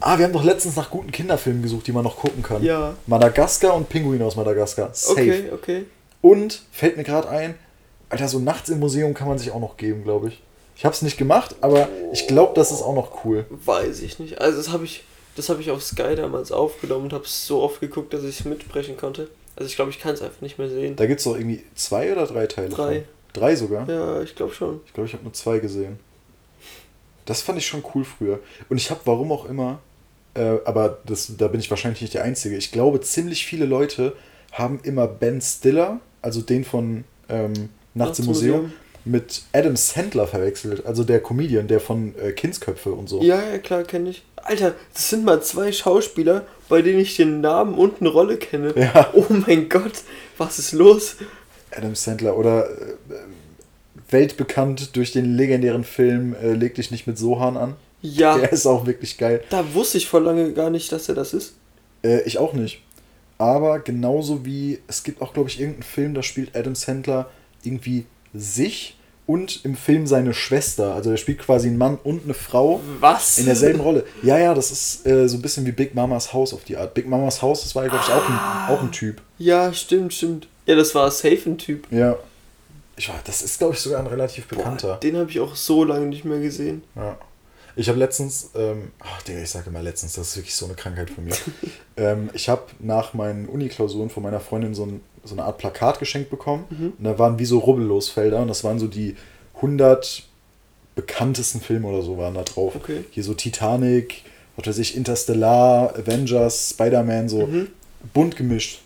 Ah, 0.00 0.18
wir 0.18 0.24
haben 0.26 0.32
doch 0.32 0.44
letztens 0.44 0.76
nach 0.76 0.90
guten 0.90 1.10
Kinderfilmen 1.10 1.62
gesucht, 1.62 1.86
die 1.86 1.92
man 1.92 2.04
noch 2.04 2.16
gucken 2.16 2.42
kann. 2.42 2.62
Ja. 2.62 2.94
Madagaskar 3.06 3.74
und 3.74 3.88
Pinguin 3.88 4.22
aus 4.22 4.36
Madagaskar. 4.36 4.90
Safe. 4.92 5.20
Okay, 5.20 5.44
okay. 5.52 5.84
Und 6.20 6.62
fällt 6.70 6.96
mir 6.96 7.02
gerade 7.04 7.28
ein, 7.28 7.54
Alter, 8.08 8.28
so 8.28 8.38
nachts 8.38 8.68
im 8.68 8.80
Museum 8.80 9.14
kann 9.14 9.28
man 9.28 9.38
sich 9.38 9.50
auch 9.50 9.60
noch 9.60 9.76
geben, 9.76 10.04
glaube 10.04 10.28
ich. 10.28 10.42
Ich 10.76 10.84
habe 10.84 10.94
es 10.94 11.02
nicht 11.02 11.16
gemacht, 11.16 11.54
aber 11.60 11.88
ich 12.12 12.26
glaube, 12.26 12.52
das 12.54 12.72
ist 12.72 12.82
auch 12.82 12.94
noch 12.94 13.24
cool. 13.24 13.46
Weiß 13.48 14.00
ich 14.02 14.18
nicht. 14.18 14.40
Also 14.40 14.58
das 14.58 14.70
habe 14.70 14.84
ich, 14.84 15.04
das 15.36 15.48
habe 15.48 15.60
ich 15.60 15.70
auf 15.70 15.82
Sky 15.82 16.16
damals 16.16 16.50
aufgenommen 16.52 17.04
und 17.04 17.12
habe 17.12 17.24
es 17.24 17.46
so 17.46 17.62
oft 17.62 17.80
geguckt, 17.80 18.12
dass 18.12 18.24
ich 18.24 18.40
es 18.40 18.44
mitsprechen 18.44 18.96
konnte. 18.96 19.28
Also 19.56 19.68
ich 19.68 19.76
glaube, 19.76 19.90
ich 19.90 20.00
kann 20.00 20.14
es 20.14 20.22
einfach 20.22 20.40
nicht 20.40 20.58
mehr 20.58 20.68
sehen. 20.68 20.96
Da 20.96 21.06
gibt 21.06 21.20
es 21.20 21.24
doch 21.24 21.36
irgendwie 21.36 21.64
zwei 21.74 22.12
oder 22.12 22.26
drei 22.26 22.46
Teile. 22.46 22.70
Drei. 22.70 22.94
Von. 23.00 23.04
Drei 23.34 23.56
sogar? 23.56 23.88
Ja, 23.88 24.22
ich 24.22 24.34
glaube 24.34 24.54
schon. 24.54 24.80
Ich 24.86 24.92
glaube, 24.92 25.08
ich 25.08 25.12
habe 25.12 25.24
nur 25.24 25.32
zwei 25.32 25.58
gesehen. 25.58 25.98
Das 27.24 27.40
fand 27.40 27.58
ich 27.58 27.66
schon 27.66 27.84
cool 27.94 28.04
früher. 28.04 28.40
Und 28.68 28.76
ich 28.76 28.90
habe, 28.90 29.00
warum 29.04 29.32
auch 29.32 29.44
immer, 29.46 29.80
äh, 30.34 30.56
aber 30.64 30.98
das, 31.06 31.32
da 31.36 31.48
bin 31.48 31.60
ich 31.60 31.70
wahrscheinlich 31.70 32.02
nicht 32.02 32.14
der 32.14 32.24
Einzige. 32.24 32.56
Ich 32.56 32.70
glaube, 32.70 33.00
ziemlich 33.00 33.46
viele 33.46 33.66
Leute 33.66 34.14
haben 34.52 34.80
immer 34.82 35.06
Ben 35.06 35.40
Stiller, 35.40 36.00
also 36.22 36.42
den 36.42 36.64
von 36.64 37.04
ähm, 37.28 37.70
Nachts 37.94 38.18
im 38.18 38.26
Museum, 38.26 38.72
mit 39.04 39.42
Adam 39.52 39.76
Sandler 39.76 40.26
verwechselt. 40.26 40.84
Also 40.86 41.04
der 41.04 41.20
Comedian, 41.22 41.68
der 41.68 41.80
von 41.80 42.14
äh, 42.18 42.32
Kindsköpfe 42.32 42.92
und 42.92 43.08
so. 43.08 43.22
Ja, 43.22 43.40
ja, 43.42 43.58
klar, 43.58 43.84
kenne 43.84 44.10
ich. 44.10 44.24
Alter, 44.36 44.74
das 44.92 45.10
sind 45.10 45.24
mal 45.24 45.42
zwei 45.42 45.72
Schauspieler, 45.72 46.46
bei 46.68 46.82
denen 46.82 47.00
ich 47.00 47.16
den 47.16 47.40
Namen 47.40 47.74
und 47.74 48.00
eine 48.00 48.08
Rolle 48.10 48.36
kenne. 48.36 48.74
Ja. 48.76 49.10
Oh 49.14 49.26
mein 49.28 49.68
Gott, 49.68 50.02
was 50.38 50.58
ist 50.58 50.72
los? 50.72 51.16
Adam 51.70 51.94
Sandler 51.94 52.36
oder 52.36 52.68
äh, 52.70 52.94
weltbekannt 54.10 54.96
durch 54.96 55.12
den 55.12 55.36
legendären 55.36 55.84
Film 55.84 56.34
äh, 56.42 56.52
Leg 56.52 56.74
dich 56.74 56.90
nicht 56.90 57.06
mit 57.06 57.18
Sohan 57.18 57.56
an. 57.56 57.74
Ja, 58.02 58.36
Der 58.38 58.52
ist 58.52 58.66
auch 58.66 58.86
wirklich 58.86 59.16
geil. 59.16 59.42
da 59.50 59.64
wusste 59.74 59.96
ich 59.98 60.06
vor 60.08 60.20
lange 60.20 60.52
gar 60.52 60.68
nicht, 60.70 60.92
dass 60.92 61.08
er 61.08 61.14
das 61.14 61.32
ist. 61.32 61.54
Äh, 62.02 62.20
ich 62.22 62.38
auch 62.38 62.52
nicht. 62.52 62.82
Aber 63.38 63.80
genauso 63.80 64.44
wie, 64.44 64.78
es 64.88 65.02
gibt 65.02 65.20
auch, 65.22 65.32
glaube 65.32 65.48
ich, 65.48 65.58
irgendeinen 65.58 65.82
Film, 65.84 66.14
da 66.14 66.22
spielt 66.22 66.54
Adam 66.54 66.74
Sandler 66.74 67.30
irgendwie 67.64 68.06
sich 68.32 68.96
und 69.26 69.64
im 69.64 69.76
Film 69.76 70.06
seine 70.06 70.34
Schwester. 70.34 70.94
Also 70.94 71.10
er 71.10 71.16
spielt 71.16 71.38
quasi 71.38 71.68
einen 71.68 71.78
Mann 71.78 71.98
und 72.02 72.24
eine 72.24 72.34
Frau 72.34 72.80
Was? 73.00 73.38
in 73.38 73.46
derselben 73.46 73.80
Rolle. 73.80 74.04
Ja, 74.22 74.38
ja, 74.38 74.54
das 74.54 74.70
ist 74.70 75.06
äh, 75.06 75.28
so 75.28 75.38
ein 75.38 75.42
bisschen 75.42 75.64
wie 75.66 75.72
Big 75.72 75.94
Mamas 75.94 76.32
Haus 76.32 76.52
auf 76.52 76.64
die 76.64 76.76
Art. 76.76 76.94
Big 76.94 77.08
Mamas 77.08 77.40
Haus, 77.40 77.62
das 77.62 77.74
war 77.74 77.84
ja, 77.84 77.88
glaube 77.88 78.04
ich, 78.06 78.12
auch 78.12 78.28
ein, 78.28 78.74
auch 78.74 78.82
ein 78.82 78.92
Typ. 78.92 79.22
Ja, 79.38 79.72
stimmt, 79.72 80.12
stimmt. 80.12 80.48
Ja, 80.66 80.76
das 80.76 80.94
war 80.94 81.10
safe 81.10 81.42
ein 81.46 81.58
Typ. 81.58 81.86
Ja. 81.90 82.16
Ich 82.96 83.08
war, 83.08 83.16
das 83.24 83.42
ist, 83.42 83.58
glaube 83.58 83.74
ich, 83.74 83.80
sogar 83.80 84.00
ein 84.00 84.06
relativ 84.06 84.46
Boah, 84.46 84.56
bekannter. 84.56 84.96
den 85.02 85.16
habe 85.16 85.30
ich 85.30 85.40
auch 85.40 85.56
so 85.56 85.84
lange 85.84 86.06
nicht 86.06 86.24
mehr 86.24 86.40
gesehen. 86.40 86.82
Ja. 86.94 87.16
Ich 87.76 87.88
habe 87.88 87.98
letztens, 87.98 88.50
ähm, 88.54 88.92
ach 89.00 89.22
Digga, 89.22 89.42
ich 89.42 89.50
sage 89.50 89.70
immer 89.70 89.82
letztens, 89.82 90.14
das 90.14 90.28
ist 90.28 90.36
wirklich 90.36 90.54
so 90.54 90.66
eine 90.66 90.74
Krankheit 90.74 91.10
von 91.10 91.24
mir. 91.24 91.34
ähm, 91.96 92.30
ich 92.32 92.48
habe 92.48 92.62
nach 92.78 93.14
meinen 93.14 93.48
Uni-Klausuren 93.48 94.10
von 94.10 94.22
meiner 94.22 94.40
Freundin 94.40 94.74
so, 94.74 94.84
ein, 94.86 95.00
so 95.24 95.34
eine 95.34 95.44
Art 95.44 95.58
Plakat 95.58 95.98
geschenkt 95.98 96.30
bekommen. 96.30 96.64
Mhm. 96.70 96.92
Und 96.98 97.04
da 97.04 97.18
waren 97.18 97.38
wie 97.38 97.44
so 97.44 97.58
Rubbellosfelder 97.58 98.40
und 98.40 98.48
das 98.48 98.62
waren 98.64 98.78
so 98.78 98.86
die 98.86 99.16
100 99.56 100.22
bekanntesten 100.94 101.60
Filme 101.60 101.88
oder 101.88 102.02
so 102.02 102.16
waren 102.18 102.34
da 102.34 102.42
drauf. 102.42 102.76
Okay. 102.76 103.04
Hier 103.10 103.24
so 103.24 103.34
Titanic, 103.34 104.22
was 104.56 104.68
weiß 104.68 104.78
ich, 104.78 104.96
Interstellar, 104.96 105.94
Avengers, 105.96 106.70
Spider-Man, 106.70 107.28
so 107.28 107.46
Mhm. 107.46 107.68
bunt 108.12 108.36
gemischt. 108.36 108.82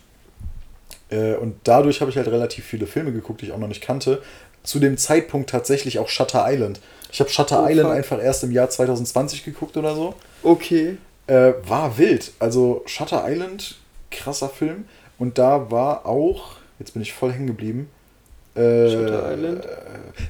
Äh, 1.11 1.35
und 1.35 1.55
dadurch 1.63 2.01
habe 2.01 2.09
ich 2.11 2.17
halt 2.17 2.27
relativ 2.27 2.65
viele 2.65 2.87
Filme 2.87 3.11
geguckt, 3.11 3.41
die 3.41 3.47
ich 3.47 3.51
auch 3.51 3.57
noch 3.59 3.67
nicht 3.67 3.81
kannte. 3.81 4.21
Zu 4.69 4.77
dem 4.77 4.97
Zeitpunkt 4.99 5.49
tatsächlich 5.49 5.97
auch 5.97 6.09
Shutter 6.09 6.45
Island. 6.47 6.79
Ich 7.11 7.19
habe 7.19 7.31
Shutter 7.31 7.63
Oh, 7.63 7.67
Island 7.67 7.87
fuck. 7.89 7.97
einfach 7.97 8.21
erst 8.23 8.43
im 8.43 8.51
Jahr 8.51 8.69
2020 8.69 9.43
geguckt 9.43 9.75
oder 9.77 9.95
so. 9.95 10.13
Okay. 10.43 10.97
Äh, 11.25 11.53
war 11.65 11.97
wild. 11.97 12.33
Also 12.37 12.83
Shutter 12.85 13.23
Island, 13.27 13.77
krasser 14.11 14.47
Film. 14.47 14.85
Und 15.17 15.39
da 15.39 15.71
war 15.71 16.05
auch, 16.05 16.57
jetzt 16.77 16.93
bin 16.93 17.01
ich 17.01 17.13
voll 17.13 17.31
hängen 17.33 17.47
geblieben. 17.47 17.89
Äh, 18.53 18.91
Shutter 18.91 19.33
Island? 19.33 19.65
Äh, 19.65 19.69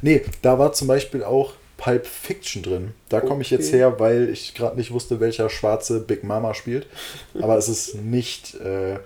nee, 0.02 0.22
da 0.42 0.58
war 0.58 0.72
zum 0.72 0.88
Beispiel 0.88 1.22
auch 1.26 1.52
Pulp 1.76 2.06
Fiction 2.06 2.64
drin. 2.64 2.94
Da 3.10 3.20
komme 3.20 3.42
ich 3.42 3.50
jetzt 3.50 3.74
her, 3.74 4.00
weil 4.00 4.30
ich 4.30 4.56
gerade 4.56 4.78
nicht 4.78 4.92
wusste, 4.94 5.20
welcher 5.20 5.50
schwarze 5.50 6.00
Big 6.00 6.24
Mama 6.24 6.54
spielt. 6.54 6.88
Aber 7.42 7.58
es 7.58 7.68
ist 7.68 7.96
nicht, 7.96 8.56
äh, 8.56 9.00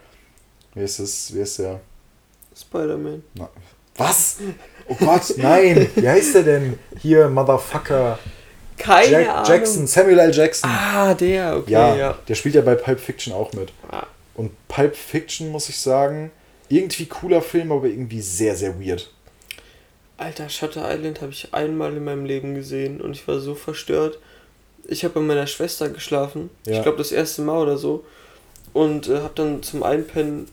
wie 0.75 0.83
ist 0.83 0.99
es, 0.99 1.33
wie 1.33 1.39
ist 1.39 1.57
der? 1.57 1.79
Spider-Man. 2.55 3.23
Was? 3.97 4.37
Oh 4.87 4.95
Gott, 4.95 5.33
nein! 5.37 5.87
Wie 5.95 6.07
heißt 6.07 6.35
der 6.35 6.43
denn? 6.43 6.79
Hier, 6.99 7.29
Motherfucker. 7.29 8.19
Keine 8.77 9.11
Jack, 9.11 9.29
Ahnung. 9.29 9.45
Jackson, 9.47 9.87
Samuel 9.87 10.19
L. 10.19 10.33
Jackson. 10.35 10.69
Ah, 10.69 11.13
der, 11.13 11.57
okay, 11.57 11.71
ja, 11.71 11.95
ja. 11.95 12.17
der 12.27 12.35
spielt 12.35 12.55
ja 12.55 12.61
bei 12.61 12.75
Pulp 12.75 12.99
Fiction 12.99 13.31
auch 13.33 13.53
mit. 13.53 13.71
Ah, 13.89 14.07
Und 14.35 14.51
Pulp 14.67 14.95
Fiction, 14.95 15.51
muss 15.51 15.69
ich 15.69 15.79
sagen, 15.79 16.31
irgendwie 16.69 17.05
cooler 17.05 17.41
Film, 17.41 17.71
aber 17.71 17.85
irgendwie 17.87 18.21
sehr, 18.21 18.55
sehr 18.55 18.79
weird. 18.79 19.11
Alter, 20.17 20.49
Shutter 20.49 20.91
Island 20.91 21.21
habe 21.21 21.31
ich 21.31 21.53
einmal 21.53 21.95
in 21.95 22.03
meinem 22.03 22.25
Leben 22.25 22.55
gesehen 22.55 22.99
und 22.99 23.11
ich 23.11 23.27
war 23.27 23.39
so 23.39 23.55
verstört. 23.55 24.17
Ich 24.87 25.03
habe 25.03 25.13
bei 25.15 25.21
meiner 25.21 25.47
Schwester 25.47 25.89
geschlafen. 25.89 26.49
Ja. 26.65 26.77
Ich 26.77 26.81
glaube 26.83 26.97
das 26.97 27.11
erste 27.11 27.41
Mal 27.41 27.61
oder 27.61 27.77
so. 27.77 28.03
Und 28.73 29.07
äh, 29.07 29.17
habe 29.17 29.33
dann 29.35 29.63
zum 29.63 29.83
Einpennen, 29.83 30.47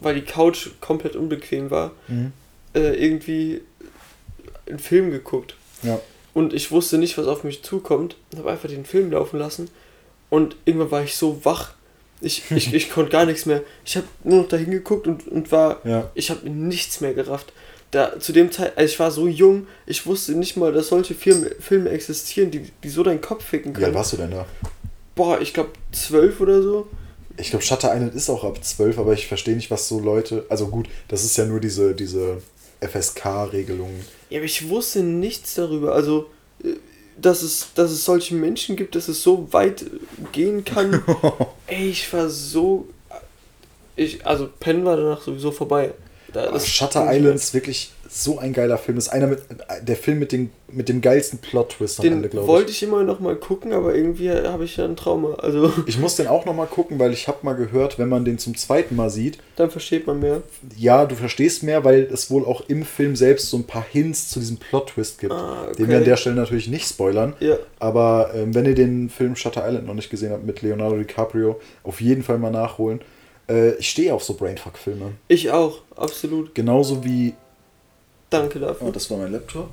weil 0.00 0.14
die 0.16 0.22
Couch 0.22 0.68
komplett 0.80 1.16
unbequem 1.16 1.70
war, 1.70 1.92
äh, 2.74 2.94
irgendwie 2.94 3.62
einen 4.66 4.78
Film 4.78 5.10
geguckt. 5.10 5.56
Ja. 5.82 6.00
Und 6.34 6.52
ich 6.52 6.70
wusste 6.70 6.98
nicht, 6.98 7.18
was 7.18 7.26
auf 7.26 7.44
mich 7.44 7.62
zukommt. 7.62 8.16
Habe 8.36 8.50
einfach 8.50 8.68
den 8.68 8.84
Film 8.84 9.10
laufen 9.10 9.38
lassen. 9.38 9.68
Und 10.30 10.56
irgendwann 10.64 10.90
war 10.90 11.02
ich 11.02 11.16
so 11.16 11.44
wach. 11.44 11.74
Ich, 12.20 12.50
ich, 12.50 12.72
ich 12.74 12.90
konnte 12.90 13.12
gar 13.12 13.26
nichts 13.26 13.46
mehr. 13.46 13.62
Ich 13.84 13.96
habe 13.96 14.06
nur 14.24 14.42
noch 14.42 14.48
dahin 14.48 14.70
geguckt 14.70 15.06
und, 15.06 15.28
und 15.28 15.52
war. 15.52 15.80
Ja. 15.84 16.10
Ich 16.14 16.30
habe 16.30 16.48
nichts 16.48 17.00
mehr 17.00 17.14
gerafft. 17.14 17.52
Da, 17.90 18.18
zu 18.18 18.32
dem 18.32 18.50
Zeit, 18.50 18.78
also 18.78 18.90
ich 18.90 18.98
war 18.98 19.10
so 19.10 19.28
jung, 19.28 19.66
ich 19.84 20.06
wusste 20.06 20.32
nicht 20.32 20.56
mal, 20.56 20.72
dass 20.72 20.88
solche 20.88 21.14
Filme, 21.14 21.50
Filme 21.60 21.90
existieren, 21.90 22.50
die, 22.50 22.70
die 22.82 22.88
so 22.88 23.02
deinen 23.02 23.20
Kopf 23.20 23.44
ficken 23.44 23.72
Wie 23.72 23.76
alt 23.76 23.84
können. 23.84 23.94
warst 23.94 24.14
du 24.14 24.16
denn 24.16 24.30
da? 24.30 24.46
Boah, 25.14 25.42
ich 25.42 25.52
glaube 25.52 25.72
zwölf 25.92 26.40
oder 26.40 26.62
so. 26.62 26.88
Ich 27.36 27.50
glaube, 27.50 27.62
Shutter 27.62 27.94
Island 27.94 28.14
ist 28.14 28.30
auch 28.30 28.44
ab 28.44 28.64
12, 28.64 28.98
aber 28.98 29.12
ich 29.12 29.26
verstehe 29.26 29.54
nicht, 29.54 29.70
was 29.70 29.88
so 29.88 30.00
Leute. 30.00 30.46
Also 30.48 30.68
gut, 30.68 30.88
das 31.08 31.22
ist 31.22 31.36
ja 31.36 31.44
nur 31.44 31.60
diese, 31.60 31.94
diese 31.94 32.40
FSK-Regelung. 32.86 34.00
Ja, 34.30 34.38
aber 34.38 34.46
ich 34.46 34.68
wusste 34.68 35.02
nichts 35.02 35.54
darüber. 35.54 35.94
Also, 35.94 36.30
äh, 36.62 36.74
dass 37.20 37.42
es, 37.42 37.68
dass 37.74 37.90
es 37.90 38.04
solche 38.04 38.34
Menschen 38.34 38.76
gibt, 38.76 38.94
dass 38.94 39.08
es 39.08 39.22
so 39.22 39.52
weit 39.52 39.84
gehen 40.32 40.64
kann. 40.64 41.02
Ey, 41.66 41.90
ich 41.90 42.12
war 42.12 42.28
so. 42.28 42.88
Ich, 43.96 44.26
also, 44.26 44.48
Penn 44.60 44.84
war 44.84 44.96
danach 44.96 45.22
sowieso 45.22 45.52
vorbei. 45.52 45.92
Da, 46.32 46.50
das- 46.50 46.66
Shutter 46.68 47.06
Island 47.12 47.36
ist 47.36 47.54
wirklich 47.54 47.92
so 48.14 48.38
ein 48.38 48.52
geiler 48.52 48.76
Film. 48.76 48.96
Das 48.96 49.06
ist 49.06 49.12
einer 49.12 49.26
mit 49.26 49.38
der 49.80 49.96
Film 49.96 50.18
mit, 50.18 50.32
den, 50.32 50.50
mit 50.68 50.90
dem 50.90 51.00
geilsten 51.00 51.38
Plot-Twist 51.38 52.00
am 52.00 52.06
Ende, 52.06 52.28
glaube 52.28 52.46
wollte 52.46 52.70
ich. 52.70 52.82
ich 52.82 52.88
immer 52.88 53.02
noch 53.04 53.20
mal 53.20 53.34
gucken, 53.36 53.72
aber 53.72 53.94
irgendwie 53.94 54.30
habe 54.30 54.64
ich 54.64 54.76
ja 54.76 54.84
ein 54.84 54.96
Trauma. 54.96 55.34
Also, 55.36 55.72
Ich 55.86 55.98
muss 55.98 56.16
den 56.16 56.26
auch 56.26 56.44
nochmal 56.44 56.66
gucken, 56.66 56.98
weil 56.98 57.12
ich 57.14 57.26
habe 57.26 57.38
mal 57.40 57.54
gehört, 57.54 57.98
wenn 57.98 58.10
man 58.10 58.26
den 58.26 58.36
zum 58.36 58.54
zweiten 58.54 58.96
Mal 58.96 59.08
sieht, 59.08 59.38
dann 59.56 59.70
versteht 59.70 60.06
man 60.06 60.20
mehr. 60.20 60.42
ja, 60.76 61.06
du 61.06 61.14
verstehst 61.14 61.62
mehr, 61.62 61.84
weil 61.84 62.02
es 62.12 62.30
wohl 62.30 62.44
auch 62.44 62.62
im 62.68 62.84
Film 62.84 63.16
selbst 63.16 63.48
so 63.48 63.56
ein 63.56 63.64
paar 63.64 63.86
Hints 63.90 64.28
zu 64.28 64.40
diesem 64.40 64.58
Plot-Twist 64.58 65.18
gibt. 65.18 65.32
Ah, 65.32 65.62
okay. 65.68 65.76
Den 65.78 65.88
wir 65.88 65.96
an 65.98 66.04
der 66.04 66.16
Stelle 66.18 66.36
natürlich 66.36 66.68
nicht 66.68 66.86
spoilern. 66.86 67.32
Ja. 67.40 67.56
Aber 67.78 68.32
ähm, 68.34 68.54
wenn 68.54 68.66
ihr 68.66 68.74
den 68.74 69.08
Film 69.08 69.36
Shutter 69.36 69.66
Island 69.66 69.86
noch 69.86 69.94
nicht 69.94 70.10
gesehen 70.10 70.32
habt 70.32 70.44
mit 70.44 70.60
Leonardo 70.60 70.96
DiCaprio, 70.98 71.58
auf 71.82 72.02
jeden 72.02 72.22
Fall 72.22 72.36
mal 72.36 72.50
nachholen. 72.50 73.00
Äh, 73.52 73.74
ich 73.74 73.90
stehe 73.90 74.14
auf 74.14 74.24
so 74.24 74.34
Brainfuck-Filme. 74.34 75.12
Ich 75.28 75.50
auch, 75.50 75.82
absolut. 75.96 76.54
Genauso 76.54 77.04
wie. 77.04 77.34
Danke 78.30 78.58
dafür. 78.58 78.88
Oh, 78.88 78.90
das 78.90 79.10
war 79.10 79.18
mein 79.18 79.32
Laptop. 79.32 79.70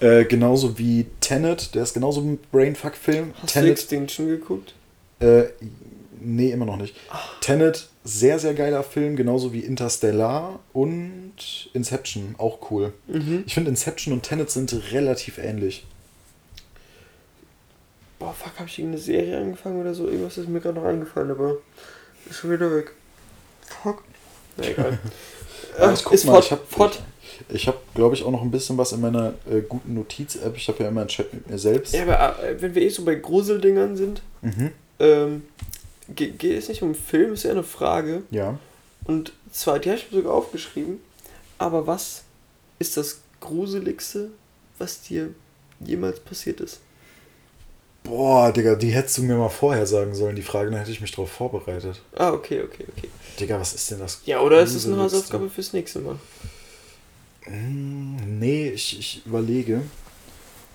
Äh, 0.00 0.24
genauso 0.24 0.78
wie 0.78 1.06
Tenet, 1.20 1.74
der 1.74 1.82
ist 1.82 1.92
genauso 1.92 2.22
ein 2.22 2.38
Brainfuck-Film. 2.50 3.34
Hast 3.34 3.42
du 3.42 3.60
Tenet, 3.60 3.72
Extinction 3.72 4.26
geguckt? 4.26 4.74
äh, 5.20 5.44
nee, 6.18 6.50
immer 6.50 6.64
noch 6.64 6.76
nicht. 6.76 6.96
Tenet, 7.40 7.88
sehr, 8.04 8.38
sehr 8.38 8.54
geiler 8.54 8.82
Film, 8.82 9.14
genauso 9.16 9.52
wie 9.52 9.60
Interstellar 9.60 10.58
und 10.72 11.70
Inception, 11.72 12.34
auch 12.38 12.70
cool. 12.70 12.92
Mhm. 13.06 13.44
Ich 13.46 13.54
finde 13.54 13.70
Inception 13.70 14.12
und 14.12 14.22
Tenet 14.22 14.50
sind 14.50 14.74
relativ 14.92 15.38
ähnlich. 15.38 15.84
Boah, 18.18 18.32
fuck, 18.32 18.58
habe 18.58 18.68
ich 18.68 18.78
irgendeine 18.78 19.02
Serie 19.02 19.38
angefangen 19.38 19.80
oder 19.80 19.94
so? 19.94 20.06
Irgendwas 20.06 20.38
ist 20.38 20.48
mir 20.48 20.60
gerade 20.60 20.80
noch 20.80 20.86
eingefallen, 20.86 21.30
aber 21.30 21.58
ist 22.28 22.36
schon 22.38 22.50
wieder 22.52 22.74
weg. 22.74 22.92
Fuck. 23.82 24.02
Na 24.56 24.64
egal. 24.64 24.98
Ja, 25.78 25.90
Äh, 25.90 25.94
ich 25.94 26.04
guck 26.04 26.12
ist 26.12 26.26
mal, 26.26 26.32
fort, 26.32 26.44
ich 26.44 26.50
hab- 26.52 26.68
fort. 26.70 27.02
Ich 27.48 27.66
habe, 27.66 27.78
glaube 27.94 28.14
ich, 28.14 28.22
auch 28.24 28.30
noch 28.30 28.42
ein 28.42 28.50
bisschen 28.50 28.76
was 28.76 28.92
in 28.92 29.00
meiner 29.00 29.32
äh, 29.50 29.62
guten 29.66 29.94
Notiz-App. 29.94 30.54
Ich 30.56 30.68
habe 30.68 30.82
ja 30.82 30.88
immer 30.90 31.00
einen 31.00 31.08
Chat 31.08 31.32
mit 31.32 31.48
mir 31.48 31.58
selbst. 31.58 31.94
Ja, 31.94 32.02
aber 32.02 32.42
äh, 32.44 32.60
wenn 32.60 32.74
wir 32.74 32.82
eh 32.82 32.90
so 32.90 33.04
bei 33.04 33.14
Gruseldingern 33.14 33.96
sind, 33.96 34.20
Mhm. 34.42 34.70
ähm, 34.98 35.42
ge- 36.14 36.32
geht 36.32 36.58
es 36.58 36.68
nicht 36.68 36.82
um 36.82 36.94
Film, 36.94 37.32
ist 37.32 37.44
eher 37.46 37.52
eine 37.52 37.62
Frage. 37.62 38.22
Ja. 38.30 38.58
Und 39.04 39.32
zwar, 39.50 39.78
die 39.78 39.88
habe 39.88 39.98
ich 39.98 40.10
mir 40.12 40.18
sogar 40.18 40.34
aufgeschrieben. 40.34 41.00
Aber 41.56 41.86
was 41.86 42.22
ist 42.78 42.98
das 42.98 43.20
Gruseligste, 43.40 44.30
was 44.78 45.00
dir 45.00 45.30
jemals 45.80 46.20
passiert 46.20 46.60
ist? 46.60 46.80
Boah, 48.04 48.52
Digga, 48.52 48.74
die 48.74 48.90
hättest 48.90 49.18
du 49.18 49.22
mir 49.22 49.36
mal 49.36 49.48
vorher 49.48 49.86
sagen 49.86 50.14
sollen, 50.14 50.34
die 50.34 50.42
Frage, 50.42 50.70
dann 50.70 50.78
hätte 50.80 50.90
ich 50.90 51.00
mich 51.00 51.12
darauf 51.12 51.30
vorbereitet. 51.30 52.00
Ah, 52.16 52.32
okay, 52.32 52.62
okay, 52.62 52.84
okay. 52.96 53.08
Digga, 53.38 53.60
was 53.60 53.74
ist 53.74 53.90
denn 53.90 54.00
das? 54.00 54.20
Ja, 54.24 54.40
oder 54.40 54.60
ist 54.60 54.74
es 54.74 54.86
eine? 54.86 54.98
Hausaufgabe 54.98 55.48
fürs 55.48 55.72
nächste 55.72 56.00
Mal? 56.00 56.16
Hm, 57.44 58.38
nee, 58.38 58.70
ich, 58.70 58.98
ich 58.98 59.22
überlege. 59.24 59.82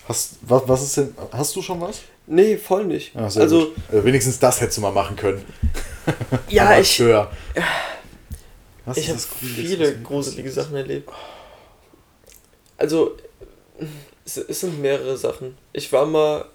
Hast, 0.08 0.36
was, 0.42 0.64
was 0.68 0.84
ist 0.84 0.98
denn, 0.98 1.16
hast 1.32 1.56
du 1.56 1.62
schon 1.62 1.82
was? 1.82 2.02
Nee, 2.28 2.58
voll 2.58 2.86
nicht. 2.86 3.14
Sehr 3.14 3.42
also. 3.44 3.74
Äh, 3.92 4.04
wenigstens 4.04 4.40
das 4.40 4.60
hättest 4.62 4.78
du 4.78 4.82
mal 4.82 4.92
machen 4.92 5.16
können. 5.16 5.44
ja, 6.50 6.80
ich, 6.80 7.02
Amateur. 7.02 7.32
Was 8.86 8.98
ich 8.98 9.10
habe 9.10 9.20
viele 9.20 10.00
gruselige? 10.00 10.50
Sachen 10.50 10.76
erlebt. 10.76 11.10
Also, 12.78 13.18
es, 14.26 14.38
es 14.38 14.60
sind 14.62 14.82
mehrere 14.82 15.18
Sachen. 15.18 15.58
Ich 15.74 15.92
war 15.92 16.06
mal. 16.06 16.46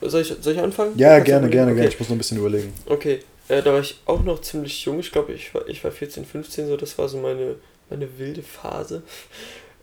Soll 0.00 0.20
ich, 0.22 0.34
soll 0.40 0.52
ich 0.54 0.60
anfangen? 0.60 0.92
Ja, 0.96 1.18
gerne, 1.20 1.48
gerne, 1.48 1.72
okay. 1.72 1.80
gerne. 1.80 1.88
Ich 1.88 1.98
muss 1.98 2.08
noch 2.08 2.16
ein 2.16 2.18
bisschen 2.18 2.38
überlegen. 2.38 2.72
Okay, 2.86 3.20
äh, 3.48 3.62
da 3.62 3.72
war 3.72 3.80
ich 3.80 3.98
auch 4.06 4.22
noch 4.22 4.40
ziemlich 4.42 4.84
jung. 4.84 5.00
Ich 5.00 5.10
glaube, 5.10 5.32
ich 5.32 5.54
war, 5.54 5.66
ich 5.68 5.82
war 5.84 5.90
14, 5.90 6.24
15, 6.24 6.66
so 6.68 6.76
das 6.76 6.98
war 6.98 7.08
so 7.08 7.18
meine, 7.18 7.56
meine 7.88 8.18
wilde 8.18 8.42
Phase. 8.42 9.02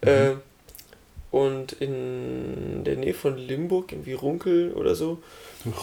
Mhm. 0.03 0.09
Äh, 0.09 0.31
und 1.31 1.71
in 1.73 2.83
der 2.83 2.95
Nähe 2.95 3.15
von 3.15 3.37
Limburg, 3.37 3.91
irgendwie 3.91 4.13
Runkel 4.13 4.71
oder 4.73 4.93
so. 4.93 5.17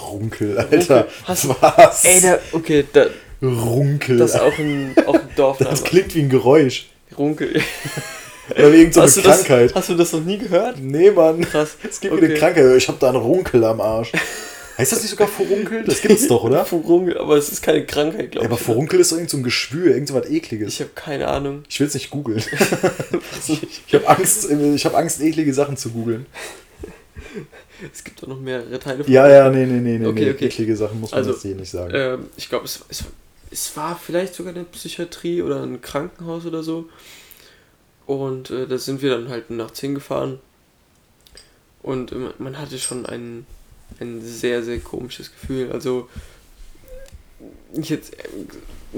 Runkel, 0.01 0.57
Alter. 0.59 1.09
Hast- 1.25 1.49
was? 1.49 2.05
Ey, 2.05 2.21
da, 2.21 2.39
okay, 2.53 2.85
da, 2.93 3.07
Runkel. 3.43 4.19
das 4.19 4.35
ist 4.35 4.41
auch 4.41 4.57
ein, 4.59 4.95
auch 5.07 5.15
ein 5.15 5.29
Dorfname. 5.35 5.71
das 5.73 5.83
klingt 5.83 6.15
wie 6.15 6.21
ein 6.21 6.29
Geräusch. 6.29 6.89
Runkel. 7.19 7.61
Oder 8.51 8.73
wie 8.73 8.77
irgendeine 8.77 9.07
hast, 9.07 9.17
du 9.17 9.21
das, 9.23 9.45
Krankheit. 9.45 9.75
hast 9.75 9.89
du 9.89 9.95
das 9.95 10.13
noch 10.13 10.25
nie 10.25 10.39
gehört? 10.39 10.79
Nee, 10.81 11.11
Mann. 11.11 11.41
Krass. 11.43 11.77
Es 11.89 12.01
gibt 12.01 12.15
mir 12.15 12.23
eine 12.23 12.35
Krankheit. 12.35 12.77
Ich 12.77 12.89
habe 12.89 12.99
da 13.01 13.09
einen 13.09 13.19
Runkel 13.19 13.65
am 13.65 13.81
Arsch. 13.81 14.13
Heißt 14.79 14.93
das 14.93 15.03
nicht 15.03 15.11
sogar 15.11 15.29
Furunkel? 15.29 15.85
Das 15.85 16.01
gibt's 16.01 16.27
doch, 16.27 16.43
oder? 16.45 16.65
Furunkel, 16.65 17.19
aber 17.19 17.37
es 17.37 17.53
ist 17.53 17.61
keine 17.63 17.85
Krankheit, 17.85 18.23
Ja, 18.23 18.31
glaube 18.31 18.47
aber 18.47 18.55
ich. 18.57 18.63
Furunkel 18.63 19.01
ist 19.01 19.13
doch 19.13 19.17
irgend 19.19 19.29
so 19.31 19.37
ein 19.37 19.43
Geschwür, 19.43 19.93
irgend 19.93 20.09
so 20.09 20.15
was 20.15 20.31
ekliges. 20.31 20.73
Ich 20.73 20.81
habe 20.81 20.91
keine 20.95 21.29
Ahnung. 21.29 21.65
Ich 21.69 21.79
will 21.81 21.87
es 21.87 21.95
nicht 21.95 22.11
googeln. 22.11 22.43
Ich 23.87 23.95
habe 23.95 24.09
Angst, 24.09 24.51
ich 24.51 24.85
habe 24.87 24.97
Angst, 24.97 25.21
eklige 25.21 25.53
Sachen 25.53 25.77
zu 25.77 25.91
googeln. 25.91 26.27
Es 27.93 28.05
gibt 28.05 28.23
auch 28.23 28.29
noch 28.29 28.41
mehrere 28.41 28.79
Teile 28.79 29.05
von 29.05 29.13
Ja, 29.13 29.29
ja, 29.29 29.51
nee, 29.51 29.67
nee, 29.67 29.81
nee, 29.81 29.99
nee. 29.99 30.07
Okay, 30.07 30.25
nee. 30.25 30.31
okay. 30.31 30.47
Eklige 30.47 30.77
Sachen 30.77 31.01
muss 31.01 31.11
man 31.11 31.19
Also, 31.19 31.33
jetzt 31.33 31.43
hier 31.43 31.55
nicht 31.55 31.71
sagen. 31.71 31.93
Ähm, 31.95 32.27
ich 32.37 32.49
glaube, 32.49 32.65
es, 32.65 32.81
es, 32.89 33.05
es 33.51 33.77
war 33.77 33.99
vielleicht 34.03 34.35
sogar 34.35 34.55
eine 34.55 34.65
Psychiatrie 34.65 35.43
oder 35.43 35.63
ein 35.63 35.81
Krankenhaus 35.81 36.47
oder 36.47 36.63
so. 36.63 36.89
Und 38.11 38.51
äh, 38.51 38.67
da 38.67 38.77
sind 38.77 39.03
wir 39.03 39.11
dann 39.11 39.29
halt 39.29 39.51
nachts 39.51 39.79
hingefahren. 39.79 40.41
Und 41.81 42.11
äh, 42.11 42.17
man 42.39 42.59
hatte 42.59 42.77
schon 42.81 43.07
ein, 43.07 43.47
ein 44.01 44.21
sehr, 44.21 44.65
sehr 44.65 44.81
komisches 44.81 45.31
Gefühl. 45.31 45.71
Also, 45.71 46.09
ich 47.73 47.89
jetzt, 47.89 48.15
äh, 48.15 48.27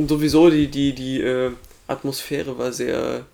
sowieso 0.09 0.49
die, 0.49 0.69
die, 0.69 0.95
die 0.95 1.21
äh, 1.21 1.51
Atmosphäre 1.89 2.57
war 2.57 2.73
sehr, 2.73 3.27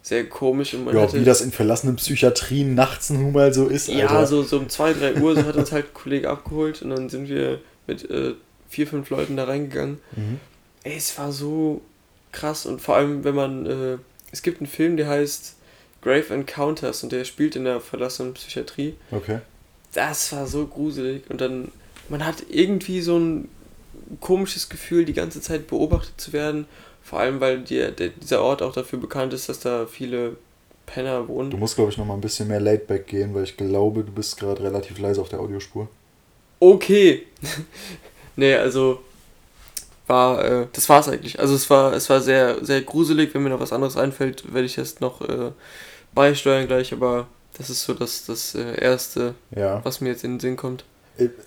sehr 0.00 0.28
komisch. 0.28 0.74
Und 0.74 0.84
man 0.84 0.94
ja, 0.94 1.02
hatte, 1.02 1.20
wie 1.20 1.24
das 1.24 1.40
in 1.40 1.50
verlassenen 1.50 1.96
Psychiatrien 1.96 2.76
nachts 2.76 3.10
nun 3.10 3.32
mal 3.32 3.52
so 3.52 3.66
ist, 3.66 3.88
Alter. 3.88 4.00
ja, 4.00 4.26
so, 4.26 4.44
so 4.44 4.58
um 4.58 4.68
2, 4.68 4.92
3 4.92 5.14
Uhr 5.16 5.34
so 5.34 5.42
hat 5.42 5.56
uns 5.56 5.72
halt 5.72 5.86
ein 5.86 5.94
Kollege 5.94 6.30
abgeholt 6.30 6.82
und 6.82 6.90
dann 6.90 7.08
sind 7.08 7.28
wir 7.28 7.58
mit 7.88 8.08
äh, 8.08 8.34
vier, 8.68 8.86
fünf 8.86 9.10
Leuten 9.10 9.36
da 9.36 9.42
reingegangen. 9.46 9.98
Mhm. 10.14 10.38
Ey, 10.84 10.96
es 10.96 11.18
war 11.18 11.32
so 11.32 11.80
krass 12.30 12.64
und 12.64 12.80
vor 12.80 12.94
allem, 12.94 13.24
wenn 13.24 13.34
man. 13.34 13.98
Es 14.36 14.42
gibt 14.42 14.60
einen 14.60 14.66
Film, 14.66 14.98
der 14.98 15.08
heißt 15.08 15.54
Grave 16.02 16.34
Encounters 16.34 17.02
und 17.02 17.10
der 17.10 17.24
spielt 17.24 17.56
in 17.56 17.64
der 17.64 17.80
verlassenen 17.80 18.34
Psychiatrie. 18.34 18.94
Okay. 19.10 19.38
Das 19.94 20.30
war 20.32 20.46
so 20.46 20.66
gruselig 20.66 21.22
und 21.30 21.40
dann. 21.40 21.72
Man 22.10 22.24
hat 22.24 22.44
irgendwie 22.50 23.00
so 23.00 23.18
ein 23.18 23.48
komisches 24.20 24.68
Gefühl, 24.68 25.06
die 25.06 25.14
ganze 25.14 25.40
Zeit 25.40 25.66
beobachtet 25.66 26.20
zu 26.20 26.34
werden. 26.34 26.66
Vor 27.02 27.18
allem, 27.18 27.40
weil 27.40 27.62
die, 27.62 27.78
der, 27.78 28.10
dieser 28.10 28.42
Ort 28.42 28.60
auch 28.60 28.74
dafür 28.74 28.98
bekannt 28.98 29.32
ist, 29.32 29.48
dass 29.48 29.58
da 29.58 29.86
viele 29.86 30.36
Penner 30.84 31.26
wohnen. 31.28 31.50
Du 31.50 31.56
musst, 31.56 31.76
glaube 31.76 31.90
ich, 31.90 31.96
noch 31.96 32.04
mal 32.04 32.14
ein 32.14 32.20
bisschen 32.20 32.46
mehr 32.46 32.60
Laidback 32.60 33.06
gehen, 33.06 33.34
weil 33.34 33.44
ich 33.44 33.56
glaube, 33.56 34.04
du 34.04 34.12
bist 34.12 34.38
gerade 34.38 34.62
relativ 34.62 34.98
leise 34.98 35.22
auf 35.22 35.30
der 35.30 35.40
Audiospur. 35.40 35.88
Okay. 36.60 37.26
nee, 38.36 38.54
also 38.54 39.00
war, 40.06 40.44
äh, 40.44 40.66
das 40.72 40.88
war's 40.88 41.08
eigentlich. 41.08 41.38
Also 41.40 41.54
es 41.54 41.68
war, 41.70 41.92
es 41.92 42.08
war 42.10 42.20
sehr, 42.20 42.64
sehr 42.64 42.82
gruselig. 42.82 43.34
Wenn 43.34 43.42
mir 43.42 43.50
noch 43.50 43.60
was 43.60 43.72
anderes 43.72 43.96
einfällt, 43.96 44.52
werde 44.52 44.66
ich 44.66 44.76
das 44.76 45.00
noch 45.00 45.20
äh, 45.20 45.50
beisteuern 46.14 46.66
gleich, 46.66 46.92
aber 46.92 47.26
das 47.58 47.70
ist 47.70 47.82
so 47.84 47.94
das, 47.94 48.26
das 48.26 48.54
äh, 48.54 48.80
Erste, 48.80 49.34
Ja. 49.54 49.84
was 49.84 50.00
mir 50.00 50.10
jetzt 50.10 50.24
in 50.24 50.32
den 50.34 50.40
Sinn 50.40 50.56
kommt. 50.56 50.84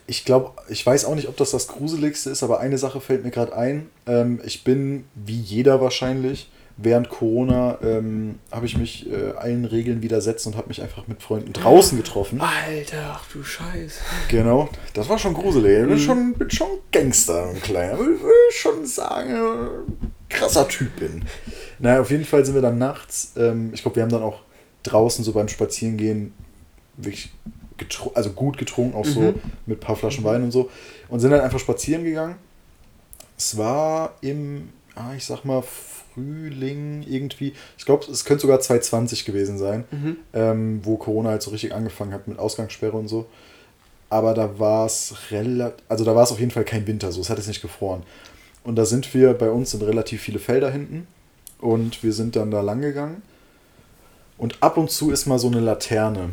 Ich 0.07 0.25
glaube, 0.25 0.51
ich 0.67 0.83
weiß 0.83 1.05
auch 1.05 1.13
nicht, 1.13 1.27
ob 1.27 1.37
das 1.37 1.51
das 1.51 1.67
Gruseligste 1.67 2.31
ist, 2.31 2.41
aber 2.41 2.59
eine 2.59 2.79
Sache 2.79 2.99
fällt 3.01 3.23
mir 3.23 3.29
gerade 3.29 3.55
ein. 3.55 3.87
Ähm, 4.07 4.41
ich 4.43 4.63
bin, 4.63 5.05
wie 5.13 5.39
jeder 5.39 5.79
wahrscheinlich, 5.79 6.49
während 6.81 7.09
Corona 7.09 7.77
ähm, 7.81 8.39
habe 8.51 8.65
ich 8.65 8.77
mich 8.77 9.11
äh, 9.11 9.31
allen 9.37 9.65
Regeln 9.65 10.01
widersetzt 10.01 10.47
und 10.47 10.55
habe 10.55 10.69
mich 10.69 10.81
einfach 10.81 11.07
mit 11.07 11.21
Freunden 11.21 11.51
draußen 11.53 11.97
getroffen. 11.97 12.39
Alter, 12.41 13.15
ach 13.15 13.25
du 13.33 13.43
Scheiße. 13.43 13.99
Genau, 14.29 14.69
das 14.93 15.09
war 15.09 15.17
schon 15.17 15.33
gruselig. 15.33 15.79
Ich 15.81 15.87
bin 15.87 15.95
Mhm. 15.95 15.99
schon, 15.99 16.33
bin 16.33 16.49
schon 16.51 16.67
Gangster, 16.91 17.49
ein 17.49 17.61
kleiner. 17.61 17.93
Ich 17.93 17.99
will 17.99 18.51
schon 18.51 18.85
sagen, 18.85 19.29
äh, 19.35 20.33
krasser 20.33 20.67
Typ 20.67 20.95
bin. 20.97 21.25
Naja, 21.79 22.01
auf 22.01 22.11
jeden 22.11 22.25
Fall 22.25 22.45
sind 22.45 22.55
wir 22.55 22.61
dann 22.61 22.77
nachts, 22.77 23.33
ähm, 23.37 23.71
ich 23.73 23.81
glaube, 23.81 23.95
wir 23.97 24.03
haben 24.03 24.11
dann 24.11 24.23
auch 24.23 24.41
draußen 24.83 25.23
so 25.25 25.33
beim 25.33 25.47
Spazierengehen 25.49 26.33
wirklich 26.97 27.31
also 28.13 28.31
gut 28.31 28.57
getrunken, 28.57 28.95
auch 28.97 29.05
so 29.05 29.21
Mhm. 29.21 29.35
mit 29.65 29.77
ein 29.77 29.79
paar 29.79 29.95
Flaschen 29.95 30.23
Wein 30.23 30.43
und 30.43 30.51
so. 30.51 30.69
Und 31.07 31.19
sind 31.21 31.31
dann 31.31 31.39
einfach 31.41 31.59
spazieren 31.59 32.03
gegangen. 32.03 32.35
Es 33.37 33.57
war 33.57 34.15
im, 34.21 34.69
ah, 34.95 35.13
ich 35.15 35.23
sag 35.25 35.45
mal, 35.45 35.63
Frühling 36.19 37.03
irgendwie. 37.07 37.53
Ich 37.77 37.85
glaube, 37.85 38.05
es 38.11 38.25
könnte 38.25 38.41
sogar 38.41 38.59
2020 38.59 39.25
gewesen 39.25 39.57
sein, 39.57 39.85
Mhm. 39.91 40.17
ähm, 40.33 40.79
wo 40.83 40.97
Corona 40.97 41.29
halt 41.31 41.41
so 41.41 41.51
richtig 41.51 41.73
angefangen 41.73 42.13
hat 42.13 42.27
mit 42.27 42.39
Ausgangssperre 42.39 42.97
und 42.97 43.07
so. 43.07 43.25
Aber 44.09 44.33
da 44.33 44.57
war 44.59 44.85
es 44.85 45.13
relativ, 45.31 45.77
also 45.87 46.03
da 46.03 46.15
war 46.15 46.23
es 46.23 46.31
auf 46.31 46.39
jeden 46.39 46.51
Fall 46.51 46.63
kein 46.65 46.87
Winter, 46.87 47.11
so 47.11 47.21
es 47.21 47.29
hat 47.29 47.37
jetzt 47.37 47.47
nicht 47.47 47.61
gefroren. 47.61 48.03
Und 48.63 48.75
da 48.75 48.85
sind 48.85 49.13
wir, 49.13 49.33
bei 49.33 49.49
uns 49.49 49.71
sind 49.71 49.83
relativ 49.83 50.21
viele 50.21 50.39
Felder 50.39 50.71
hinten 50.71 51.07
und 51.59 52.03
wir 52.03 52.11
sind 52.13 52.35
dann 52.35 52.51
da 52.51 52.61
lang 52.61 52.81
gegangen. 52.81 53.21
Und 54.37 54.57
ab 54.61 54.77
und 54.77 54.89
zu 54.89 55.11
ist 55.11 55.25
mal 55.25 55.39
so 55.39 55.47
eine 55.47 55.59
Laterne. 55.59 56.31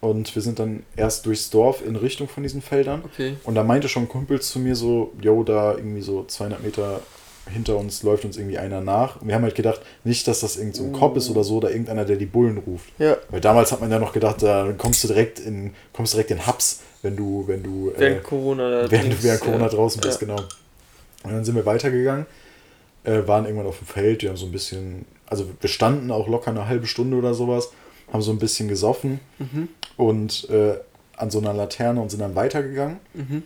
Und 0.00 0.34
wir 0.34 0.40
sind 0.40 0.58
dann 0.58 0.82
erst 0.96 1.26
durchs 1.26 1.50
Dorf 1.50 1.84
in 1.86 1.94
Richtung 1.94 2.26
von 2.26 2.42
diesen 2.42 2.62
Feldern. 2.62 3.02
Okay. 3.04 3.34
Und 3.44 3.54
da 3.54 3.62
meinte 3.62 3.86
schon 3.88 4.04
ein 4.04 4.08
Kumpel 4.08 4.40
zu 4.40 4.58
mir 4.58 4.74
so, 4.74 5.12
yo, 5.20 5.44
da 5.44 5.74
irgendwie 5.74 6.00
so 6.00 6.24
200 6.24 6.62
Meter 6.62 7.00
hinter 7.48 7.76
uns 7.76 8.02
läuft 8.02 8.24
uns 8.24 8.36
irgendwie 8.36 8.58
einer 8.58 8.80
nach. 8.80 9.20
Und 9.20 9.28
wir 9.28 9.34
haben 9.34 9.42
halt 9.42 9.54
gedacht, 9.54 9.80
nicht, 10.04 10.26
dass 10.28 10.40
das 10.40 10.56
irgend 10.56 10.76
so 10.76 10.84
ein 10.84 10.92
Cop 10.92 11.16
ist 11.16 11.30
oder 11.30 11.42
so, 11.44 11.56
oder 11.56 11.70
irgendeiner, 11.70 12.04
der 12.04 12.16
die 12.16 12.26
Bullen 12.26 12.58
ruft. 12.58 12.88
Ja. 12.98 13.16
Weil 13.30 13.40
damals 13.40 13.72
hat 13.72 13.80
man 13.80 13.90
ja 13.90 13.98
noch 13.98 14.12
gedacht, 14.12 14.42
da 14.42 14.72
kommst 14.76 15.02
du 15.04 15.08
direkt 15.08 15.38
in, 15.40 15.72
kommst 15.92 16.12
direkt 16.14 16.30
in 16.30 16.46
Haps, 16.46 16.80
wenn 17.02 17.16
du, 17.16 17.44
wenn 17.46 17.62
du, 17.62 17.92
Während 17.96 18.18
äh, 18.18 18.22
Corona. 18.22 18.90
während, 18.90 19.12
Dings, 19.12 19.22
während 19.22 19.40
Corona 19.40 19.64
ja. 19.64 19.68
draußen 19.70 20.00
bist, 20.00 20.20
Ja. 20.20 20.26
genau. 20.26 20.42
Und 21.22 21.32
dann 21.32 21.44
sind 21.44 21.54
wir 21.54 21.66
weitergegangen, 21.66 22.26
äh, 23.04 23.26
waren 23.26 23.44
irgendwann 23.44 23.66
auf 23.66 23.78
dem 23.78 23.86
Feld, 23.86 24.22
wir 24.22 24.28
haben 24.30 24.36
so 24.36 24.46
ein 24.46 24.52
bisschen, 24.52 25.04
also 25.26 25.46
wir 25.60 25.68
standen 25.68 26.10
auch 26.10 26.28
locker 26.28 26.50
eine 26.50 26.66
halbe 26.68 26.86
Stunde 26.86 27.16
oder 27.16 27.34
sowas, 27.34 27.70
haben 28.12 28.22
so 28.22 28.30
ein 28.32 28.38
bisschen 28.38 28.68
gesoffen 28.68 29.20
Mhm. 29.38 29.68
und 29.96 30.48
äh, 30.50 30.74
an 31.16 31.30
so 31.30 31.38
einer 31.38 31.52
Laterne 31.52 32.00
und 32.00 32.10
sind 32.10 32.20
dann 32.20 32.34
weitergegangen. 32.34 32.98
Mhm. 33.14 33.42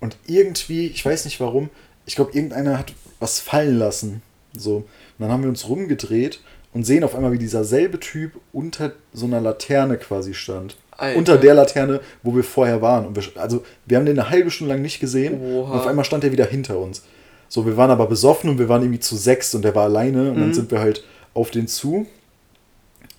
Und 0.00 0.16
irgendwie, 0.26 0.86
ich 0.86 1.04
weiß 1.04 1.24
nicht 1.26 1.38
warum, 1.40 1.68
ich 2.06 2.16
glaube, 2.16 2.32
irgendeiner 2.32 2.78
hat 2.78 2.92
was 3.22 3.40
fallen 3.40 3.78
lassen. 3.78 4.22
So. 4.56 4.76
Und 4.76 4.84
dann 5.18 5.30
haben 5.30 5.42
wir 5.42 5.48
uns 5.48 5.68
rumgedreht 5.68 6.40
und 6.74 6.84
sehen 6.84 7.04
auf 7.04 7.14
einmal, 7.14 7.32
wie 7.32 7.38
dieser 7.38 7.64
selbe 7.64 7.98
Typ 8.00 8.32
unter 8.52 8.92
so 9.14 9.26
einer 9.26 9.40
Laterne 9.40 9.96
quasi 9.96 10.34
stand. 10.34 10.76
Alter. 10.90 11.18
Unter 11.18 11.38
der 11.38 11.54
Laterne, 11.54 12.00
wo 12.22 12.34
wir 12.36 12.44
vorher 12.44 12.82
waren. 12.82 13.06
Und 13.06 13.16
wir, 13.16 13.22
also, 13.40 13.64
wir 13.86 13.96
haben 13.96 14.04
den 14.06 14.18
eine 14.18 14.28
halbe 14.30 14.50
Stunde 14.50 14.74
lang 14.74 14.82
nicht 14.82 15.00
gesehen. 15.00 15.40
Oha. 15.40 15.72
Und 15.72 15.78
auf 15.80 15.86
einmal 15.86 16.04
stand 16.04 16.24
er 16.24 16.32
wieder 16.32 16.44
hinter 16.44 16.78
uns. 16.78 17.02
So, 17.48 17.64
wir 17.66 17.76
waren 17.76 17.90
aber 17.90 18.06
besoffen 18.06 18.50
und 18.50 18.58
wir 18.58 18.68
waren 18.68 18.82
irgendwie 18.82 19.00
zu 19.00 19.16
sechs 19.16 19.54
und 19.54 19.62
der 19.62 19.74
war 19.74 19.84
alleine. 19.84 20.30
Und 20.30 20.36
dann 20.38 20.48
Mhm. 20.48 20.54
sind 20.54 20.70
wir 20.70 20.80
halt 20.80 21.04
auf 21.34 21.50
den 21.50 21.66
zu. 21.66 22.06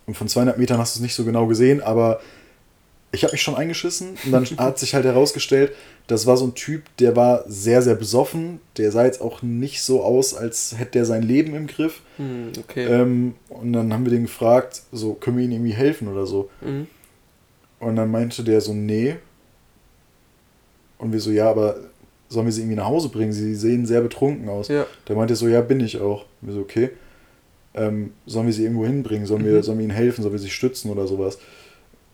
Und 0.05 0.17
von 0.17 0.27
200 0.27 0.57
Metern 0.57 0.77
hast 0.79 0.95
du 0.95 0.99
es 0.99 1.01
nicht 1.01 1.15
so 1.15 1.23
genau 1.23 1.47
gesehen, 1.47 1.81
aber 1.81 2.19
ich 3.13 3.23
habe 3.23 3.31
mich 3.31 3.41
schon 3.41 3.55
eingeschissen. 3.55 4.17
Und 4.25 4.31
dann 4.31 4.45
hat 4.57 4.79
sich 4.79 4.93
halt 4.95 5.05
herausgestellt, 5.05 5.71
das 6.07 6.25
war 6.25 6.35
so 6.35 6.45
ein 6.47 6.55
Typ, 6.55 6.83
der 6.97 7.15
war 7.15 7.45
sehr, 7.47 7.81
sehr 7.81 7.95
besoffen. 7.95 8.59
Der 8.77 8.91
sah 8.91 9.05
jetzt 9.05 9.21
auch 9.21 9.41
nicht 9.41 9.81
so 9.83 10.03
aus, 10.03 10.33
als 10.33 10.75
hätte 10.77 10.91
der 10.93 11.05
sein 11.05 11.21
Leben 11.23 11.55
im 11.55 11.67
Griff. 11.67 12.01
Hm, 12.17 12.51
okay. 12.59 12.85
Ähm, 12.85 13.35
und 13.49 13.71
dann 13.71 13.93
haben 13.93 14.03
wir 14.03 14.11
den 14.11 14.23
gefragt, 14.23 14.81
so, 14.91 15.13
können 15.13 15.37
wir 15.37 15.45
ihm 15.45 15.51
irgendwie 15.51 15.73
helfen 15.73 16.07
oder 16.09 16.25
so. 16.25 16.49
Mhm. 16.61 16.87
Und 17.79 17.95
dann 17.95 18.11
meinte 18.11 18.43
der 18.43 18.59
so, 18.59 18.73
nee. 18.73 19.15
Und 20.97 21.13
wir 21.13 21.19
so, 21.19 21.31
ja, 21.31 21.49
aber 21.49 21.77
sollen 22.29 22.47
wir 22.47 22.51
sie 22.53 22.61
irgendwie 22.61 22.77
nach 22.77 22.87
Hause 22.87 23.09
bringen? 23.09 23.31
Sie 23.31 23.55
sehen 23.55 23.85
sehr 23.85 24.01
betrunken 24.01 24.49
aus. 24.49 24.67
Ja. 24.69 24.85
Der 25.07 25.15
meinte 25.15 25.35
so, 25.35 25.47
ja, 25.47 25.61
bin 25.61 25.79
ich 25.81 25.99
auch. 26.01 26.25
Und 26.41 26.47
wir 26.47 26.53
so, 26.55 26.61
okay. 26.61 26.89
Ähm, 27.75 28.13
sollen 28.25 28.45
wir 28.45 28.53
sie 28.53 28.63
irgendwo 28.63 28.85
hinbringen? 28.85 29.25
Sollen 29.25 29.45
wir, 29.45 29.53
Mhm. 29.53 29.63
sollen 29.63 29.77
wir 29.79 29.83
ihnen 29.85 29.95
helfen? 29.95 30.21
Sollen 30.21 30.33
wir 30.33 30.39
sie 30.39 30.49
stützen 30.49 30.91
oder 30.91 31.07
sowas? 31.07 31.39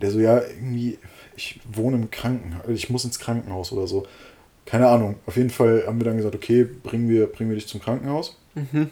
Der 0.02 0.12
so, 0.12 0.20
ja, 0.20 0.42
irgendwie, 0.42 0.98
ich 1.36 1.60
wohne 1.72 1.98
im 1.98 2.12
Krankenhaus, 2.12 2.66
ich 2.70 2.90
muss 2.90 3.06
ins 3.06 3.20
Krankenhaus 3.20 3.72
oder 3.72 3.88
so. 3.88 4.06
Keine 4.66 4.88
Ahnung. 4.88 5.16
Auf 5.26 5.36
jeden 5.36 5.50
Fall 5.50 5.84
haben 5.88 6.00
wir 6.00 6.06
dann 6.06 6.18
gesagt, 6.18 6.36
okay, 6.36 6.64
bringen 6.64 7.10
wir, 7.10 7.28
bringen 7.28 7.50
wir 7.50 7.56
dich 7.58 7.68
zum 7.68 7.82
Krankenhaus. 7.82 8.38
Mhm. 8.56 8.90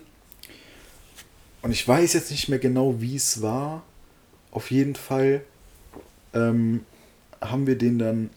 Und 1.61 1.71
ich 1.71 1.87
weiß 1.87 2.13
jetzt 2.13 2.31
nicht 2.31 2.49
mehr 2.49 2.59
genau, 2.59 2.99
wie 2.99 3.15
es 3.15 3.41
war. 3.41 3.83
Auf 4.51 4.71
jeden 4.71 4.95
Fall 4.95 5.41
ähm, 6.33 6.85
haben 7.41 7.67
wir 7.67 7.77
den 7.77 7.99
dann 7.99 8.29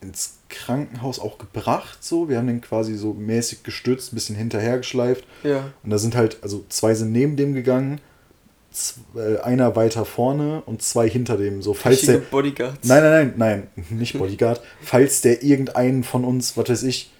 ins 0.00 0.38
Krankenhaus 0.48 1.18
auch 1.18 1.38
gebracht. 1.38 2.02
So, 2.02 2.28
wir 2.28 2.38
haben 2.38 2.46
den 2.46 2.60
quasi 2.60 2.96
so 2.96 3.12
mäßig 3.14 3.62
gestützt, 3.62 4.12
ein 4.12 4.16
bisschen 4.16 4.36
hinterhergeschleift. 4.36 5.24
Ja. 5.42 5.72
Und 5.82 5.90
da 5.90 5.98
sind 5.98 6.14
halt, 6.14 6.38
also 6.42 6.64
zwei 6.68 6.94
sind 6.94 7.12
neben 7.12 7.36
dem 7.36 7.54
gegangen, 7.54 8.00
einer 9.42 9.74
weiter 9.76 10.04
vorne 10.04 10.62
und 10.66 10.82
zwei 10.82 11.08
hinter 11.08 11.36
dem. 11.36 11.62
So, 11.62 11.74
falls 11.74 11.96
Richtige 12.02 12.12
der. 12.18 12.26
Bodyguards. 12.26 12.86
Nein, 12.86 13.02
nein, 13.02 13.32
nein, 13.36 13.66
nein, 13.76 13.88
nicht 13.98 14.12
Bodyguard. 14.18 14.60
Falls 14.82 15.20
der 15.20 15.42
irgendeinen 15.42 16.04
von 16.04 16.24
uns, 16.24 16.56
was 16.56 16.68
weiß 16.68 16.82
ich, 16.84 17.10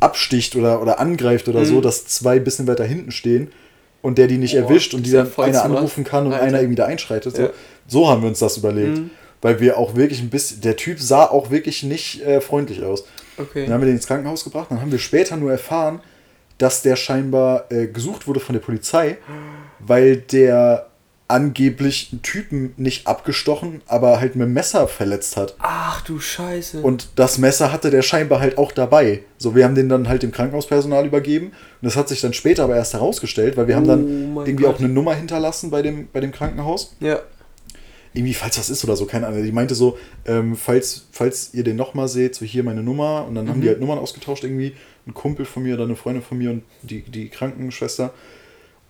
absticht 0.00 0.54
oder, 0.56 0.80
oder 0.82 1.00
angreift 1.00 1.48
oder 1.48 1.64
so, 1.64 1.76
Mhm. 1.76 1.82
dass 1.82 2.06
zwei 2.06 2.36
ein 2.36 2.44
bisschen 2.44 2.66
weiter 2.66 2.84
hinten 2.84 3.10
stehen 3.10 3.48
und 4.02 4.18
der 4.18 4.26
die 4.28 4.38
nicht 4.38 4.54
Boah, 4.54 4.62
erwischt 4.62 4.94
und 4.94 5.04
die 5.06 5.10
dann 5.10 5.30
einer 5.36 5.64
anrufen 5.64 6.04
kann 6.04 6.26
und 6.26 6.32
Alter. 6.34 6.44
einer 6.44 6.58
irgendwie 6.60 6.76
da 6.76 6.86
einschreitet. 6.86 7.34
So. 7.36 7.42
Ja. 7.42 7.50
so 7.86 8.08
haben 8.08 8.22
wir 8.22 8.28
uns 8.28 8.38
das 8.38 8.56
überlegt. 8.56 8.98
Mhm. 8.98 9.10
Weil 9.40 9.60
wir 9.60 9.78
auch 9.78 9.94
wirklich 9.94 10.20
ein 10.20 10.30
bisschen, 10.30 10.60
der 10.62 10.76
Typ 10.76 10.98
sah 11.00 11.24
auch 11.24 11.50
wirklich 11.50 11.84
nicht 11.84 12.22
äh, 12.22 12.40
freundlich 12.40 12.82
aus. 12.82 13.04
Okay. 13.36 13.64
Dann 13.64 13.74
haben 13.74 13.80
wir 13.82 13.86
den 13.86 13.94
ins 13.94 14.06
Krankenhaus 14.08 14.42
gebracht. 14.42 14.66
Dann 14.70 14.80
haben 14.80 14.90
wir 14.90 14.98
später 14.98 15.36
nur 15.36 15.52
erfahren, 15.52 16.00
dass 16.58 16.82
der 16.82 16.96
scheinbar 16.96 17.70
äh, 17.70 17.86
gesucht 17.86 18.26
wurde 18.26 18.40
von 18.40 18.52
der 18.54 18.60
Polizei, 18.60 19.16
weil 19.78 20.16
der 20.16 20.86
angeblich 21.30 22.08
einen 22.10 22.22
Typen 22.22 22.72
nicht 22.78 23.06
abgestochen, 23.06 23.82
aber 23.86 24.18
halt 24.18 24.34
mit 24.34 24.46
dem 24.46 24.54
Messer 24.54 24.88
verletzt 24.88 25.36
hat. 25.36 25.54
Ach 25.58 26.00
du 26.00 26.18
Scheiße. 26.18 26.80
Und 26.80 27.08
das 27.16 27.36
Messer 27.36 27.70
hatte 27.70 27.90
der 27.90 28.00
scheinbar 28.00 28.40
halt 28.40 28.56
auch 28.56 28.72
dabei. 28.72 29.20
So, 29.36 29.54
wir 29.54 29.64
haben 29.64 29.74
den 29.74 29.90
dann 29.90 30.08
halt 30.08 30.22
dem 30.22 30.32
Krankenhauspersonal 30.32 31.04
übergeben. 31.06 31.48
Und 31.48 31.54
das 31.82 31.96
hat 31.96 32.08
sich 32.08 32.22
dann 32.22 32.32
später 32.32 32.64
aber 32.64 32.76
erst 32.76 32.94
herausgestellt, 32.94 33.58
weil 33.58 33.68
wir 33.68 33.76
haben 33.76 33.84
Oh 33.84 33.88
dann 33.88 34.36
irgendwie 34.46 34.64
Gott. 34.64 34.76
auch 34.76 34.78
eine 34.78 34.88
Nummer 34.88 35.14
hinterlassen 35.14 35.70
bei 35.70 35.82
dem, 35.82 36.08
bei 36.10 36.20
dem 36.20 36.32
Krankenhaus 36.32 36.96
ja. 37.00 37.18
irgendwie, 38.14 38.32
falls 38.32 38.56
das 38.56 38.70
ist 38.70 38.82
oder 38.84 38.96
so, 38.96 39.04
keine 39.04 39.26
Ahnung. 39.26 39.42
Die 39.44 39.52
meinte 39.52 39.74
so, 39.74 39.98
ähm, 40.24 40.56
falls, 40.56 41.08
falls 41.12 41.52
ihr 41.52 41.62
den 41.62 41.76
nochmal 41.76 42.08
seht, 42.08 42.36
so 42.36 42.46
hier 42.46 42.64
meine 42.64 42.82
Nummer. 42.82 43.26
Und 43.28 43.34
dann 43.34 43.50
haben 43.50 43.58
Mhm. 43.58 43.62
die 43.62 43.68
halt 43.68 43.80
Nummern 43.80 43.98
ausgetauscht 43.98 44.44
irgendwie. 44.44 44.72
Ein 45.08 45.14
Kumpel 45.14 45.46
von 45.46 45.62
mir 45.64 45.74
oder 45.74 45.84
eine 45.84 45.96
Freundin 45.96 46.22
von 46.22 46.38
mir 46.38 46.50
und 46.50 46.62
die, 46.82 47.00
die 47.02 47.28
Krankenschwester. 47.28 48.12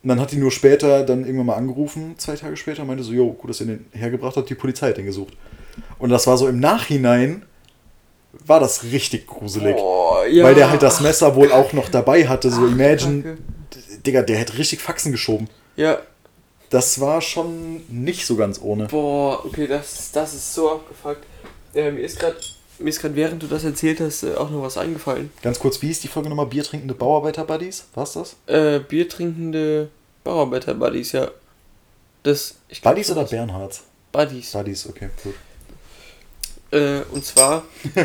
Und 0.03 0.09
dann 0.09 0.19
hat 0.19 0.31
die 0.31 0.37
nur 0.37 0.51
später 0.51 1.03
dann 1.03 1.21
irgendwann 1.21 1.47
mal 1.47 1.55
angerufen, 1.55 2.15
zwei 2.17 2.35
Tage 2.35 2.55
später, 2.57 2.85
meinte 2.85 3.03
so, 3.03 3.11
jo, 3.11 3.31
gut, 3.33 3.49
dass 3.49 3.61
ihr 3.61 3.67
den 3.67 3.85
hergebracht 3.91 4.35
habt, 4.37 4.49
die 4.49 4.55
Polizei 4.55 4.89
hat 4.89 4.97
den 4.97 5.05
gesucht. 5.05 5.33
Und 5.97 6.09
das 6.09 6.27
war 6.27 6.37
so 6.37 6.47
im 6.47 6.59
Nachhinein, 6.59 7.43
war 8.45 8.59
das 8.59 8.83
richtig 8.83 9.27
gruselig. 9.27 9.75
Boah, 9.75 10.25
ja. 10.27 10.43
Weil 10.43 10.55
der 10.55 10.69
halt 10.69 10.83
das 10.83 11.01
Messer 11.01 11.35
wohl 11.35 11.51
auch 11.51 11.73
noch 11.73 11.89
dabei 11.89 12.27
hatte. 12.27 12.49
So, 12.51 12.65
Ach, 12.65 12.71
imagine, 12.71 13.23
Kacke. 13.23 13.37
Digga, 14.05 14.21
der 14.21 14.37
hätte 14.37 14.57
richtig 14.57 14.79
Faxen 14.79 15.11
geschoben. 15.11 15.49
Ja. 15.75 15.99
Das 16.69 17.01
war 17.01 17.21
schon 17.21 17.81
nicht 17.89 18.25
so 18.25 18.35
ganz 18.35 18.61
ohne. 18.61 18.85
Boah, 18.85 19.43
okay, 19.45 19.67
das, 19.67 20.11
das 20.11 20.33
ist 20.33 20.53
so 20.53 20.71
abgefuckt. 20.71 21.25
Äh, 21.73 21.91
mir 21.91 22.01
ist 22.01 22.19
gerade, 22.19 22.37
mir 22.79 22.89
ist 22.89 23.01
gerade, 23.01 23.15
während 23.15 23.41
du 23.43 23.47
das 23.47 23.63
erzählt 23.63 23.99
hast, 23.99 24.23
äh, 24.23 24.35
auch 24.35 24.49
noch 24.49 24.61
was 24.61 24.77
eingefallen. 24.77 25.31
Ganz 25.41 25.59
kurz, 25.59 25.81
wie 25.81 25.87
hieß 25.87 25.99
die 26.01 26.07
Folge 26.07 26.29
nochmal? 26.29 26.45
Bier 26.47 26.63
trinkende 26.63 26.93
Bauarbeiter-Buddies? 26.93 27.85
War's 27.93 28.13
das? 28.13 28.35
Äh, 28.47 28.79
biertrinkende 28.79 29.89
Bauarbeiter-Buddies, 30.23 31.11
ja. 31.13 31.29
Das, 32.23 32.55
ich 32.67 32.81
glaub, 32.81 32.93
Buddies 32.95 33.09
oder 33.11 33.21
sowas. 33.21 33.31
Bernhards? 33.31 33.83
Buddies. 34.11 34.51
Buddies, 34.51 34.87
okay, 34.87 35.09
gut. 35.23 35.33
Äh, 36.71 37.01
und 37.11 37.25
zwar, 37.25 37.63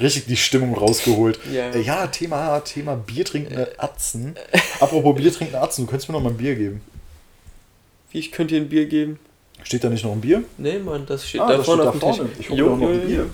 Richtig 0.00 0.26
die 0.26 0.36
Stimmung 0.36 0.74
rausgeholt. 0.76 1.38
Ja. 1.52 1.70
Äh, 1.70 1.80
ja 1.82 2.06
Thema, 2.06 2.60
Thema 2.60 2.94
Bier 2.96 3.24
trinkende 3.24 3.72
Atzen. 3.78 4.36
Apropos 4.80 5.16
Bier 5.16 5.32
trinkende 5.32 5.60
Atzen, 5.60 5.84
du 5.84 5.90
könntest 5.90 6.08
mir 6.08 6.14
noch 6.14 6.22
mal 6.22 6.30
ein 6.30 6.36
Bier 6.36 6.54
geben. 6.54 6.80
wie 8.12 8.18
ich 8.20 8.30
könnte 8.32 8.54
dir 8.54 8.60
ein 8.60 8.68
Bier 8.68 8.86
geben? 8.86 9.18
Steht 9.64 9.82
da 9.82 9.88
nicht 9.88 10.04
noch 10.04 10.12
ein 10.12 10.20
Bier? 10.20 10.44
Nee, 10.58 10.78
Mann, 10.78 11.06
das 11.06 11.26
steht 11.28 11.40
Ah, 11.40 11.48
da 11.48 11.56
das 11.56 11.66
vorne 11.66 11.82
steht 11.82 11.94
auf 11.94 11.98
da 12.00 12.06
dem 12.10 12.16
vorne. 12.16 12.30
Tisch. 12.32 12.40
Ich 12.40 12.50
hol 12.50 12.56
mir 12.58 12.70
auch 12.70 12.76
noch 12.76 12.88
ein 12.90 13.06
Bier. 13.06 13.30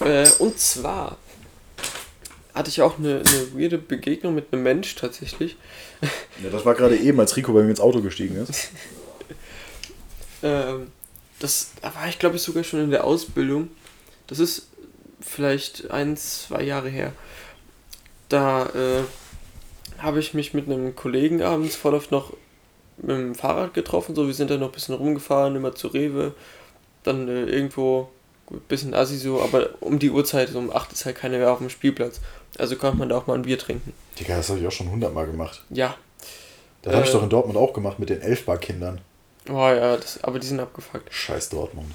Äh, 0.00 0.28
und 0.38 0.58
zwar 0.58 1.18
hatte 2.54 2.70
ich 2.70 2.82
auch 2.82 2.98
eine, 2.98 3.22
eine 3.26 3.54
weirde 3.54 3.78
Begegnung 3.78 4.34
mit 4.34 4.52
einem 4.52 4.62
Mensch 4.62 4.94
tatsächlich. 4.96 5.56
Ja, 6.42 6.50
das 6.50 6.64
war 6.64 6.74
gerade 6.74 6.96
eben, 6.96 7.20
als 7.20 7.36
Rico 7.36 7.52
bei 7.52 7.62
mir 7.62 7.70
ins 7.70 7.80
Auto 7.80 8.00
gestiegen 8.00 8.36
ist. 8.36 8.70
Ähm, 10.42 10.90
das, 11.38 11.72
da 11.82 11.94
war 11.94 12.08
ich 12.08 12.18
glaube 12.18 12.36
ich 12.36 12.42
sogar 12.42 12.64
schon 12.64 12.80
in 12.80 12.90
der 12.90 13.04
Ausbildung. 13.04 13.68
Das 14.26 14.38
ist 14.38 14.68
vielleicht 15.20 15.90
ein, 15.90 16.16
zwei 16.16 16.62
Jahre 16.62 16.88
her. 16.88 17.12
Da 18.30 18.66
äh, 18.66 19.02
habe 19.98 20.20
ich 20.20 20.34
mich 20.34 20.54
mit 20.54 20.66
einem 20.66 20.96
Kollegen 20.96 21.42
abends 21.42 21.76
voll 21.76 21.94
oft 21.94 22.10
noch 22.10 22.32
mit 22.98 23.10
dem 23.10 23.34
Fahrrad 23.34 23.74
getroffen. 23.74 24.14
So, 24.14 24.26
wir 24.26 24.34
sind 24.34 24.50
dann 24.50 24.60
noch 24.60 24.68
ein 24.68 24.72
bisschen 24.72 24.94
rumgefahren, 24.94 25.56
immer 25.56 25.74
zu 25.74 25.88
Rewe. 25.88 26.34
Dann 27.02 27.28
äh, 27.28 27.44
irgendwo, 27.44 28.10
gut, 28.50 28.68
bisschen 28.68 28.92
assi 28.94 29.16
so, 29.16 29.40
aber 29.40 29.70
um 29.80 29.98
die 29.98 30.10
Uhrzeit, 30.10 30.50
so 30.50 30.58
um 30.58 30.70
8 30.70 30.92
ist 30.92 31.06
halt 31.06 31.16
keiner 31.16 31.38
mehr 31.38 31.50
auf 31.50 31.58
dem 31.58 31.70
Spielplatz. 31.70 32.20
Also 32.58 32.76
konnte 32.76 32.98
man 32.98 33.08
da 33.08 33.16
auch 33.16 33.26
mal 33.26 33.34
ein 33.34 33.42
Bier 33.42 33.58
trinken. 33.58 33.94
Digga, 34.18 34.36
das 34.36 34.50
habe 34.50 34.60
ich 34.60 34.66
auch 34.66 34.72
schon 34.72 34.90
hundertmal 34.90 35.26
gemacht. 35.26 35.62
Ja. 35.70 35.94
Das 36.82 36.94
habe 36.94 37.04
ich 37.04 37.10
Äh. 37.10 37.14
doch 37.14 37.22
in 37.22 37.30
Dortmund 37.30 37.56
auch 37.58 37.72
gemacht 37.72 37.98
mit 37.98 38.10
den 38.10 38.20
Elfbar-Kindern. 38.20 39.00
Oh 39.48 39.52
ja, 39.54 39.96
das, 39.96 40.22
aber 40.22 40.38
die 40.38 40.46
sind 40.46 40.60
abgefuckt. 40.60 41.12
Scheiß 41.12 41.48
Dortmund. 41.48 41.92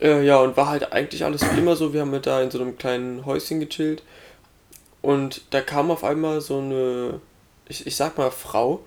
Äh, 0.00 0.24
ja, 0.24 0.38
und 0.38 0.56
war 0.56 0.68
halt 0.68 0.92
eigentlich 0.92 1.24
alles 1.24 1.42
wie 1.42 1.58
immer 1.58 1.76
so. 1.76 1.92
Wir 1.92 2.00
haben 2.02 2.12
halt 2.12 2.26
da 2.26 2.40
in 2.40 2.50
so 2.50 2.60
einem 2.60 2.78
kleinen 2.78 3.26
Häuschen 3.26 3.60
gechillt. 3.60 4.02
Und 5.02 5.42
da 5.50 5.60
kam 5.60 5.90
auf 5.90 6.04
einmal 6.04 6.40
so 6.40 6.58
eine, 6.58 7.20
ich, 7.68 7.86
ich 7.86 7.96
sag 7.96 8.16
mal, 8.16 8.30
Frau. 8.30 8.80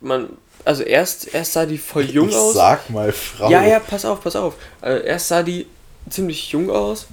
Man, 0.00 0.36
also 0.66 0.82
erst, 0.82 1.32
erst 1.32 1.52
sah 1.52 1.64
die 1.64 1.78
voll 1.78 2.10
jung 2.10 2.28
ich 2.28 2.34
aus. 2.34 2.54
sag 2.54 2.90
mal, 2.90 3.12
Frau. 3.12 3.48
Ja, 3.48 3.64
ja, 3.64 3.78
pass 3.78 4.04
auf, 4.04 4.20
pass 4.20 4.34
auf. 4.34 4.54
Äh, 4.82 5.06
erst 5.06 5.28
sah 5.28 5.44
die 5.44 5.66
ziemlich 6.10 6.50
jung 6.50 6.70
aus. 6.70 7.06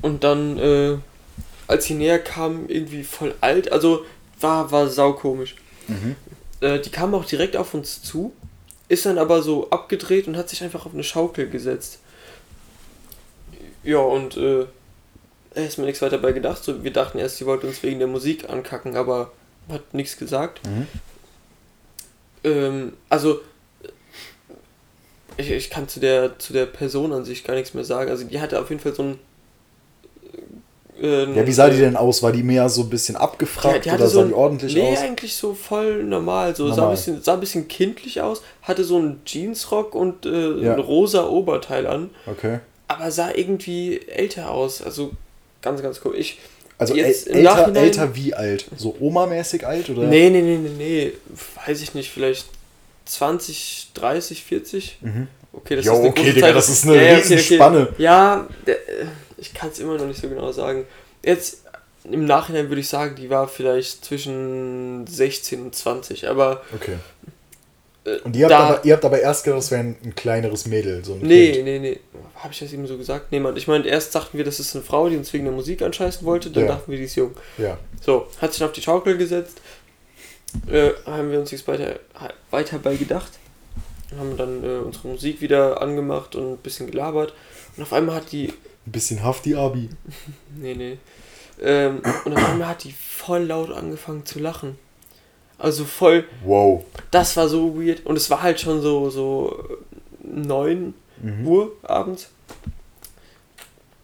Und 0.00 0.22
dann, 0.22 0.56
äh, 0.58 0.96
als 1.66 1.86
sie 1.86 1.94
näher 1.94 2.20
kam, 2.20 2.68
irgendwie 2.68 3.02
voll 3.02 3.34
alt. 3.40 3.72
Also 3.72 4.04
war, 4.40 4.70
war 4.70 4.88
saukomisch. 4.88 5.56
Mhm. 5.88 6.14
Äh, 6.60 6.78
die 6.78 6.90
kam 6.90 7.16
auch 7.16 7.24
direkt 7.24 7.56
auf 7.56 7.74
uns 7.74 8.00
zu, 8.02 8.32
ist 8.88 9.06
dann 9.06 9.18
aber 9.18 9.42
so 9.42 9.70
abgedreht 9.70 10.28
und 10.28 10.36
hat 10.36 10.48
sich 10.48 10.62
einfach 10.62 10.86
auf 10.86 10.94
eine 10.94 11.02
Schaukel 11.02 11.50
gesetzt. 11.50 11.98
Ja, 13.82 13.98
und 13.98 14.36
äh, 14.36 14.66
erstmal 15.56 15.88
nichts 15.88 16.00
weiter 16.00 16.18
bei 16.18 16.30
gedacht. 16.30 16.62
So, 16.62 16.84
wir 16.84 16.92
dachten 16.92 17.18
erst, 17.18 17.38
sie 17.38 17.46
wollte 17.46 17.66
uns 17.66 17.82
wegen 17.82 17.98
der 17.98 18.08
Musik 18.08 18.48
ankacken, 18.48 18.96
aber 18.96 19.32
hat 19.68 19.94
nichts 19.94 20.16
gesagt. 20.16 20.64
Mhm. 20.64 20.86
Ähm, 22.44 22.92
also, 23.08 23.40
ich, 25.36 25.50
ich 25.50 25.70
kann 25.70 25.88
zu 25.88 25.98
der, 26.00 26.38
zu 26.38 26.52
der 26.52 26.66
Person 26.66 27.12
an 27.12 27.24
sich 27.24 27.42
gar 27.44 27.54
nichts 27.54 27.74
mehr 27.74 27.84
sagen. 27.84 28.10
Also, 28.10 28.24
die 28.24 28.40
hatte 28.40 28.60
auf 28.60 28.70
jeden 28.70 28.80
Fall 28.80 28.94
so 28.94 29.02
ein. 29.02 29.18
Äh, 31.00 31.34
Ja, 31.36 31.44
wie 31.46 31.52
sah 31.52 31.68
die 31.70 31.78
denn 31.78 31.96
aus? 31.96 32.22
War 32.22 32.30
die 32.30 32.44
mehr 32.44 32.68
so 32.68 32.82
ein 32.82 32.90
bisschen 32.90 33.16
abgefragt 33.16 33.84
die 33.84 33.90
hatte 33.90 34.02
oder 34.02 34.10
so 34.10 34.20
sah 34.20 34.26
die 34.28 34.32
ordentlich 34.34 34.74
nee, 34.74 34.92
aus? 34.92 34.98
eigentlich 35.00 35.34
so 35.34 35.52
voll 35.54 36.04
normal. 36.04 36.54
So 36.54 36.66
Sah, 36.68 36.72
ein 36.74 36.76
Normal. 36.78 36.94
bisschen, 36.94 37.22
sah 37.22 37.34
ein 37.34 37.40
bisschen 37.40 37.66
kindlich 37.66 38.20
aus, 38.20 38.42
hatte 38.62 38.84
so 38.84 38.96
einen 38.98 39.20
Jeansrock 39.26 39.94
und 39.96 40.24
äh, 40.24 40.52
Ja. 40.62 40.74
ein 40.74 40.80
rosa 40.80 41.26
Oberteil 41.26 41.88
an, 41.88 42.10
Okay. 42.26 42.60
aber 42.86 43.10
sah 43.10 43.32
irgendwie 43.34 44.02
älter 44.06 44.50
aus. 44.52 44.82
Also 44.82 45.10
ganz, 45.62 45.82
ganz 45.82 46.00
cool. 46.04 46.14
Ich, 46.16 46.38
Also 46.78 46.94
Jetzt 46.94 47.28
äl 47.28 47.36
älter, 47.46 47.74
älter 47.76 48.16
wie 48.16 48.34
alt? 48.34 48.66
So 48.76 48.96
Oma-mäßig 48.98 49.66
alt 49.66 49.88
oder? 49.90 50.02
nee, 50.08 50.28
nee, 50.30 50.42
nee, 50.42 50.56
nee, 50.58 50.70
nee, 50.76 51.12
weiß 51.66 51.80
ich 51.82 51.94
nicht, 51.94 52.10
vielleicht 52.10 52.46
20, 53.06 53.90
30, 53.94 54.44
40? 54.44 54.98
Mhm. 55.02 55.28
Okay, 55.52 55.76
das 55.76 55.84
Jo, 55.84 55.92
ist 55.92 55.98
eine 56.00 56.08
okay, 56.08 56.20
große 56.22 56.34
Digga, 56.34 56.46
Zeit. 56.48 56.56
das 56.56 56.68
ist 56.68 56.84
eine 56.88 57.16
Riesenspanne. 57.16 57.88
Ja, 57.98 58.48
der, 58.66 58.74
äh, 58.76 59.06
ich 59.38 59.54
kann 59.54 59.68
es 59.70 59.78
immer 59.78 59.96
noch 59.96 60.06
nicht 60.06 60.20
so 60.20 60.28
genau 60.28 60.50
sagen. 60.50 60.84
Jetzt 61.24 61.58
im 62.10 62.24
Nachhinein 62.24 62.68
würde 62.68 62.80
ich 62.80 62.88
sagen, 62.88 63.14
die 63.14 63.30
war 63.30 63.46
vielleicht 63.48 64.04
zwischen 64.04 65.06
16 65.06 65.62
und 65.62 65.74
20, 65.74 66.28
aber 66.28 66.62
Okay. 66.74 66.96
äh, 68.04 68.18
Und 68.24 68.34
ihr 68.34 68.46
habt, 68.46 68.52
da, 68.52 68.58
aber, 68.58 68.84
ihr 68.84 68.94
habt 68.94 69.04
aber 69.04 69.20
erst 69.20 69.44
gedacht, 69.44 69.58
das 69.58 69.70
wäre 69.70 69.80
ein, 69.82 69.96
ein 70.04 70.14
kleineres 70.14 70.66
Mädel. 70.66 71.04
So 71.04 71.14
ein 71.14 71.20
Nee, 71.22 71.52
Kind. 71.52 71.64
nee, 71.64 71.78
nee. 71.78 72.00
Habe 72.44 72.52
ich 72.52 72.60
das 72.60 72.74
eben 72.74 72.86
so 72.86 72.98
gesagt? 72.98 73.32
Nee, 73.32 73.40
Mann. 73.40 73.56
Ich 73.56 73.66
meine, 73.68 73.86
erst 73.86 74.14
dachten 74.14 74.36
wir, 74.36 74.44
das 74.44 74.60
ist 74.60 74.74
eine 74.76 74.84
Frau, 74.84 75.08
die 75.08 75.16
uns 75.16 75.32
wegen 75.32 75.44
der 75.44 75.54
Musik 75.54 75.80
anscheißen 75.80 76.26
wollte, 76.26 76.50
dann 76.50 76.64
Ja. 76.64 76.68
dachten 76.74 76.90
wir, 76.90 76.98
die 76.98 77.04
ist 77.04 77.16
jung. 77.16 77.30
Ja. 77.56 77.78
So, 78.04 78.26
hat 78.38 78.52
sich 78.52 78.58
dann 78.58 78.68
auf 78.68 78.74
die 78.74 78.82
Schaukel 78.82 79.16
gesetzt, 79.16 79.62
äh, 80.70 80.90
haben 81.06 81.30
wir 81.32 81.40
uns 81.40 81.50
nichts 81.52 81.66
weiter, 81.66 81.98
weiter 82.50 82.78
bei 82.78 82.96
gedacht. 82.96 83.32
Haben 84.18 84.36
dann 84.36 84.62
äh, 84.62 84.76
unsere 84.84 85.08
Musik 85.08 85.40
wieder 85.40 85.80
angemacht 85.80 86.36
und 86.36 86.52
ein 86.52 86.56
bisschen 86.58 86.88
gelabert. 86.90 87.32
Und 87.78 87.82
auf 87.82 87.92
einmal 87.94 88.16
hat 88.16 88.30
die. 88.30 88.48
Ein 88.86 88.92
bisschen 88.92 89.24
Hafti 89.24 89.54
Abi. 89.54 89.88
Nee, 90.56 90.74
nee. 90.74 90.98
Ähm, 91.62 92.02
und 92.26 92.34
auf 92.36 92.44
einmal 92.50 92.68
hat 92.68 92.84
die 92.84 92.92
voll 92.92 93.44
laut 93.44 93.70
angefangen 93.72 94.26
zu 94.26 94.38
lachen. 94.38 94.78
Also 95.56 95.84
voll. 95.86 96.24
Wow. 96.44 96.84
Das 97.10 97.36
war 97.38 97.48
so 97.48 97.74
weird. 97.80 98.04
Und 98.04 98.16
es 98.16 98.28
war 98.28 98.42
halt 98.42 98.60
schon 98.60 98.82
so, 98.82 99.08
so 99.08 99.64
9 100.22 100.92
Mhm. 101.22 101.46
Uhr 101.46 101.72
abends. 101.82 102.28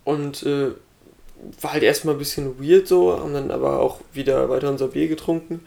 Und 0.05 0.43
äh, 0.45 0.71
war 1.61 1.73
halt 1.73 1.83
erstmal 1.83 2.15
ein 2.15 2.19
bisschen 2.19 2.59
weird 2.63 2.89
so, 2.89 3.19
haben 3.19 3.33
dann 3.35 3.51
aber 3.51 3.81
auch 3.81 4.01
wieder 4.13 4.49
weiter 4.49 4.71
unser 4.71 4.89
Bier 4.89 5.09
getrunken. 5.09 5.61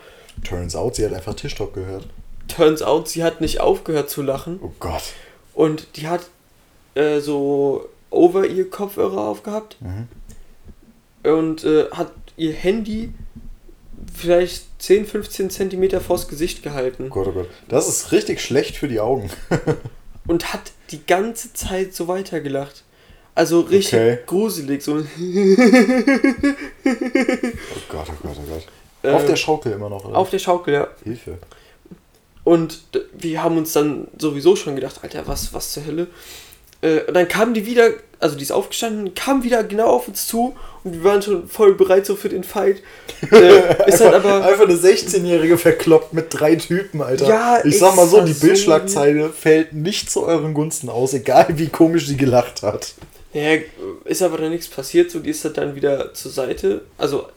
Turns 0.43 0.75
out, 0.75 0.95
sie 0.95 1.05
hat 1.05 1.13
einfach 1.13 1.35
Tischtalk 1.35 1.73
gehört. 1.73 2.07
Turns 2.47 2.81
out, 2.81 3.07
sie 3.07 3.23
hat 3.23 3.41
nicht 3.41 3.59
aufgehört 3.61 4.09
zu 4.09 4.21
lachen 4.21 4.59
Oh 4.61 4.71
Gott. 4.79 5.03
und 5.53 5.95
die 5.95 6.07
hat 6.07 6.21
äh, 6.95 7.19
so 7.19 7.87
over 8.09 8.45
ihr 8.45 8.69
Kopfhörer 8.69 9.19
aufgehabt 9.27 9.77
Mhm. 9.79 10.07
und 11.31 11.63
äh, 11.63 11.89
hat 11.91 12.11
ihr 12.35 12.51
Handy 12.53 13.13
vielleicht 14.13 14.65
10, 14.79 15.05
15 15.05 15.49
Zentimeter 15.49 16.01
vors 16.01 16.27
Gesicht 16.27 16.61
gehalten 16.63 17.05
Oh 17.07 17.13
Gott, 17.13 17.27
oh 17.29 17.31
Gott. 17.31 17.47
Das 17.69 17.87
ist 17.87 18.11
richtig 18.11 18.41
schlecht 18.41 18.75
für 18.75 18.87
die 18.87 18.99
Augen. 18.99 19.29
und 20.27 20.53
hat 20.53 20.71
die 20.91 21.05
ganze 21.05 21.53
Zeit 21.53 21.93
so 21.93 22.07
weitergelacht. 22.07 22.83
Also 23.35 23.61
richtig 23.61 23.93
Okay. 23.93 24.19
gruselig. 24.27 24.83
So, 24.83 24.97
Oh 24.97 25.01
Gott, 27.89 28.07
oh 28.09 28.13
Gott, 28.21 28.37
oh 28.37 28.47
Gott. 28.49 28.67
ähm, 29.03 29.15
Auf 29.15 29.25
der 29.25 29.35
Schaukel 29.35 29.71
immer 29.73 29.89
noch, 29.89 30.05
oder? 30.05 30.17
auf 30.17 30.29
der 30.29 30.39
Schaukel, 30.39 30.73
ja. 30.75 30.87
Hilfe. 31.03 31.37
Und 32.43 32.83
wir 33.13 33.41
haben 33.41 33.57
uns 33.57 33.73
dann 33.73 34.07
sowieso 34.17 34.55
schon 34.55 34.75
gedacht, 34.75 34.99
Alter, 35.01 35.25
was, 35.27 35.53
was 35.53 35.71
zur 35.71 35.85
Hölle? 35.85 36.07
Äh, 36.83 37.01
und 37.07 37.13
dann 37.13 37.27
kam 37.27 37.53
die 37.53 37.65
wieder, 37.65 37.91
also 38.19 38.35
die 38.35 38.43
ist 38.43 38.51
aufgestanden, 38.51 39.15
kam 39.15 39.43
wieder 39.43 39.63
genau 39.63 39.87
auf 39.87 40.07
uns 40.07 40.27
zu 40.27 40.55
und 40.83 40.93
wir 40.93 41.03
waren 41.03 41.21
schon 41.21 41.47
voll 41.47 41.75
bereit 41.75 42.05
so 42.05 42.15
für 42.15 42.29
den 42.29 42.43
Fight. 42.43 42.81
Äh, 43.31 43.83
ist 43.87 44.01
dann 44.01 44.13
aber. 44.13 44.45
Einfach 44.45 44.65
eine 44.65 44.75
16-Jährige 44.75 45.57
verkloppt 45.57 46.13
mit 46.13 46.27
drei 46.29 46.55
Typen, 46.55 47.01
Alter. 47.01 47.27
Ja, 47.27 47.65
ich 47.65 47.79
sag 47.79 47.95
mal 47.95 48.05
so, 48.05 48.21
die 48.21 48.33
so 48.33 48.45
Bildschlagzeile 48.45 49.29
fällt 49.29 49.73
nicht 49.73 50.11
zu 50.11 50.25
euren 50.25 50.53
Gunsten 50.53 50.89
aus, 50.89 51.13
egal 51.13 51.47
wie 51.55 51.69
komisch 51.69 52.07
sie 52.07 52.17
gelacht 52.17 52.61
hat. 52.61 52.93
Ja, 53.31 53.57
ist 54.05 54.21
aber 54.21 54.37
dann 54.37 54.51
nichts 54.51 54.67
passiert, 54.67 55.09
so 55.09 55.19
die 55.19 55.31
ist 55.31 55.43
halt 55.43 55.57
dann 55.57 55.75
wieder 55.75 56.13
zur 56.13 56.31
Seite. 56.31 56.81
Also 56.97 57.27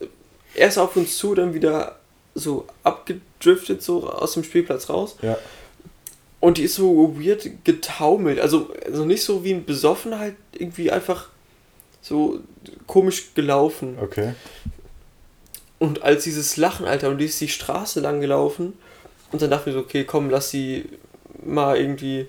erst 0.55 0.79
auf 0.79 0.97
uns 0.97 1.17
zu, 1.17 1.35
dann 1.35 1.55
wieder 1.55 1.97
so 2.35 2.67
abgedriftet, 2.83 3.83
so 3.83 4.11
aus 4.11 4.35
dem 4.35 4.45
Spielplatz 4.45 4.91
raus. 4.91 5.17
Ja. 5.23 5.39
Und 6.47 6.59
die 6.59 6.63
ist 6.63 6.77
so 6.77 7.19
weird 7.19 7.65
getaumelt. 7.65 8.39
Also, 8.39 8.71
also 8.85 9.05
nicht 9.05 9.25
so 9.25 9.43
wie 9.43 9.53
ein 9.53 9.65
Besoffen, 9.65 10.17
halt 10.17 10.37
irgendwie 10.57 10.93
einfach 10.93 11.29
so 12.01 12.39
komisch 12.87 13.35
gelaufen. 13.35 13.99
Okay. 14.01 14.35
Und 15.81 16.05
als 16.05 16.23
dieses 16.23 16.57
Lachen, 16.57 16.87
Alter, 16.87 17.09
und 17.09 17.19
die 17.19 17.25
ist 17.25 17.41
die 17.41 17.49
Straße 17.49 17.99
lang 17.99 18.21
gelaufen. 18.21 18.75
Und 19.33 19.43
dann 19.43 19.51
dachten 19.51 19.67
wir 19.67 19.73
so, 19.73 19.81
okay, 19.81 20.05
komm, 20.05 20.31
lass 20.31 20.51
sie 20.51 20.85
mal 21.45 21.77
irgendwie. 21.79 22.29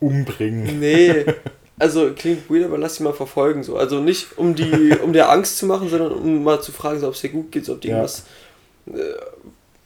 Umbringen. 0.00 0.80
Nee. 0.80 1.26
Also 1.78 2.14
klingt 2.14 2.48
weird, 2.48 2.64
aber 2.64 2.78
lass 2.78 2.94
sie 2.94 3.02
mal 3.02 3.12
verfolgen. 3.12 3.62
so. 3.62 3.76
Also 3.76 4.00
nicht 4.00 4.38
um 4.38 4.54
die, 4.54 4.96
um 5.04 5.12
der 5.12 5.28
Angst 5.28 5.58
zu 5.58 5.66
machen, 5.66 5.90
sondern 5.90 6.12
um 6.12 6.42
mal 6.42 6.62
zu 6.62 6.72
fragen, 6.72 6.98
so, 7.00 7.08
ob 7.08 7.12
es 7.12 7.20
dir 7.20 7.28
gut 7.28 7.52
geht, 7.52 7.66
so, 7.66 7.74
ob 7.74 7.82
die 7.82 7.88
Ja. 7.88 7.96
irgendwas. 7.96 8.24
Äh, 8.86 9.12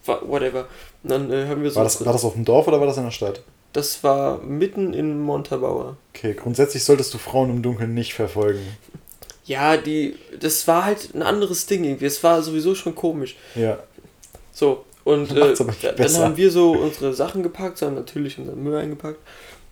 whatever. 0.05 0.69
Und 1.03 1.09
dann 1.11 1.31
äh, 1.31 1.45
hören 1.45 1.63
wir 1.63 1.71
so. 1.71 1.77
War 1.77 1.83
das, 1.83 2.05
war 2.05 2.13
das 2.13 2.23
auf 2.23 2.33
dem 2.33 2.45
Dorf 2.45 2.67
oder 2.67 2.79
war 2.79 2.87
das 2.87 2.97
in 2.97 3.03
der 3.03 3.11
Stadt? 3.11 3.41
das 3.73 4.03
war 4.03 4.39
mitten 4.39 4.93
in 4.93 5.21
Montabaur. 5.21 5.95
Okay, 6.13 6.33
grundsätzlich 6.33 6.83
solltest 6.83 7.13
du 7.13 7.17
Frauen 7.17 7.49
im 7.49 7.61
Dunkeln 7.61 7.93
nicht 7.93 8.13
verfolgen. 8.13 8.59
Ja, 9.45 9.77
die. 9.77 10.17
Das 10.39 10.67
war 10.67 10.83
halt 10.85 11.15
ein 11.15 11.21
anderes 11.23 11.67
Ding 11.67 11.83
irgendwie. 11.85 12.05
Es 12.05 12.21
war 12.21 12.41
sowieso 12.41 12.75
schon 12.75 12.95
komisch. 12.95 13.37
Ja. 13.55 13.79
So, 14.51 14.83
und 15.05 15.31
äh, 15.35 15.53
dann 15.55 15.95
besser. 15.95 16.25
haben 16.25 16.35
wir 16.37 16.51
so 16.51 16.71
unsere 16.73 17.13
Sachen 17.13 17.43
gepackt, 17.43 17.77
so 17.77 17.85
haben 17.85 17.95
natürlich 17.95 18.37
unseren 18.37 18.61
Müll 18.61 18.75
eingepackt. 18.75 19.19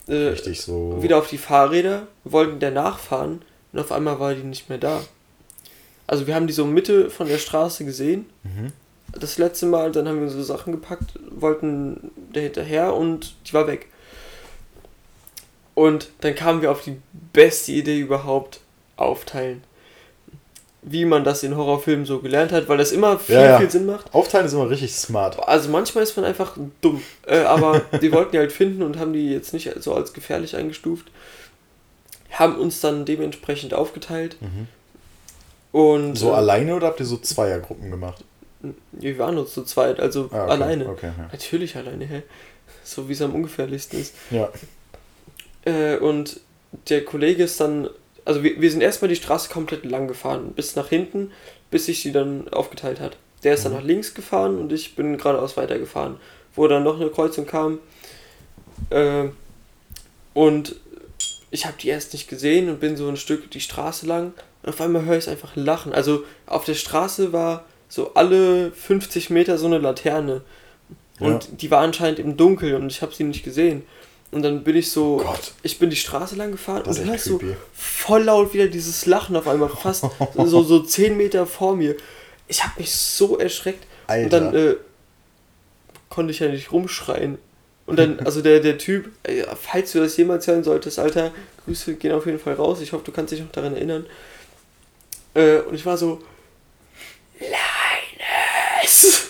Äh, 0.07 0.13
Richtig 0.29 0.61
so. 0.61 1.03
wieder 1.03 1.17
auf 1.17 1.27
die 1.27 1.37
Fahrräder, 1.37 2.07
wollten 2.23 2.59
der 2.61 2.71
nachfahren 2.71 3.41
und 3.73 3.79
auf 3.79 3.91
einmal 3.91 4.19
war 4.19 4.33
die 4.33 4.43
nicht 4.43 4.69
mehr 4.69 4.77
da. 4.79 5.01
Also 6.07 6.25
wir 6.25 6.33
haben 6.35 6.47
die 6.47 6.53
so 6.53 6.65
Mitte 6.65 7.09
von 7.11 7.27
der 7.27 7.37
Straße 7.37 7.83
gesehen, 7.85 8.25
Mhm. 8.43 8.71
Das 9.17 9.37
letzte 9.37 9.65
Mal, 9.65 9.91
dann 9.91 10.07
haben 10.07 10.17
wir 10.17 10.23
unsere 10.23 10.43
Sachen 10.43 10.71
gepackt, 10.73 11.13
wollten 11.31 12.11
der 12.33 12.43
hinterher 12.43 12.93
und 12.93 13.33
die 13.47 13.53
war 13.53 13.67
weg. 13.67 13.87
Und 15.75 16.09
dann 16.21 16.35
kamen 16.35 16.61
wir 16.61 16.71
auf 16.71 16.81
die 16.83 16.97
beste 17.33 17.71
Idee 17.71 17.99
überhaupt, 17.99 18.59
aufteilen. 18.97 19.63
Wie 20.81 21.05
man 21.05 21.23
das 21.23 21.43
in 21.43 21.55
Horrorfilmen 21.55 22.05
so 22.05 22.19
gelernt 22.19 22.51
hat, 22.51 22.67
weil 22.69 22.77
das 22.77 22.91
immer 22.91 23.19
viel, 23.19 23.35
Ja, 23.35 23.45
ja. 23.45 23.57
viel 23.59 23.69
Sinn 23.69 23.85
macht. 23.85 24.13
Aufteilen 24.13 24.45
ist 24.45 24.53
immer 24.53 24.69
richtig 24.69 24.95
smart. 24.95 25.37
Also 25.47 25.69
manchmal 25.69 26.03
ist 26.03 26.15
man 26.15 26.25
einfach 26.25 26.57
dumm. 26.81 27.01
Äh, 27.27 27.39
aber 27.39 27.79
die 28.01 28.11
wollten 28.11 28.31
die 28.31 28.39
halt 28.39 28.51
finden 28.51 28.81
und 28.81 28.97
haben 28.97 29.13
die 29.13 29.31
jetzt 29.31 29.53
nicht 29.53 29.71
so 29.81 29.93
als 29.93 30.13
gefährlich 30.13 30.55
eingestuft. 30.55 31.07
Haben 32.31 32.57
uns 32.57 32.79
dann 32.79 33.05
dementsprechend 33.05 33.73
aufgeteilt. 33.73 34.37
Mhm. 34.41 34.67
Und 35.71 36.15
So 36.15 36.31
äh, 36.31 36.35
alleine 36.35 36.75
oder 36.75 36.87
habt 36.87 36.99
ihr 36.99 37.05
so 37.05 37.17
Zweiergruppen 37.17 37.91
gemacht? 37.91 38.23
Wir 38.91 39.17
waren 39.17 39.37
uns 39.37 39.53
zu 39.53 39.63
zweit, 39.63 39.99
also 39.99 40.29
Ah, 40.31 40.43
okay. 40.43 40.51
alleine. 40.51 40.89
Okay, 40.89 41.11
ja. 41.17 41.29
Natürlich 41.31 41.75
alleine, 41.75 42.05
hä? 42.05 42.23
So 42.83 43.07
wie 43.07 43.13
es 43.13 43.21
am 43.21 43.33
ungefährlichsten 43.35 43.99
ist. 43.99 44.15
ja. 44.31 44.49
Äh, 45.65 45.97
und 45.97 46.39
der 46.89 47.03
Kollege 47.03 47.43
ist 47.43 47.59
dann, 47.59 47.89
also 48.25 48.43
wir, 48.43 48.59
wir 48.61 48.71
sind 48.71 48.81
erstmal 48.81 49.09
die 49.09 49.15
Straße 49.15 49.49
komplett 49.49 49.85
lang 49.85 50.07
gefahren, 50.07 50.53
bis 50.53 50.75
nach 50.75 50.87
hinten, 50.89 51.31
bis 51.71 51.85
sich 51.87 52.01
die 52.01 52.11
dann 52.11 52.47
aufgeteilt 52.49 52.99
hat. 52.99 53.17
Der 53.43 53.53
ist 53.53 53.65
dann 53.65 53.73
nach 53.73 53.83
links 53.83 54.13
gefahren 54.13 54.57
und 54.57 54.71
ich 54.73 54.95
bin 54.95 55.17
geradeaus 55.17 55.57
weitergefahren. 55.57 56.17
Wo 56.55 56.67
dann 56.67 56.83
noch 56.83 56.99
eine 56.99 57.09
Kreuzung 57.09 57.45
kam. 57.45 57.79
Äh, 58.89 59.25
und 60.33 60.75
ich 61.51 61.65
habe 61.65 61.75
die 61.81 61.89
erst 61.89 62.13
nicht 62.13 62.27
gesehen 62.27 62.69
und 62.69 62.79
bin 62.79 62.97
so 62.97 63.07
ein 63.07 63.17
Stück 63.17 63.49
die 63.51 63.61
Straße 63.61 64.05
lang. 64.05 64.33
Und 64.63 64.69
auf 64.69 64.81
einmal 64.81 65.05
höre 65.05 65.17
ich 65.17 65.25
es 65.25 65.29
einfach 65.29 65.55
lachen. 65.55 65.93
Also 65.93 66.23
auf 66.45 66.65
der 66.65 66.73
Straße 66.75 67.31
war 67.33 67.65
so 67.89 68.13
alle 68.13 68.71
50 68.71 69.29
Meter 69.31 69.57
so 69.57 69.65
eine 69.65 69.79
Laterne. 69.79 70.41
Und 71.19 71.43
Ja. 71.45 71.49
die 71.59 71.69
war 71.71 71.81
anscheinend 71.81 72.19
im 72.19 72.37
Dunkeln 72.37 72.75
und 72.75 72.91
ich 72.91 73.01
habe 73.01 73.13
sie 73.13 73.23
nicht 73.25 73.43
gesehen. 73.43 73.83
Und 74.31 74.43
dann 74.43 74.63
bin 74.63 74.75
ich 74.77 74.91
so, 74.91 75.17
Gott. 75.17 75.53
ich 75.63 75.79
bin 75.79 75.89
die 75.89 75.95
Straße 75.95 76.35
lang 76.35 76.51
gefahren 76.51 76.83
Das 76.85 76.99
und 76.99 77.09
hörst 77.09 77.25
so 77.25 77.41
voll 77.73 78.23
laut 78.23 78.53
wieder 78.53 78.67
dieses 78.67 79.05
Lachen 79.07 79.35
auf 79.35 79.47
einmal, 79.47 79.69
fast 79.69 80.05
so, 80.35 80.63
so 80.63 80.79
10 80.81 81.17
Meter 81.17 81.47
vor 81.47 81.75
mir. 81.75 81.95
Ich 82.47 82.63
habe 82.63 82.73
mich 82.79 82.91
so 82.93 83.37
erschreckt. 83.39 83.85
Und 84.07 84.13
Alter. 84.13 84.29
dann 84.39 84.55
äh, 84.55 84.75
konnte 86.09 86.31
ich 86.31 86.39
ja 86.39 86.47
nicht 86.47 86.71
rumschreien. 86.71 87.39
Und 87.87 87.97
dann, 87.97 88.19
also 88.25 88.41
der, 88.43 88.59
der 88.59 88.77
Typ, 88.77 89.09
äh, 89.23 89.43
falls 89.59 89.93
du 89.93 89.99
das 89.99 90.15
jemals 90.15 90.45
hören 90.45 90.63
solltest, 90.63 90.99
Alter, 90.99 91.31
Grüße 91.65 91.95
gehen 91.95 92.11
auf 92.11 92.27
jeden 92.27 92.39
Fall 92.39 92.53
raus. 92.53 92.81
Ich 92.81 92.93
hoffe, 92.93 93.03
du 93.05 93.11
kannst 93.11 93.33
dich 93.33 93.39
noch 93.41 93.51
daran 93.51 93.73
erinnern. 93.73 94.05
Äh, 95.33 95.57
und 95.61 95.73
ich 95.73 95.85
war 95.87 95.97
so, 95.97 96.21
Linus! 98.89 99.21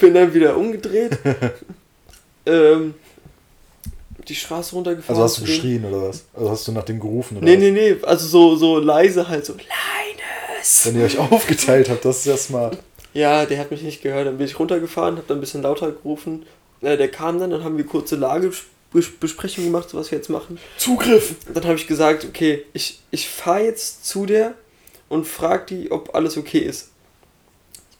Bin 0.00 0.14
dann 0.14 0.34
wieder 0.34 0.56
umgedreht. 0.56 1.18
ähm, 2.46 2.94
die 4.28 4.34
Straße 4.34 4.74
runtergefahren. 4.74 5.20
Also 5.20 5.22
hast 5.24 5.38
du 5.38 5.50
geschrien 5.50 5.84
oder 5.84 6.08
was? 6.08 6.24
Also 6.34 6.50
hast 6.50 6.68
du 6.68 6.72
nach 6.72 6.84
dem 6.84 7.00
gerufen 7.00 7.36
oder 7.38 7.46
Nee, 7.46 7.54
was? 7.54 7.60
nee, 7.60 7.70
nee, 7.70 7.96
also 8.02 8.26
so, 8.26 8.56
so 8.56 8.78
leise 8.78 9.28
halt 9.28 9.44
so, 9.46 9.54
Linus! 9.54 10.86
Wenn 10.86 10.98
ihr 10.98 11.04
euch 11.06 11.18
aufgeteilt 11.18 11.88
habt, 11.88 12.04
das 12.04 12.18
ist 12.18 12.26
ja 12.26 12.36
smart. 12.36 12.78
Ja, 13.12 13.44
der 13.46 13.58
hat 13.58 13.70
mich 13.70 13.82
nicht 13.82 14.02
gehört. 14.02 14.26
Dann 14.26 14.38
bin 14.38 14.46
ich 14.46 14.58
runtergefahren, 14.58 15.16
habe 15.16 15.26
dann 15.26 15.38
ein 15.38 15.40
bisschen 15.40 15.62
lauter 15.62 15.90
gerufen. 15.90 16.44
Äh, 16.80 16.96
der 16.96 17.08
kam 17.10 17.38
dann, 17.40 17.50
dann 17.50 17.64
haben 17.64 17.76
wir 17.76 17.84
kurze 17.86 18.16
Lagebesprechung 18.16 19.64
gemacht, 19.64 19.90
so 19.90 19.98
was 19.98 20.10
wir 20.10 20.18
jetzt 20.18 20.28
machen. 20.30 20.58
Zugriff! 20.76 21.34
Dann 21.52 21.64
habe 21.64 21.74
ich 21.74 21.86
gesagt, 21.86 22.24
okay, 22.24 22.64
ich, 22.72 23.00
ich 23.10 23.28
fahre 23.28 23.64
jetzt 23.64 24.06
zu 24.06 24.26
der 24.26 24.54
und 25.08 25.26
frage 25.26 25.66
die, 25.74 25.90
ob 25.90 26.14
alles 26.14 26.36
okay 26.36 26.58
ist. 26.60 26.88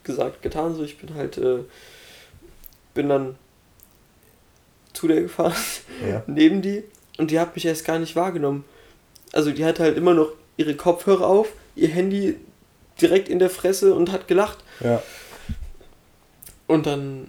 Gesagt, 0.05 0.43
getan, 0.43 0.75
so 0.75 0.83
ich 0.83 0.99
bin 0.99 1.15
halt, 1.15 1.39
äh, 1.39 1.59
bin 2.95 3.09
dann 3.09 3.37
zu 4.93 5.09
der 5.09 5.23
gefahren, 5.23 5.55
Ja. 6.07 6.23
neben 6.27 6.63
die 6.63 6.85
und 7.19 7.31
die 7.31 7.39
hat 7.39 7.55
mich 7.55 7.67
erst 7.67 7.85
gar 7.85 7.99
nicht 7.99 8.17
wahrgenommen. 8.17 8.65
Also 9.33 9.51
die 9.53 9.65
hatte 9.65 9.83
halt 9.83 9.97
immer 9.97 10.15
noch 10.15 10.33
ihre 10.57 10.75
Kopfhörer 10.75 11.27
auf, 11.27 11.49
ihr 11.77 11.89
Handy 11.89 12.37
direkt 13.01 13.29
in 13.29 13.39
der 13.39 13.51
Fresse 13.51 13.95
und 13.95 14.11
hat 14.11 14.27
gelacht. 14.27 14.59
Ja. 14.81 15.03
Und 16.67 16.87
dann, 16.87 17.29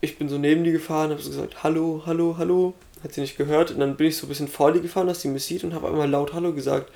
ich 0.00 0.18
bin 0.18 0.28
so 0.28 0.38
neben 0.38 0.64
die 0.64 0.72
gefahren, 0.72 1.10
habe 1.10 1.20
so 1.20 1.30
gesagt, 1.30 1.62
hallo, 1.62 2.02
hallo, 2.06 2.36
hallo. 2.38 2.74
Hat 3.02 3.12
sie 3.12 3.20
nicht 3.20 3.36
gehört. 3.36 3.70
Und 3.70 3.80
dann 3.80 3.96
bin 3.96 4.06
ich 4.06 4.16
so 4.16 4.26
ein 4.26 4.28
bisschen 4.28 4.48
vor 4.48 4.72
die 4.72 4.80
gefahren, 4.80 5.06
dass 5.06 5.20
sie 5.20 5.28
mich 5.28 5.44
sieht 5.44 5.64
und 5.64 5.74
habe 5.74 5.88
einmal 5.88 6.08
laut 6.08 6.32
Hallo 6.32 6.52
gesagt. 6.52 6.90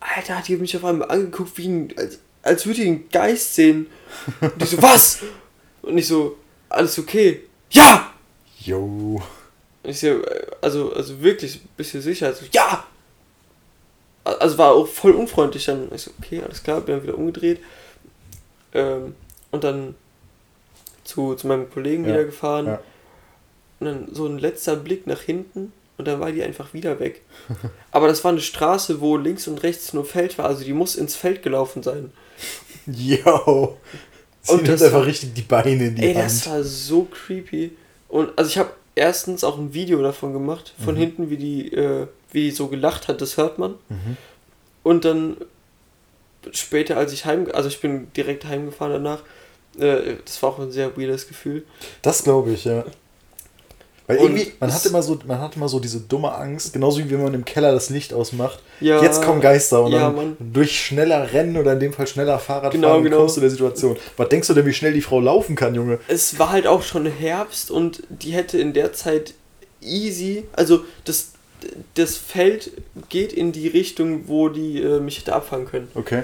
Alter, 0.00 0.38
hat 0.38 0.48
die 0.48 0.56
mich 0.56 0.76
auf 0.76 0.84
einmal 0.84 1.10
angeguckt, 1.10 1.56
wie 1.58 1.68
ein, 1.68 1.94
als, 1.96 2.18
als 2.42 2.66
würde 2.66 2.80
die 2.80 2.86
einen 2.88 3.08
Geist 3.08 3.54
sehen. 3.54 3.86
Und 4.40 4.60
die 4.60 4.66
so, 4.66 4.82
was? 4.82 5.20
Und 5.82 5.98
ich 5.98 6.06
so, 6.06 6.36
alles 6.68 6.98
okay? 6.98 7.42
Ja! 7.70 8.12
Yo. 8.60 9.22
Und 9.82 9.90
ich 9.90 10.00
so, 10.00 10.06
äh, 10.06 10.46
also, 10.60 10.92
also 10.92 11.20
wirklich, 11.20 11.60
bist 11.76 11.94
du 11.94 12.00
sicher? 12.00 12.26
Also, 12.26 12.44
ja! 12.52 12.84
Also 14.24 14.56
war 14.58 14.72
auch 14.72 14.86
voll 14.86 15.12
unfreundlich 15.12 15.64
dann. 15.64 15.90
Ich 15.92 16.02
so, 16.02 16.12
okay, 16.20 16.42
alles 16.42 16.62
klar, 16.62 16.80
bin 16.80 16.94
dann 16.96 17.02
wieder 17.02 17.18
umgedreht. 17.18 17.60
Ähm, 18.72 19.14
und 19.50 19.64
dann 19.64 19.94
zu, 21.04 21.34
zu 21.34 21.46
meinem 21.48 21.68
Kollegen 21.70 22.04
Ja, 22.04 22.10
wieder 22.10 22.24
gefahren. 22.24 22.66
ja. 22.66 22.80
Und 23.80 23.86
dann 23.86 24.08
so 24.12 24.26
ein 24.26 24.38
letzter 24.38 24.76
Blick 24.76 25.08
nach 25.08 25.20
hinten 25.20 25.72
und 25.98 26.06
dann 26.06 26.20
war 26.20 26.30
die 26.30 26.42
einfach 26.44 26.72
wieder 26.72 27.00
weg. 27.00 27.22
Aber 27.90 28.06
das 28.06 28.22
war 28.22 28.30
eine 28.30 28.40
Straße, 28.40 29.00
wo 29.00 29.16
links 29.16 29.48
und 29.48 29.62
rechts 29.64 29.92
nur 29.92 30.04
Feld 30.04 30.38
war, 30.38 30.46
also 30.46 30.62
die 30.62 30.72
muss 30.72 30.94
ins 30.94 31.16
Feld 31.16 31.42
gelaufen 31.42 31.82
sein. 31.82 32.12
Yo. 32.86 33.78
Sie 34.44 34.52
Und 34.52 34.62
nimmt 34.62 34.68
das 34.74 34.82
einfach 34.82 34.98
war- 34.98 35.06
richtig 35.06 35.34
die 35.34 35.42
Beine 35.42 35.86
in 35.86 35.94
die 35.94 36.02
Ey, 36.02 36.14
Hand. 36.14 36.24
das 36.24 36.46
war 36.48 36.62
so 36.64 37.04
creepy. 37.04 37.72
Und 38.08 38.36
also 38.36 38.48
ich 38.50 38.58
habe 38.58 38.70
erstens 38.96 39.44
auch 39.44 39.56
ein 39.56 39.72
Video 39.72 40.02
davon 40.02 40.32
gemacht, 40.32 40.74
von 40.84 40.94
Mhm. 40.94 40.98
hinten, 40.98 41.30
wie 41.30 41.36
die, 41.36 41.72
äh, 41.72 42.06
wie 42.32 42.44
die 42.44 42.50
so 42.50 42.66
gelacht 42.68 43.06
hat, 43.08 43.20
das 43.20 43.36
hört 43.36 43.58
man. 43.58 43.76
Mhm. 43.88 44.16
Und 44.82 45.04
dann 45.04 45.36
später, 46.50 46.96
als 46.96 47.12
ich 47.12 47.24
heim, 47.24 47.46
also 47.52 47.68
ich 47.68 47.80
bin 47.80 48.12
direkt 48.16 48.44
heimgefahren 48.44 48.92
danach, 48.94 49.22
äh, 49.78 50.16
das 50.24 50.42
war 50.42 50.50
auch 50.50 50.58
ein 50.58 50.72
sehr 50.72 50.96
weirdes 50.96 51.28
Gefühl. 51.28 51.64
Das 52.02 52.24
glaube 52.24 52.50
ich, 52.50 52.64
ja. 52.64 52.84
Weil 54.12 54.18
Und 54.26 54.36
irgendwie, 54.36 54.52
man 54.60 54.72
hat, 54.72 54.86
immer 54.86 55.02
so, 55.02 55.18
man 55.26 55.40
hat 55.40 55.56
immer 55.56 55.68
so 55.68 55.80
diese 55.80 56.00
dumme 56.00 56.32
Angst, 56.34 56.72
genauso 56.72 56.98
wie 57.00 57.10
wenn 57.10 57.22
man 57.22 57.34
im 57.34 57.44
Keller 57.44 57.72
das 57.72 57.90
Licht 57.90 58.12
ausmacht. 58.14 58.60
Ja, 58.80 59.02
Jetzt 59.02 59.22
kommen 59.22 59.40
Geister 59.40 59.82
und 59.82 59.92
ja, 59.92 60.00
dann 60.06 60.14
Mann. 60.16 60.36
durch 60.40 60.78
schneller 60.86 61.32
Rennen 61.32 61.56
oder 61.56 61.72
in 61.72 61.80
dem 61.80 61.92
Fall 61.92 62.06
schneller 62.06 62.38
Fahrradfahren 62.38 62.80
Genau, 62.80 63.00
genau. 63.02 63.18
kommst 63.18 63.36
du 63.36 63.40
der 63.40 63.50
Situation. 63.50 63.96
Was 64.16 64.28
denkst 64.28 64.48
du 64.48 64.54
denn, 64.54 64.66
wie 64.66 64.72
schnell 64.72 64.92
die 64.92 65.02
Frau 65.02 65.20
laufen 65.20 65.56
kann, 65.56 65.74
Junge? 65.74 65.98
Es 66.08 66.38
war 66.38 66.50
halt 66.50 66.66
auch 66.66 66.82
schon 66.82 67.06
Herbst 67.06 67.70
und 67.70 68.02
die 68.08 68.32
hätte 68.32 68.58
in 68.58 68.72
der 68.72 68.92
Zeit 68.92 69.34
easy, 69.80 70.44
also 70.52 70.84
das, 71.04 71.32
das 71.94 72.16
Feld 72.16 72.70
geht 73.08 73.32
in 73.32 73.52
die 73.52 73.68
Richtung, 73.68 74.28
wo 74.28 74.48
die 74.48 74.80
äh, 74.80 75.00
mich 75.00 75.18
hätte 75.18 75.34
abfangen 75.34 75.66
können. 75.66 75.88
Okay. 75.94 76.22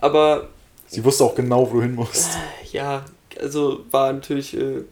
Aber 0.00 0.48
Sie 0.88 1.02
wusste 1.04 1.24
auch 1.24 1.34
genau, 1.34 1.68
wo 1.70 1.74
du 1.76 1.82
hin 1.82 1.94
musst. 1.94 2.28
ja, 2.72 3.04
also 3.40 3.80
war 3.90 4.12
natürlich 4.12 4.56
äh, 4.56 4.82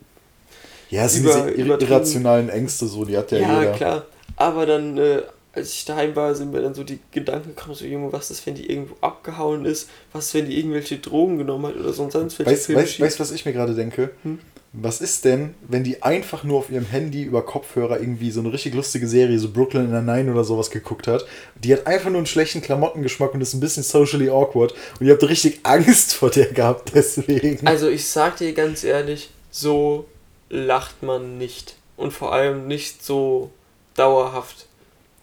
Ja, 0.94 1.06
es 1.06 1.14
sind 1.14 1.24
Über- 1.24 1.34
diese 1.34 1.50
ir 1.50 1.64
übertrieben. 1.66 1.92
irrationalen 1.92 2.48
Ängste 2.48 2.86
so, 2.86 3.04
die 3.04 3.16
hat 3.16 3.32
ja, 3.32 3.38
Ja, 3.38 3.60
jeder. 3.60 3.72
klar. 3.72 4.06
Aber 4.36 4.64
dann, 4.66 4.96
äh, 4.98 5.22
als 5.52 5.72
ich 5.72 5.84
daheim 5.84 6.14
war, 6.16 6.34
sind 6.34 6.52
mir 6.52 6.60
dann 6.62 6.74
so 6.74 6.82
die 6.84 6.98
Gedanken 7.12 7.54
gekommen, 7.54 7.74
so 7.74 7.84
Junge, 7.84 8.12
was 8.12 8.30
ist, 8.30 8.44
wenn 8.46 8.54
die 8.54 8.68
irgendwo 8.70 8.94
abgehauen 9.00 9.64
ist? 9.64 9.88
Was 10.12 10.26
ist, 10.26 10.34
wenn 10.34 10.46
die 10.46 10.58
irgendwelche 10.58 10.98
Drogen 10.98 11.38
genommen 11.38 11.66
hat 11.66 11.76
oder 11.76 11.92
sonst 11.92 12.12
sonst 12.14 12.38
welche 12.38 12.50
Weißt 12.52 12.62
du, 12.62 12.66
Filme 12.66 12.82
weißt, 12.82 13.00
weißt, 13.00 13.20
was 13.20 13.30
ich 13.32 13.44
mir 13.44 13.52
gerade 13.52 13.74
denke? 13.74 14.10
Hm? 14.22 14.38
Was 14.76 15.00
ist 15.00 15.24
denn, 15.24 15.54
wenn 15.68 15.84
die 15.84 16.02
einfach 16.02 16.42
nur 16.42 16.58
auf 16.58 16.68
ihrem 16.70 16.86
Handy 16.86 17.22
über 17.22 17.42
Kopfhörer 17.46 18.00
irgendwie 18.00 18.32
so 18.32 18.40
eine 18.40 18.52
richtig 18.52 18.74
lustige 18.74 19.06
Serie, 19.06 19.38
so 19.38 19.48
Brooklyn 19.52 19.88
Nine-Nine 19.88 20.32
oder 20.32 20.42
sowas 20.42 20.68
geguckt 20.70 21.06
hat? 21.06 21.24
Die 21.62 21.72
hat 21.72 21.86
einfach 21.86 22.10
nur 22.10 22.18
einen 22.18 22.26
schlechten 22.26 22.60
Klamottengeschmack 22.60 23.32
und 23.34 23.40
ist 23.40 23.54
ein 23.54 23.60
bisschen 23.60 23.84
socially 23.84 24.28
awkward 24.28 24.74
und 24.98 25.06
ihr 25.06 25.12
habt 25.12 25.22
richtig 25.28 25.60
Angst 25.62 26.14
vor 26.14 26.30
der 26.30 26.46
gehabt 26.46 26.90
deswegen. 26.94 27.64
Also 27.68 27.88
ich 27.88 28.04
sag 28.08 28.36
dir 28.38 28.52
ganz 28.52 28.82
ehrlich, 28.82 29.30
so 29.52 30.06
lacht 30.54 31.02
man 31.02 31.36
nicht. 31.38 31.76
Und 31.96 32.12
vor 32.12 32.32
allem 32.32 32.66
nicht 32.66 33.04
so 33.04 33.50
dauerhaft. 33.94 34.66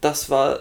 Das 0.01 0.29
war 0.29 0.59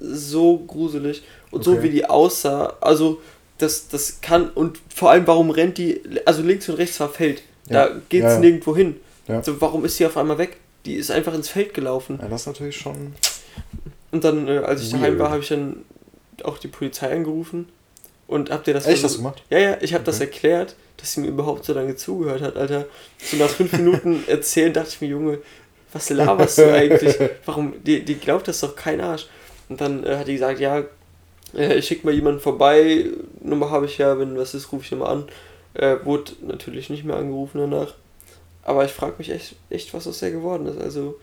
so 0.00 0.58
gruselig. 0.58 1.22
Und 1.50 1.64
so 1.64 1.72
Okay. 1.72 1.82
wie 1.84 1.90
die 1.90 2.06
aussah, 2.08 2.74
also 2.80 3.20
das, 3.58 3.88
das 3.88 4.20
kann, 4.20 4.48
und 4.50 4.78
vor 4.94 5.10
allem 5.10 5.26
warum 5.26 5.50
rennt 5.50 5.76
die, 5.78 6.00
also 6.24 6.42
links 6.42 6.68
und 6.68 6.76
rechts 6.76 6.98
war 7.00 7.08
Feld. 7.08 7.42
Da 7.66 7.88
Ja, 7.88 7.94
geht's 8.08 8.24
ja, 8.24 8.32
ja. 8.34 8.38
nirgendwo 8.38 8.74
hin. 8.76 9.00
Ja. 9.28 9.42
So, 9.42 9.60
warum 9.60 9.84
ist 9.84 9.96
sie 9.96 10.06
auf 10.06 10.16
einmal 10.16 10.38
weg? 10.38 10.56
Die 10.86 10.94
ist 10.94 11.10
einfach 11.10 11.34
ins 11.34 11.48
Feld 11.48 11.74
gelaufen. 11.74 12.18
Ja, 12.22 12.28
das 12.28 12.42
ist 12.42 12.46
natürlich 12.46 12.76
schon. 12.78 13.14
Und 14.12 14.24
dann, 14.24 14.48
äh, 14.48 14.58
als 14.58 14.82
ich 14.82 14.90
daheim 14.90 15.18
war, 15.18 15.30
habe 15.30 15.40
ich 15.40 15.48
dann 15.48 15.84
auch 16.42 16.56
die 16.58 16.68
Polizei 16.68 17.12
angerufen. 17.12 17.68
Und 18.30 18.48
habt 18.50 18.68
ihr 18.68 18.74
das 18.74 18.86
Echt, 18.86 19.02
du 19.02 19.16
gemacht? 19.16 19.42
Ja, 19.50 19.58
ja, 19.58 19.78
ich 19.80 19.92
habe 19.92 20.04
das 20.04 20.20
Okay. 20.20 20.26
erklärt, 20.26 20.76
dass 20.98 21.14
sie 21.14 21.20
mir 21.20 21.26
überhaupt 21.26 21.64
so 21.64 21.72
lange 21.72 21.96
zugehört 21.96 22.42
hat, 22.42 22.56
Alter. 22.56 22.86
So 23.18 23.36
nach 23.38 23.48
fünf 23.48 23.72
Minuten 23.72 24.22
erzählen 24.28 24.72
dachte 24.72 24.90
ich 24.90 25.00
mir, 25.00 25.08
Junge, 25.08 25.38
was 25.92 26.10
laberst 26.10 26.58
du 26.58 26.72
eigentlich? 26.72 27.16
Warum, 27.44 27.74
die, 27.82 28.04
die 28.04 28.14
glaubt 28.14 28.46
das 28.46 28.60
doch 28.60 28.76
kein 28.76 29.00
Arsch. 29.00 29.26
Und 29.68 29.80
dann 29.80 30.04
äh, 30.06 30.16
hat 30.16 30.28
die 30.28 30.34
gesagt, 30.34 30.60
ja, 30.60 30.84
äh, 31.56 31.74
ich 31.74 31.88
schick 31.88 32.04
mal 32.04 32.14
jemanden 32.14 32.38
vorbei, 32.38 33.06
Nummer 33.42 33.70
habe 33.70 33.86
ich 33.86 33.98
ja, 33.98 34.16
wenn 34.16 34.38
was 34.38 34.54
ist, 34.54 34.70
rufe 34.70 34.84
ich 34.84 34.92
nochmal 34.92 35.12
an. 35.12 35.24
Äh, 35.74 35.96
wurde 36.04 36.30
natürlich 36.42 36.88
nicht 36.88 37.02
mehr 37.02 37.16
angerufen 37.16 37.58
danach. 37.58 37.94
Aber 38.62 38.84
ich 38.84 38.92
frage 38.92 39.16
mich 39.18 39.30
echt, 39.30 39.56
echt, 39.70 39.92
was 39.92 40.06
aus 40.06 40.20
der 40.20 40.30
geworden 40.30 40.68
ist. 40.68 40.80
Also, 40.80 41.18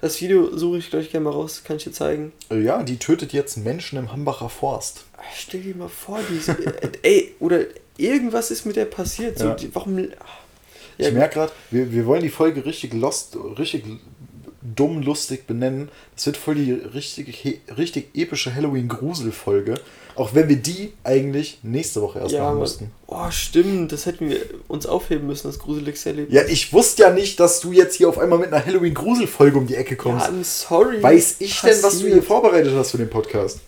das 0.00 0.20
Video 0.20 0.56
suche 0.56 0.78
ich 0.78 0.90
gleich 0.90 1.10
gerne 1.10 1.24
mal 1.24 1.32
raus, 1.32 1.62
kann 1.64 1.76
ich 1.76 1.84
dir 1.84 1.92
zeigen. 1.92 2.32
Äh, 2.50 2.60
Ja, 2.62 2.82
die 2.82 2.98
tötet 2.98 3.32
jetzt 3.32 3.56
Menschen 3.56 3.98
im 3.98 4.12
Hambacher 4.12 4.48
Forst. 4.48 5.04
Stell 5.36 5.60
dir 5.62 5.74
mal 5.76 5.88
vor, 5.88 6.20
diese. 6.30 6.52
äh, 6.52 6.90
ey, 7.02 7.34
oder 7.40 7.60
irgendwas 7.96 8.50
ist 8.50 8.64
mit 8.64 8.76
der 8.76 8.84
passiert. 8.86 9.38
So, 9.38 9.46
Ja. 9.48 9.54
die, 9.54 9.74
warum. 9.74 9.98
Ja, 9.98 10.06
Ich 11.08 11.12
merke 11.12 11.34
gerade, 11.34 11.52
wir, 11.70 11.92
wir 11.92 12.06
wollen 12.06 12.22
die 12.22 12.28
Folge 12.28 12.64
richtig 12.64 12.92
lost, 12.94 13.36
richtig 13.58 13.84
dumm 14.74 15.02
lustig 15.02 15.46
benennen. 15.46 15.88
Das 16.14 16.26
wird 16.26 16.36
voll 16.36 16.56
die 16.56 16.72
richtig, 16.72 17.62
richtig 17.76 18.10
epische 18.14 18.54
Halloween-Grusel-Folge. 18.54 19.74
Auch 20.14 20.34
wenn 20.34 20.48
wir 20.48 20.56
die 20.56 20.92
eigentlich 21.04 21.60
nächste 21.62 22.02
Woche 22.02 22.18
erst 22.18 22.32
ja, 22.32 22.40
machen 22.40 22.50
Mann. 22.54 22.58
mussten. 22.58 22.90
Oh, 23.06 23.30
stimmt. 23.30 23.92
Das 23.92 24.04
hätten 24.06 24.28
wir 24.28 24.40
uns 24.66 24.84
aufheben 24.86 25.28
müssen, 25.28 25.46
das 25.46 25.60
gruseligste 25.60 26.08
Erlebnis. 26.10 26.34
Ja, 26.34 26.44
ich 26.48 26.72
wusste 26.72 27.02
ja 27.02 27.10
nicht, 27.10 27.38
dass 27.38 27.60
du 27.60 27.70
jetzt 27.72 27.94
hier 27.94 28.08
auf 28.08 28.18
einmal 28.18 28.38
mit 28.40 28.52
einer 28.52 28.64
Halloween-Grusel-Folge 28.64 29.56
um 29.58 29.66
die 29.68 29.76
Ecke 29.76 29.94
Ja, 29.94 30.00
kommst. 30.02 30.26
I'm 30.26 30.42
sorry. 30.42 31.00
Weiß 31.02 31.36
ich 31.38 31.60
denn, 31.60 31.82
was 31.82 31.98
du 31.98 32.06
hier 32.06 32.08
Passiert. 32.08 32.24
vorbereitet 32.24 32.72
hast 32.74 32.90
für 32.90 32.98
den 32.98 33.10
Podcast? 33.10 33.60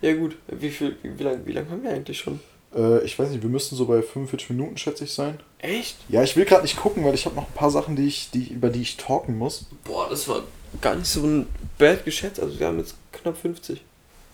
Ja, 0.00 0.14
gut. 0.14 0.36
Wie 0.46 0.70
viel, 0.70 0.96
wie, 1.02 1.18
wie 1.18 1.22
lange 1.24 1.40
wie 1.44 1.52
lang 1.52 1.68
haben 1.70 1.82
wir 1.82 1.90
eigentlich 1.90 2.18
schon? 2.18 2.38
Äh, 2.74 3.04
ich 3.04 3.18
weiß 3.18 3.30
nicht, 3.30 3.42
wir 3.42 3.50
müssten 3.50 3.76
so 3.76 3.86
bei 3.86 4.02
45 4.02 4.50
Minuten, 4.50 4.76
schätze 4.76 5.04
ich, 5.04 5.12
sein. 5.12 5.38
Echt? 5.58 5.96
Ja, 6.08 6.22
ich 6.22 6.36
will 6.36 6.44
gerade 6.44 6.62
nicht 6.62 6.76
gucken, 6.76 7.04
weil 7.04 7.14
ich 7.14 7.26
habe 7.26 7.36
noch 7.36 7.46
ein 7.46 7.54
paar 7.54 7.70
Sachen, 7.70 7.96
die 7.96 8.06
ich, 8.06 8.30
die, 8.30 8.52
über 8.52 8.70
die 8.70 8.82
ich 8.82 8.96
talken 8.96 9.36
muss. 9.36 9.66
Boah, 9.84 10.08
das 10.08 10.28
war 10.28 10.42
gar 10.80 10.94
nicht 10.94 11.08
so 11.08 11.22
ein 11.24 11.46
bad 11.78 12.04
geschätzt. 12.04 12.40
Also 12.40 12.58
wir 12.58 12.66
haben 12.66 12.78
jetzt 12.78 12.94
knapp 13.12 13.36
50. 13.36 13.82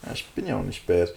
Ja, 0.04 0.12
ich 0.12 0.26
bin 0.28 0.46
ja 0.46 0.58
auch 0.58 0.64
nicht 0.64 0.86
bad. 0.86 1.14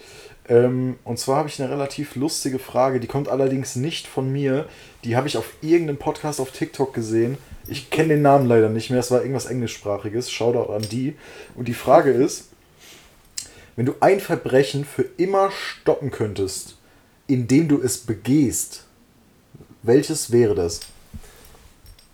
Ähm, 0.48 0.96
und 1.04 1.18
zwar 1.18 1.36
habe 1.36 1.48
ich 1.48 1.60
eine 1.60 1.70
relativ 1.70 2.16
lustige 2.16 2.58
Frage, 2.58 3.00
die 3.00 3.06
kommt 3.06 3.28
allerdings 3.28 3.76
nicht 3.76 4.06
von 4.06 4.32
mir. 4.32 4.66
Die 5.04 5.14
habe 5.14 5.28
ich 5.28 5.36
auf 5.36 5.50
irgendeinem 5.60 5.98
Podcast 5.98 6.40
auf 6.40 6.52
TikTok 6.52 6.94
gesehen. 6.94 7.36
Ich 7.66 7.90
kenne 7.90 8.14
den 8.14 8.22
Namen 8.22 8.46
leider 8.46 8.70
nicht 8.70 8.88
mehr, 8.88 9.00
es 9.00 9.10
war 9.10 9.20
irgendwas 9.20 9.46
englischsprachiges. 9.46 10.30
Shoutout 10.30 10.72
an 10.72 10.82
die. 10.82 11.16
Und 11.54 11.68
die 11.68 11.74
Frage 11.74 12.12
ist, 12.12 12.48
wenn 13.76 13.84
du 13.84 13.94
ein 14.00 14.20
Verbrechen 14.20 14.86
für 14.86 15.04
immer 15.18 15.50
stoppen 15.50 16.10
könntest, 16.10 16.77
indem 17.28 17.68
du 17.68 17.80
es 17.80 17.96
begehst, 17.98 18.82
welches 19.84 20.32
wäre 20.32 20.56
das? 20.56 20.80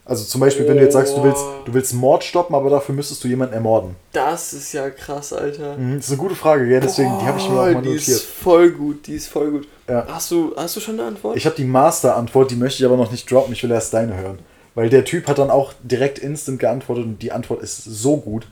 Also 0.06 0.22
zum 0.24 0.42
Beispiel, 0.42 0.68
wenn 0.68 0.76
du 0.76 0.82
jetzt 0.82 0.92
sagst, 0.92 1.16
du 1.16 1.22
willst, 1.22 1.42
du 1.64 1.72
willst 1.72 1.94
Mord 1.94 2.22
stoppen, 2.22 2.54
aber 2.54 2.68
dafür 2.68 2.94
müsstest 2.94 3.24
du 3.24 3.28
jemanden 3.28 3.54
ermorden. 3.54 3.96
Das 4.12 4.52
ist 4.52 4.74
ja 4.74 4.90
krass, 4.90 5.32
Alter. 5.32 5.78
Mhm, 5.78 5.96
Das 5.96 6.04
ist 6.06 6.10
eine 6.12 6.20
gute 6.20 6.34
Frage, 6.34 6.70
ja, 6.70 6.78
deswegen, 6.78 7.18
die 7.20 7.24
habe 7.24 7.38
ich 7.38 7.48
mir 7.48 7.54
auch 7.58 7.72
mal 7.72 7.80
die 7.82 7.94
ist 7.94 8.08
notiert. 8.08 8.20
voll 8.20 8.70
gut, 8.72 9.06
die 9.06 9.14
ist 9.14 9.28
voll 9.28 9.50
gut. 9.50 9.68
Ja. 9.88 10.06
Hast, 10.08 10.30
du, 10.30 10.52
hast 10.56 10.76
du 10.76 10.80
schon 10.80 11.00
eine 11.00 11.08
Antwort? 11.08 11.38
Ich 11.38 11.46
habe 11.46 11.56
die 11.56 11.64
Master-Antwort, 11.64 12.50
die 12.50 12.56
möchte 12.56 12.82
ich 12.82 12.84
aber 12.86 12.98
noch 12.98 13.10
nicht 13.10 13.30
droppen, 13.30 13.54
ich 13.54 13.62
will 13.62 13.70
erst 13.70 13.94
deine 13.94 14.14
hören. 14.14 14.38
Weil 14.74 14.90
der 14.90 15.06
Typ 15.06 15.26
hat 15.26 15.38
dann 15.38 15.50
auch 15.50 15.72
direkt 15.82 16.18
instant 16.18 16.58
geantwortet 16.58 17.04
und 17.06 17.22
die 17.22 17.32
Antwort 17.32 17.62
ist 17.62 17.82
so 17.84 18.18
gut. 18.18 18.46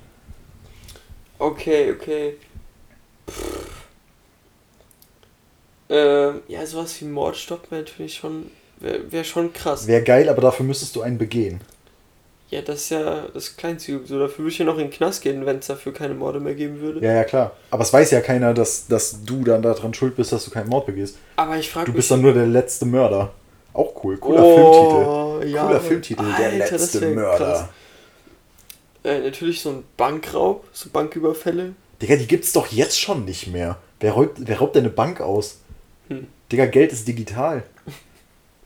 Okay, 1.38 1.92
okay. 1.92 2.34
Ähm, 5.95 6.40
ja, 6.49 6.64
sowas 6.64 6.99
wie 7.01 7.05
Mordstopp 7.05 7.70
wäre 7.70 7.82
natürlich 7.82 8.14
schon, 8.14 8.51
wäre 8.80 9.12
wär 9.12 9.24
schon 9.24 9.53
krass. 9.53 9.86
Wäre 9.86 10.03
geil, 10.03 10.28
aber 10.30 10.40
dafür 10.40 10.64
müsstest 10.64 10.97
du 10.97 11.03
einen 11.03 11.18
begehen. 11.18 11.61
Ja, 12.49 12.62
das 12.62 12.82
ist 12.82 12.90
ja 12.90 13.26
das 13.32 13.57
Kleinzügige. 13.57 14.07
So, 14.07 14.18
dafür 14.18 14.38
würde 14.45 14.53
ich 14.53 14.59
ja 14.59 14.64
noch 14.64 14.74
in 14.78 14.84
den 14.88 14.90
Knast 14.90 15.22
gehen, 15.22 15.45
wenn 15.45 15.59
es 15.59 15.66
dafür 15.66 15.93
keine 15.93 16.14
Morde 16.14 16.40
mehr 16.40 16.55
geben 16.55 16.80
würde. 16.80 17.01
Ja, 17.05 17.12
ja, 17.12 17.24
klar. 17.24 17.53
Aber 17.70 17.82
es 17.82 17.93
weiß 17.93 18.11
ja 18.11 18.20
keiner, 18.22 18.55
dass, 18.55 18.86
dass 18.86 19.22
du 19.24 19.45
dann 19.45 19.61
daran 19.62 19.93
schuld 19.95 20.16
bist, 20.16 20.32
dass 20.32 20.45
du 20.47 20.51
keinen 20.51 20.68
Mord 20.68 20.86
begehst. 20.86 21.16
Aber 21.36 21.57
ich 21.59 21.70
frage 21.70 21.86
Du 21.90 21.93
bist 21.97 22.11
dann 22.11 22.22
nur 22.22 22.32
der 22.34 22.47
letzte 22.47 22.84
Mörder. 22.86 23.32
Auch 23.74 23.93
cool. 24.05 24.16
Cooler 24.18 24.43
Oh, 24.43 25.38
Filmtitel. 25.40 25.55
ja. 25.55 25.66
Cooler 25.66 25.80
Filmtitel. 25.80 26.24
der 26.38 26.47
Alter, 26.47 26.59
das 26.59 26.70
letzte 26.93 27.11
Mörder. 27.11 27.68
Äh, 29.05 29.20
natürlich 29.20 29.61
so 29.62 29.70
ein 29.70 29.84
Bankraub, 29.97 30.64
so 30.72 30.88
Banküberfälle. 30.90 31.72
Digga, 32.01 32.16
die 32.16 32.26
gibt's 32.26 32.53
doch 32.53 32.66
jetzt 32.68 33.01
schon 33.01 33.24
nicht 33.24 33.47
mehr. 33.49 33.78
Wer 34.01 34.12
raubt, 34.12 34.36
wer 34.40 34.59
raubt 34.59 34.76
denn 34.76 34.84
eine 34.84 34.93
Bank 34.93 35.20
aus? 35.20 35.59
Hm. 36.09 36.26
Digga, 36.50 36.66
Geld 36.66 36.92
ist 36.92 37.07
digital. 37.09 37.62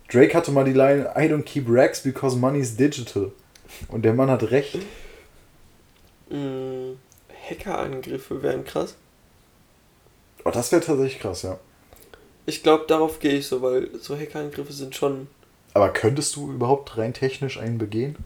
Drake 0.09 0.35
hatte 0.35 0.53
mal 0.53 0.65
die 0.65 0.73
Line, 0.73 1.11
I 1.17 1.23
don't 1.23 1.43
keep 1.43 1.67
racks 1.69 2.01
because 2.01 2.37
money 2.37 2.61
is 2.61 2.77
digital. 2.77 3.33
Und 3.89 4.05
der 4.05 4.15
Mann 4.15 4.31
hat 4.31 4.51
recht. 4.51 4.79
Mm, 6.31 6.93
Hackerangriffe 7.49 8.43
wären 8.43 8.65
krass. 8.65 8.97
Oh, 10.45 10.51
das 10.51 10.71
wäre 10.71 10.83
tatsächlich 10.83 11.21
krass, 11.21 11.43
ja. 11.43 11.59
Ich 12.47 12.63
glaube, 12.63 12.85
darauf 12.87 13.19
gehe 13.19 13.33
ich 13.35 13.49
so, 13.49 13.63
weil 13.63 13.91
so 13.99 14.17
Hackerangriffe 14.17 14.73
sind 14.73 14.95
schon. 14.95 15.27
Aber 15.75 15.93
könntest 15.93 16.37
du 16.37 16.53
überhaupt 16.53 16.97
rein 16.97 17.13
technisch 17.13 17.59
einen 17.59 17.79
begehen? 17.79 18.17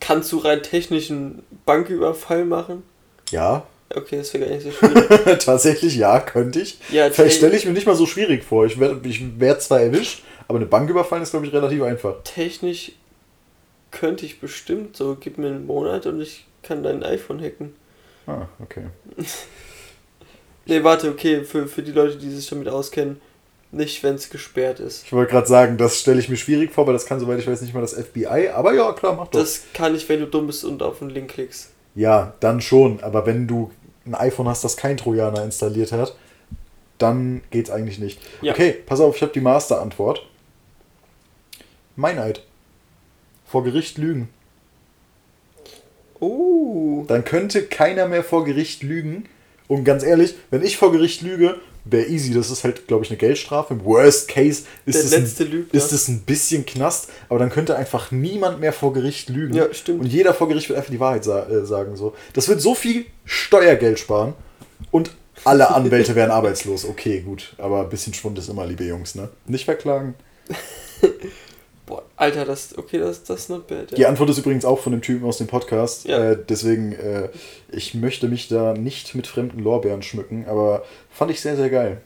Kannst 0.00 0.32
du 0.32 0.38
rein 0.38 0.62
technisch 0.62 1.10
einen 1.10 1.44
Banküberfall 1.64 2.44
machen? 2.44 2.82
Ja, 3.30 3.64
Okay, 3.94 4.18
das 4.18 4.32
wäre 4.34 4.46
gar 4.46 4.54
nicht 4.54 4.62
so 4.64 4.70
schwierig. 4.70 5.38
tatsächlich 5.44 5.96
ja, 5.96 6.20
könnte 6.20 6.60
ich. 6.60 6.78
Ja, 6.90 7.10
Vielleicht 7.10 7.32
te- 7.32 7.36
stelle 7.38 7.56
ich 7.56 7.64
mir 7.66 7.72
nicht 7.72 7.86
mal 7.86 7.96
so 7.96 8.06
schwierig 8.06 8.44
vor. 8.44 8.64
Ich 8.66 8.78
werde 8.78 9.00
ich 9.08 9.40
werd 9.40 9.62
zwar 9.62 9.80
erwischt, 9.80 10.22
aber 10.46 10.58
eine 10.58 10.66
Bank 10.66 10.88
überfallen 10.88 11.22
ist, 11.22 11.30
glaube 11.30 11.46
ich, 11.46 11.52
relativ 11.52 11.82
einfach. 11.82 12.22
technisch 12.22 12.92
könnte 13.90 14.24
ich 14.24 14.38
bestimmt 14.40 14.96
so, 14.96 15.16
gib 15.18 15.38
mir 15.38 15.48
einen 15.48 15.66
Monat 15.66 16.06
und 16.06 16.20
ich 16.20 16.46
kann 16.62 16.82
dein 16.84 17.02
iPhone 17.02 17.40
hacken. 17.42 17.74
Ah, 18.26 18.46
okay. 18.62 18.84
Ne, 20.66 20.84
warte, 20.84 21.08
okay, 21.10 21.42
für, 21.42 21.66
für 21.66 21.82
die 21.82 21.90
Leute, 21.92 22.16
die 22.16 22.30
sich 22.30 22.48
damit 22.48 22.68
auskennen, 22.68 23.20
nicht, 23.72 24.02
wenn 24.02 24.14
es 24.16 24.30
gesperrt 24.30 24.78
ist. 24.80 25.04
Ich 25.06 25.12
wollte 25.12 25.30
gerade 25.32 25.46
sagen, 25.46 25.76
das 25.78 26.00
stelle 26.00 26.20
ich 26.20 26.28
mir 26.28 26.36
schwierig 26.36 26.72
vor, 26.72 26.86
weil 26.86 26.92
das 26.92 27.06
kann, 27.06 27.18
soweit 27.18 27.38
ich 27.38 27.46
weiß, 27.46 27.62
nicht 27.62 27.72
mal 27.74 27.80
das 27.80 27.94
FBI. 27.94 28.48
Aber 28.54 28.74
ja, 28.74 28.92
klar, 28.92 29.14
mach 29.14 29.28
doch. 29.28 29.40
Das 29.40 29.62
kann 29.74 29.94
ich, 29.94 30.08
wenn 30.08 30.20
du 30.20 30.26
dumm 30.26 30.46
bist 30.46 30.64
und 30.64 30.82
auf 30.82 30.98
den 30.98 31.10
Link 31.10 31.30
klickst. 31.30 31.70
Ja, 31.94 32.34
dann 32.40 32.60
schon. 32.60 33.00
Aber 33.02 33.26
wenn 33.26 33.46
du 33.48 33.70
ein 34.06 34.14
iPhone 34.14 34.48
hast, 34.48 34.64
das 34.64 34.76
kein 34.76 34.96
Trojaner 34.96 35.44
installiert 35.44 35.92
hat, 35.92 36.16
dann 36.98 37.42
geht's 37.50 37.70
eigentlich 37.70 37.98
nicht. 37.98 38.20
Ja. 38.42 38.52
Okay, 38.52 38.76
pass 38.86 39.00
auf, 39.00 39.16
ich 39.16 39.22
habe 39.22 39.32
die 39.32 39.40
Master-Antwort. 39.40 40.26
Meineid. 41.96 42.42
Vor 43.46 43.64
Gericht 43.64 43.98
lügen. 43.98 44.28
Oh. 46.20 47.04
Dann 47.08 47.24
könnte 47.24 47.62
keiner 47.62 48.06
mehr 48.06 48.22
vor 48.22 48.44
Gericht 48.44 48.82
lügen. 48.82 49.24
Und 49.68 49.84
ganz 49.84 50.02
ehrlich, 50.02 50.34
wenn 50.50 50.62
ich 50.62 50.76
vor 50.76 50.92
Gericht 50.92 51.22
lüge, 51.22 51.58
wäre 51.84 52.06
easy. 52.06 52.34
Das 52.34 52.50
ist 52.50 52.64
halt, 52.64 52.86
glaube 52.86 53.04
ich, 53.04 53.10
eine 53.10 53.18
Geldstrafe. 53.18 53.74
Im 53.74 53.84
Worst 53.84 54.28
Case 54.28 54.64
ist 54.84 54.96
es 54.96 55.12
ein, 55.14 55.66
ist 55.72 55.92
es 55.92 56.08
ein 56.08 56.20
bisschen 56.20 56.66
Knast. 56.66 57.10
Aber 57.28 57.38
dann 57.38 57.50
könnte 57.50 57.76
einfach 57.76 58.10
niemand 58.10 58.60
mehr 58.60 58.72
vor 58.72 58.92
Gericht 58.92 59.28
lügen. 59.28 59.54
Ja, 59.54 59.72
stimmt. 59.72 60.00
Und 60.00 60.06
jeder 60.06 60.34
vor 60.34 60.48
Gericht 60.48 60.68
wird 60.68 60.78
einfach 60.78 60.90
die 60.90 61.00
Wahrheit 61.00 61.24
sa 61.24 61.48
äh, 61.48 61.64
sagen. 61.64 61.96
So. 61.96 62.14
Das 62.34 62.48
wird 62.48 62.60
so 62.60 62.74
viel 62.74 63.06
Steuergeld 63.30 64.00
sparen. 64.00 64.34
Und 64.90 65.12
alle 65.44 65.70
Anwälte 65.70 66.16
wären 66.16 66.32
arbeitslos. 66.32 66.84
Okay, 66.84 67.20
gut. 67.20 67.54
Aber 67.58 67.82
ein 67.82 67.88
bisschen 67.88 68.12
Schwund 68.12 68.36
ist 68.38 68.48
immer, 68.48 68.66
liebe 68.66 68.82
Jungs. 68.82 69.14
Ne? 69.14 69.28
Nicht 69.46 69.66
verklagen. 69.66 70.14
Boah, 71.86 72.02
Alter, 72.16 72.44
das, 72.44 72.76
okay, 72.76 72.98
das, 72.98 73.22
das 73.22 73.42
ist 73.42 73.50
not 73.50 73.68
bad. 73.68 73.96
Die 73.96 74.04
Antwort 74.04 74.30
ist 74.30 74.38
übrigens 74.38 74.64
auch 74.64 74.80
von 74.80 74.90
dem 74.90 75.00
Typen 75.00 75.26
aus 75.28 75.38
dem 75.38 75.46
Podcast. 75.46 76.06
Ja. 76.06 76.32
Äh, 76.32 76.38
deswegen, 76.48 76.92
äh, 76.92 77.28
ich 77.70 77.94
möchte 77.94 78.26
mich 78.26 78.48
da 78.48 78.74
nicht 78.74 79.14
mit 79.14 79.28
fremden 79.28 79.60
Lorbeeren 79.60 80.02
schmücken, 80.02 80.46
aber 80.48 80.84
fand 81.12 81.30
ich 81.30 81.40
sehr, 81.40 81.56
sehr 81.56 81.70
geil. 81.70 82.00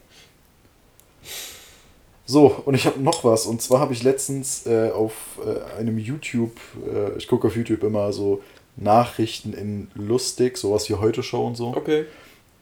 So, 2.27 2.63
und 2.67 2.75
ich 2.75 2.87
habe 2.87 3.01
noch 3.01 3.25
was. 3.25 3.47
Und 3.47 3.63
zwar 3.63 3.81
habe 3.81 3.95
ich 3.95 4.03
letztens 4.03 4.67
äh, 4.67 4.91
auf 4.91 5.39
äh, 5.45 5.81
einem 5.81 5.97
YouTube, 5.97 6.53
äh, 6.87 7.17
ich 7.17 7.29
gucke 7.29 7.47
auf 7.47 7.57
YouTube 7.57 7.83
immer 7.83 8.13
so 8.13 8.43
Nachrichten 8.77 9.53
in 9.53 9.89
lustig, 9.95 10.57
sowas 10.57 10.89
wie 10.89 10.95
Heute 10.95 11.23
Show 11.23 11.47
und 11.47 11.57
so. 11.57 11.69
Okay. 11.69 12.07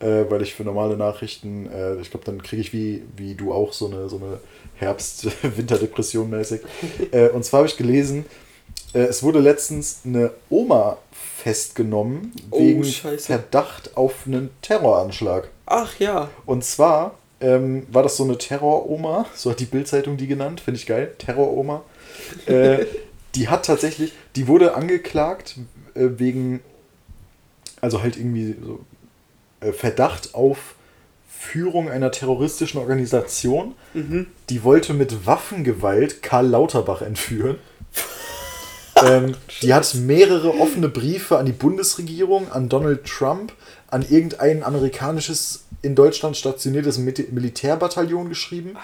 Äh, 0.01 0.29
weil 0.29 0.43
ich 0.43 0.55
für 0.55 0.65
normale 0.65 0.97
Nachrichten, 0.97 1.71
äh, 1.71 2.01
ich 2.01 2.11
glaube, 2.11 2.27
dann 2.27 2.43
kriege 2.43 2.61
ich 2.61 2.73
wie, 2.73 3.03
wie 3.17 3.35
du 3.35 3.53
auch 3.53 3.73
so 3.73 3.87
eine, 3.87 4.09
so 4.09 4.17
eine 4.17 4.41
Herbst-Winterdepression 4.77 6.29
mäßig. 6.29 6.63
äh, 7.13 7.29
und 7.29 7.45
zwar 7.45 7.59
habe 7.59 7.69
ich 7.69 7.77
gelesen, 7.77 8.27
äh, 8.95 9.01
es 9.01 9.23
wurde 9.23 9.39
letztens 9.39 10.01
eine 10.05 10.33
Oma 10.51 10.99
festgenommen 11.13 12.33
Oh, 12.51 12.59
wegen 12.59 12.85
Scheiße. 12.85 13.27
Verdacht 13.27 13.97
auf 13.97 14.27
einen 14.27 14.51
Terroranschlag. 14.61 15.49
Ach 15.67 15.99
ja. 15.99 16.31
Und 16.47 16.65
zwar 16.65 17.17
ähm, 17.41 17.87
war 17.91 18.03
das 18.03 18.17
so 18.17 18.25
eine 18.25 18.39
Terroroma, 18.39 19.27
so 19.35 19.51
hat 19.51 19.61
die 19.61 19.67
Bildzeitung 19.67 20.17
die 20.17 20.27
genannt, 20.27 20.61
finde 20.61 20.79
ich 20.79 20.87
geil, 20.87 21.15
Terroroma. 21.19 21.83
Äh, 22.47 22.87
die 23.35 23.49
hat 23.49 23.67
tatsächlich, 23.67 24.13
die 24.37 24.47
wurde 24.47 24.75
angeklagt 24.75 25.57
äh, 25.95 26.19
wegen, 26.19 26.61
also 27.81 28.03
halt 28.03 28.17
irgendwie 28.17 28.55
so 28.63 28.81
äh, 29.61 29.73
Verdacht 29.73 30.35
auf 30.35 30.75
Führung 31.29 31.91
einer 31.91 32.13
terroristischen 32.13 32.81
Organisation. 32.81 33.75
Mhm. 33.95 34.27
Die 34.49 34.63
wollte 34.63 34.95
mit 34.95 35.27
Waffengewalt 35.27 36.23
Karl 36.23 36.47
Lauterbach 36.47 37.03
entführen. 37.03 37.57
ähm, 39.05 39.35
die 39.61 39.75
hat 39.75 39.93
mehrere 39.95 40.55
offene 40.61 40.89
Briefe 40.89 41.39
an 41.39 41.47
die 41.47 41.53
Bundesregierung, 41.53 42.51
an 42.53 42.69
Donald 42.69 43.05
Trump, 43.05 43.53
an 43.89 44.05
irgendein 44.09 44.63
amerikanisches 44.63 45.65
in 45.83 45.97
Deutschland 45.97 46.37
stationiertes 46.37 46.99
Mil- 46.99 47.29
Militärbataillon 47.33 48.29
geschrieben, 48.29 48.77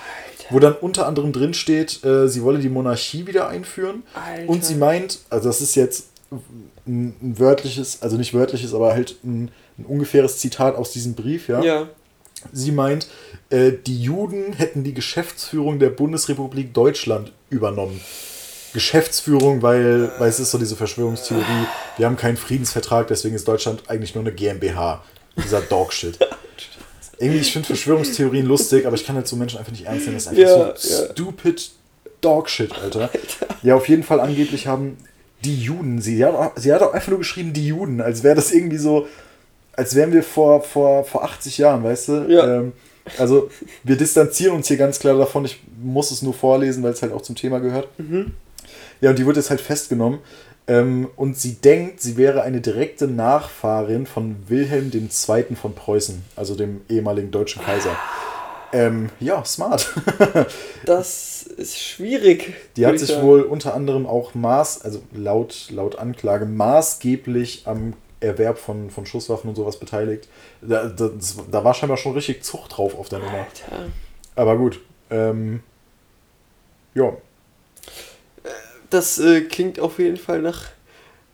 wo 0.50 0.58
dann 0.58 0.74
unter 0.74 1.06
anderem 1.06 1.32
drin 1.32 1.54
steht, 1.54 2.04
äh, 2.04 2.28
sie 2.28 2.42
wolle 2.42 2.58
die 2.58 2.68
Monarchie 2.68 3.26
wieder 3.26 3.48
einführen. 3.48 4.02
Alter. 4.14 4.48
Und 4.48 4.64
sie 4.64 4.74
meint, 4.74 5.20
also 5.30 5.48
das 5.48 5.60
ist 5.60 5.76
jetzt 5.76 6.08
ein, 6.88 7.14
ein 7.22 7.38
wörtliches, 7.38 8.02
also 8.02 8.16
nicht 8.16 8.34
wörtliches, 8.34 8.74
aber 8.74 8.92
halt 8.92 9.16
ein, 9.24 9.50
ein 9.78 9.84
ungefähres 9.84 10.38
Zitat 10.38 10.74
aus 10.76 10.92
diesem 10.92 11.14
Brief, 11.14 11.48
ja. 11.48 11.62
Ja. 11.62 11.88
Sie 12.52 12.72
meint, 12.72 13.08
äh, 13.50 13.72
die 13.72 14.00
Juden 14.00 14.52
hätten 14.52 14.84
die 14.84 14.94
Geschäftsführung 14.94 15.78
der 15.78 15.90
Bundesrepublik 15.90 16.72
Deutschland 16.72 17.32
übernommen. 17.50 18.00
Geschäftsführung, 18.74 19.62
weil, 19.62 20.12
weil 20.18 20.28
es 20.28 20.38
ist 20.38 20.50
so 20.50 20.58
diese 20.58 20.76
Verschwörungstheorie, 20.76 21.66
wir 21.96 22.06
haben 22.06 22.16
keinen 22.16 22.36
Friedensvertrag, 22.36 23.08
deswegen 23.08 23.34
ist 23.34 23.48
Deutschland 23.48 23.82
eigentlich 23.88 24.14
nur 24.14 24.22
eine 24.22 24.32
GmbH. 24.32 25.02
Dieser 25.36 25.60
Dogshit. 25.60 26.18
Irgendwie, 27.18 27.40
ich 27.40 27.52
finde 27.52 27.66
Verschwörungstheorien 27.66 28.46
lustig, 28.46 28.86
aber 28.86 28.94
ich 28.94 29.04
kann 29.04 29.16
halt 29.16 29.26
so 29.26 29.34
Menschen 29.34 29.58
einfach 29.58 29.72
nicht 29.72 29.86
ernst 29.86 30.06
nehmen. 30.06 30.16
Das 30.16 30.26
ist 30.26 30.28
einfach 30.28 30.42
Ja, 30.42 30.76
so 30.76 31.04
ja. 31.04 31.10
stupid 31.12 31.70
Dogshit, 32.20 32.72
Alter. 32.80 33.10
Ja, 33.62 33.74
auf 33.74 33.88
jeden 33.88 34.04
Fall 34.04 34.20
angeblich 34.20 34.66
haben 34.68 34.96
die 35.44 35.56
Juden, 35.62 36.00
sie 36.00 36.24
hat, 36.24 36.34
auch- 36.34 36.52
sie 36.56 36.72
hat 36.72 36.82
auch 36.82 36.92
einfach 36.92 37.08
nur 37.08 37.18
geschrieben, 37.18 37.52
die 37.52 37.66
Juden, 37.68 38.00
als 38.00 38.22
wäre 38.22 38.34
das 38.36 38.52
irgendwie 38.52 38.78
so, 38.78 39.06
als 39.72 39.94
wären 39.94 40.12
wir 40.12 40.22
vor, 40.22 40.62
vor, 40.62 41.04
vor 41.04 41.24
80 41.24 41.58
Jahren, 41.58 41.84
weißt 41.84 42.08
du? 42.08 42.12
Ja. 42.28 42.56
Ähm, 42.58 42.72
Also, 43.16 43.48
wir 43.84 43.96
distanzieren 43.96 44.54
uns 44.56 44.68
hier 44.68 44.76
ganz 44.76 44.98
klar 44.98 45.16
davon. 45.16 45.44
Ich 45.46 45.62
muss 45.82 46.10
es 46.10 46.20
nur 46.20 46.34
vorlesen, 46.34 46.82
weil 46.82 46.92
es 46.92 47.00
halt 47.00 47.12
auch 47.14 47.22
zum 47.22 47.36
Thema 47.36 47.58
gehört. 47.58 47.88
Mhm. 47.98 48.32
Ja, 49.00 49.08
und 49.10 49.18
die 49.18 49.24
wird 49.24 49.36
jetzt 49.38 49.48
halt 49.48 49.62
festgenommen. 49.62 50.18
Ähm, 50.66 51.08
und 51.16 51.38
sie 51.38 51.54
denkt, 51.54 52.02
sie 52.02 52.18
wäre 52.18 52.42
eine 52.42 52.60
direkte 52.60 53.08
Nachfahrin 53.08 54.04
von 54.04 54.36
Wilhelm 54.48 54.90
II. 54.92 55.56
von 55.56 55.74
Preußen, 55.74 56.22
also 56.36 56.54
dem 56.54 56.82
ehemaligen 56.90 57.30
deutschen 57.30 57.62
Kaiser. 57.62 57.96
Ähm, 58.72 59.10
ja, 59.20 59.44
smart. 59.44 59.88
Das 60.84 61.42
ist 61.42 61.78
schwierig. 61.78 62.54
Die 62.76 62.86
hat 62.86 62.94
ich 62.94 63.00
sich 63.00 63.10
sagen. 63.10 63.26
wohl 63.26 63.42
unter 63.42 63.74
anderem 63.74 64.06
auch 64.06 64.34
maß, 64.34 64.82
also 64.82 65.02
laut, 65.12 65.68
laut 65.70 65.98
Anklage, 65.98 66.46
maßgeblich 66.46 67.62
am 67.66 67.94
Erwerb 68.20 68.58
von, 68.58 68.90
von 68.90 69.06
Schusswaffen 69.06 69.48
und 69.50 69.56
sowas 69.56 69.78
beteiligt. 69.78 70.28
Da, 70.60 70.86
das, 70.88 71.36
da 71.50 71.64
war 71.64 71.74
scheinbar 71.74 71.96
schon 71.96 72.12
richtig 72.14 72.42
Zucht 72.42 72.76
drauf 72.76 72.98
auf 72.98 73.08
der 73.08 73.20
Nummer. 73.20 73.38
Alter. 73.38 73.86
Aber 74.34 74.56
gut. 74.56 74.80
Ähm, 75.10 75.62
ja, 76.94 77.12
Das 78.90 79.18
äh, 79.18 79.42
klingt 79.42 79.78
auf 79.80 79.98
jeden 79.98 80.16
Fall 80.16 80.40
nach, 80.42 80.64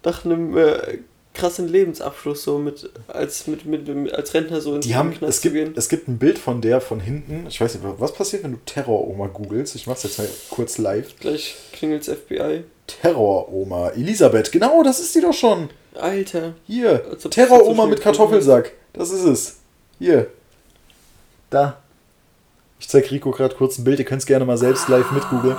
nach 0.05 0.24
einem 0.24 0.57
äh, 0.57 0.99
krassen 1.35 1.68
Lebensabschluss, 1.68 2.45
so 2.45 2.59
mit 2.59 2.89
als, 3.09 3.47
mit, 3.47 3.66
mit, 3.66 4.14
als 4.14 4.32
Rentner 4.32 4.61
so 4.61 4.76
ins 4.76 4.87
die 4.87 4.95
haben, 4.95 5.12
Knast 5.12 5.37
es 5.37 5.41
gibt, 5.43 5.55
gehen. 5.55 5.74
es 5.76 5.89
gibt 5.89 6.09
ein 6.09 6.18
Bild 6.18 6.39
von 6.39 6.61
der 6.61 6.80
von 6.80 7.01
hinten. 7.01 7.47
Ich 7.49 7.61
weiß 7.61 7.74
nicht, 7.74 7.85
was 7.99 8.14
passiert, 8.14 8.45
wenn 8.45 8.53
du 8.53 8.59
Terroroma 8.64 9.26
googelst? 9.26 9.74
Ich 9.74 9.87
mach's 9.87 10.05
jetzt 10.05 10.18
mal 10.18 10.28
kurz 10.49 10.78
live. 10.78 11.18
Gleich 11.18 11.57
klingelt's 11.72 12.09
FBI. 12.09 12.64
Terroroma. 12.87 13.91
Elisabeth, 13.91 14.53
genau, 14.53 14.82
das 14.82 15.01
ist 15.01 15.14
die 15.14 15.20
doch 15.20 15.32
schon. 15.32 15.70
Alter. 15.95 16.55
Hier. 16.66 16.99
Das 16.99 17.22
so 17.22 17.87
mit 17.87 18.01
Kartoffelsack. 18.01 18.72
Das 18.93 19.11
ist 19.11 19.24
es. 19.24 19.57
Hier. 19.99 20.28
Da. 21.51 21.78
Ich 22.78 22.89
zeig 22.89 23.11
Rico 23.11 23.30
gerade 23.30 23.55
kurz 23.55 23.78
ein 23.78 23.85
Bild, 23.85 23.99
ihr 23.99 24.05
könnt 24.05 24.20
es 24.20 24.26
gerne 24.26 24.45
mal 24.45 24.59
selbst 24.59 24.89
live 24.89 25.11
mitgoogeln. 25.12 25.57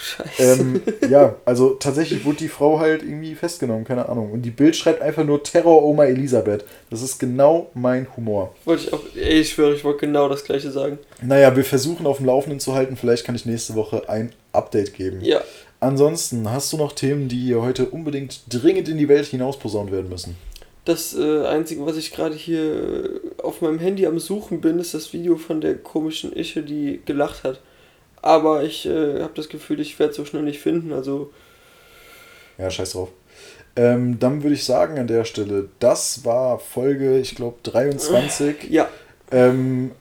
Scheiße. 0.00 0.60
Ähm, 0.60 0.80
ja, 1.10 1.34
also 1.44 1.70
tatsächlich 1.70 2.24
wurde 2.24 2.38
die 2.38 2.48
Frau 2.48 2.78
halt 2.78 3.02
irgendwie 3.02 3.34
festgenommen, 3.34 3.84
keine 3.84 4.08
Ahnung. 4.08 4.30
Und 4.30 4.42
die 4.42 4.50
Bild 4.50 4.76
schreibt 4.76 5.02
einfach 5.02 5.24
nur 5.24 5.42
Terroroma 5.42 6.04
Elisabeth. 6.04 6.64
Das 6.88 7.02
ist 7.02 7.18
genau 7.18 7.70
mein 7.74 8.06
Humor. 8.16 8.54
Wollte 8.64 8.84
ich 8.84 8.92
auch, 8.92 9.00
ey, 9.16 9.40
ich 9.40 9.50
schwöre, 9.50 9.74
ich 9.74 9.82
wollte 9.82 10.06
genau 10.06 10.28
das 10.28 10.44
gleiche 10.44 10.70
sagen. 10.70 10.98
Naja, 11.20 11.54
wir 11.56 11.64
versuchen 11.64 12.06
auf 12.06 12.18
dem 12.18 12.26
Laufenden 12.26 12.60
zu 12.60 12.74
halten. 12.74 12.96
Vielleicht 12.96 13.24
kann 13.24 13.34
ich 13.34 13.44
nächste 13.44 13.74
Woche 13.74 14.08
ein 14.08 14.32
Update 14.52 14.94
geben. 14.94 15.20
Ja. 15.20 15.40
Ansonsten, 15.80 16.50
hast 16.50 16.72
du 16.72 16.76
noch 16.76 16.92
Themen, 16.92 17.28
die 17.28 17.38
hier 17.38 17.62
heute 17.62 17.86
unbedingt 17.86 18.42
dringend 18.52 18.88
in 18.88 18.98
die 18.98 19.08
Welt 19.08 19.26
hinausposaunt 19.26 19.90
werden 19.90 20.08
müssen? 20.08 20.36
Das 20.84 21.14
äh, 21.14 21.44
Einzige, 21.46 21.84
was 21.84 21.96
ich 21.96 22.12
gerade 22.12 22.34
hier 22.34 22.60
äh, 22.62 23.42
auf 23.42 23.60
meinem 23.60 23.78
Handy 23.78 24.06
am 24.06 24.18
Suchen 24.18 24.60
bin, 24.60 24.78
ist 24.78 24.94
das 24.94 25.12
Video 25.12 25.36
von 25.36 25.60
der 25.60 25.76
komischen 25.76 26.32
Ische, 26.32 26.62
die 26.62 27.00
gelacht 27.04 27.44
hat. 27.44 27.60
Aber 28.22 28.62
ich 28.64 28.86
äh, 28.86 29.22
habe 29.22 29.32
das 29.34 29.48
Gefühl, 29.48 29.80
ich 29.80 29.98
werde 29.98 30.12
so 30.12 30.24
schnell 30.24 30.42
nicht 30.42 30.60
finden. 30.60 30.92
Also, 30.92 31.30
Ja, 32.58 32.70
scheiß 32.70 32.92
drauf. 32.92 33.10
Ähm, 33.76 34.18
dann 34.18 34.42
würde 34.42 34.54
ich 34.54 34.64
sagen 34.64 34.98
an 34.98 35.06
der 35.06 35.24
Stelle, 35.24 35.68
das 35.78 36.24
war 36.24 36.58
Folge, 36.58 37.18
ich 37.18 37.34
glaube, 37.36 37.58
23. 37.62 38.70
ja, 38.70 38.88
Ähm, 39.30 39.92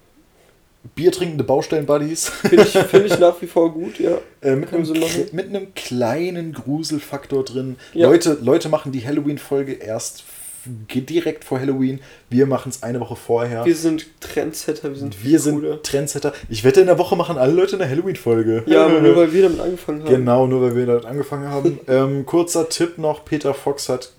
Biertrinkende 0.95 1.43
Baustellen-Buddies. 1.43 2.29
finde 2.29 2.63
ich, 2.63 2.69
find 2.71 3.05
ich 3.05 3.19
nach 3.19 3.39
wie 3.41 3.47
vor 3.47 3.71
gut, 3.73 3.99
ja. 3.99 4.17
Äh, 4.41 4.55
mit, 4.55 4.73
einem, 4.73 4.87
mit 5.33 5.49
einem 5.49 5.73
kleinen 5.75 6.53
Gruselfaktor 6.53 7.43
drin. 7.43 7.75
Ja. 7.93 8.07
Leute, 8.07 8.37
Leute 8.41 8.69
machen 8.69 8.91
die 8.91 9.05
Halloween-Folge 9.05 9.73
erst 9.73 10.23
direkt 10.67 11.43
vor 11.43 11.59
Halloween. 11.59 11.99
Wir 12.29 12.45
machen 12.45 12.69
es 12.69 12.83
eine 12.83 12.99
Woche 12.99 13.15
vorher. 13.15 13.65
Wir 13.65 13.75
sind 13.75 14.07
Trendsetter, 14.19 14.89
wir 14.89 14.97
sind 14.97 15.23
Wir 15.23 15.39
sind 15.39 15.55
cooler. 15.61 15.81
Trendsetter. 15.81 16.33
Ich 16.49 16.63
wette, 16.63 16.81
in 16.81 16.87
der 16.87 16.97
Woche 16.97 17.15
machen 17.15 17.37
alle 17.37 17.53
Leute 17.53 17.75
eine 17.75 17.89
Halloween-Folge. 17.89 18.63
Ja, 18.67 18.85
aber 18.85 19.01
nur 19.01 19.15
weil 19.15 19.33
wir 19.33 19.43
damit 19.43 19.59
angefangen 19.59 20.03
haben. 20.03 20.09
Genau, 20.09 20.47
nur 20.47 20.61
weil 20.61 20.75
wir 20.75 20.85
damit 20.85 21.05
angefangen 21.05 21.47
haben. 21.49 21.79
ähm, 21.87 22.25
kurzer 22.25 22.69
Tipp 22.69 22.97
noch: 22.97 23.25
Peter 23.25 23.53
Fox 23.53 23.89
hat 23.89 24.11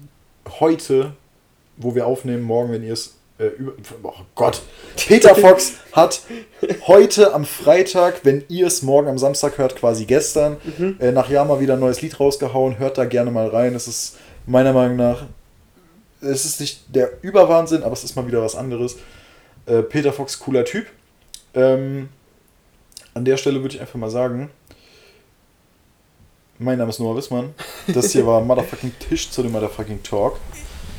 heute, 0.60 1.12
wo 1.76 1.94
wir 1.94 2.06
aufnehmen, 2.06 2.42
morgen, 2.42 2.72
wenn 2.72 2.82
ihr 2.82 2.92
es. 2.94 3.14
Äh, 3.38 3.50
oh 4.02 4.12
Gott. 4.34 4.62
Peter 4.96 5.34
Fox 5.36 5.74
hat 5.92 6.22
heute 6.88 7.34
am 7.34 7.44
Freitag, 7.44 8.20
wenn 8.24 8.42
ihr 8.48 8.66
es 8.66 8.82
morgen 8.82 9.06
am 9.08 9.16
Samstag 9.18 9.58
hört, 9.58 9.76
quasi 9.76 10.06
gestern, 10.06 10.56
Mhm. 10.76 10.96
äh, 10.98 11.12
nach 11.12 11.30
Jahr 11.30 11.44
mal 11.44 11.60
wieder 11.60 11.74
ein 11.74 11.80
neues 11.80 12.02
Lied 12.02 12.18
rausgehauen. 12.18 12.78
Hört 12.80 12.98
da 12.98 13.04
gerne 13.04 13.30
mal 13.30 13.46
rein. 13.46 13.76
Es 13.76 13.86
ist 13.86 14.16
meiner 14.46 14.72
Meinung 14.72 14.96
nach. 14.96 15.26
Es 16.20 16.44
ist 16.44 16.60
nicht 16.60 16.82
der 16.88 17.12
Überwahnsinn, 17.22 17.82
aber 17.82 17.92
es 17.92 18.04
ist 18.04 18.16
mal 18.16 18.26
wieder 18.26 18.42
was 18.42 18.56
anderes. 18.56 18.96
Äh, 19.66 19.82
Peter 19.82 20.12
Fox, 20.12 20.38
cooler 20.38 20.64
Typ. 20.64 20.86
Ähm, 21.54 22.08
an 23.14 23.24
der 23.24 23.36
Stelle 23.36 23.62
würde 23.62 23.74
ich 23.74 23.80
einfach 23.80 23.98
mal 23.98 24.10
sagen, 24.10 24.50
mein 26.58 26.78
Name 26.78 26.90
ist 26.90 26.98
Noah 26.98 27.16
Wissmann. 27.16 27.54
Das 27.86 28.12
hier 28.12 28.26
war 28.26 28.40
Motherfucking 28.40 28.92
Tisch 28.98 29.30
zu 29.30 29.42
dem 29.42 29.52
Motherfucking 29.52 30.02
Talk. 30.02 30.38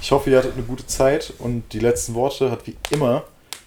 Ich 0.02 0.12
hoffe, 0.12 0.30
ihr 0.30 0.38
hattet 0.38 0.54
eine 0.54 0.64
gute 0.64 0.88
Zeit 0.88 1.34
und 1.40 1.64
die 1.74 1.80
letzten 1.80 2.14
Worte 2.14 2.50
hat 2.50 2.66
wie 2.66 2.78
immer 2.92 3.26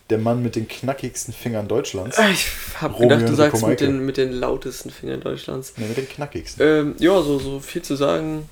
der 0.08 0.18
Mann 0.18 0.42
mit 0.42 0.56
den 0.56 0.68
knackigsten 0.68 1.32
Fingern 1.32 1.68
Deutschlands. 1.68 2.18
Ich 2.32 2.46
habe 2.80 2.94
Romeo 2.94 3.08
gedacht, 3.08 3.28
du 3.28 3.34
sagst 3.34 3.66
mit 3.66 3.80
den, 3.80 4.04
mit 4.04 4.16
den 4.16 4.32
lautesten 4.32 4.90
Fingern 4.90 5.20
Deutschlands. 5.20 5.74
Ne, 5.76 5.86
mit 5.86 5.96
den 5.96 6.08
knackigsten. 6.08 6.66
Ähm, 6.66 6.94
ja, 6.98 7.20
so, 7.22 7.38
so 7.38 7.60
viel 7.60 7.82
zu 7.82 7.96
sagen 7.96 8.48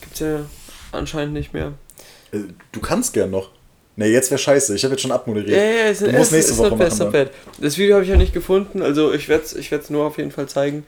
gibt's 0.00 0.20
ja 0.20 0.46
anscheinend 0.92 1.34
nicht 1.34 1.52
mehr. 1.52 1.72
Äh, 2.32 2.38
du 2.72 2.80
kannst 2.80 3.12
gern 3.12 3.30
noch. 3.30 3.50
Ne, 3.96 4.06
jetzt 4.06 4.30
wäre 4.30 4.38
scheiße. 4.38 4.74
Ich 4.74 4.84
habe 4.84 4.94
jetzt 4.94 5.02
schon 5.02 5.12
abmoderiert. 5.12 5.50
Ja, 5.56 5.64
ja, 5.64 5.84
es, 5.90 5.98
Du 5.98 6.10
musst 6.12 6.32
nächste 6.32 6.56
Woche 6.56 6.76
bad, 6.76 6.98
machen, 6.98 7.12
bad. 7.12 7.30
Das 7.60 7.76
Video 7.76 7.94
habe 7.94 8.04
ich 8.04 8.10
ja 8.10 8.16
nicht 8.16 8.32
gefunden, 8.32 8.80
also 8.82 9.12
ich 9.12 9.28
werde 9.28 9.44
es 9.44 9.54
ich 9.54 9.70
werd's 9.70 9.90
nur 9.90 10.06
auf 10.06 10.16
jeden 10.16 10.30
Fall 10.30 10.48
zeigen. 10.48 10.86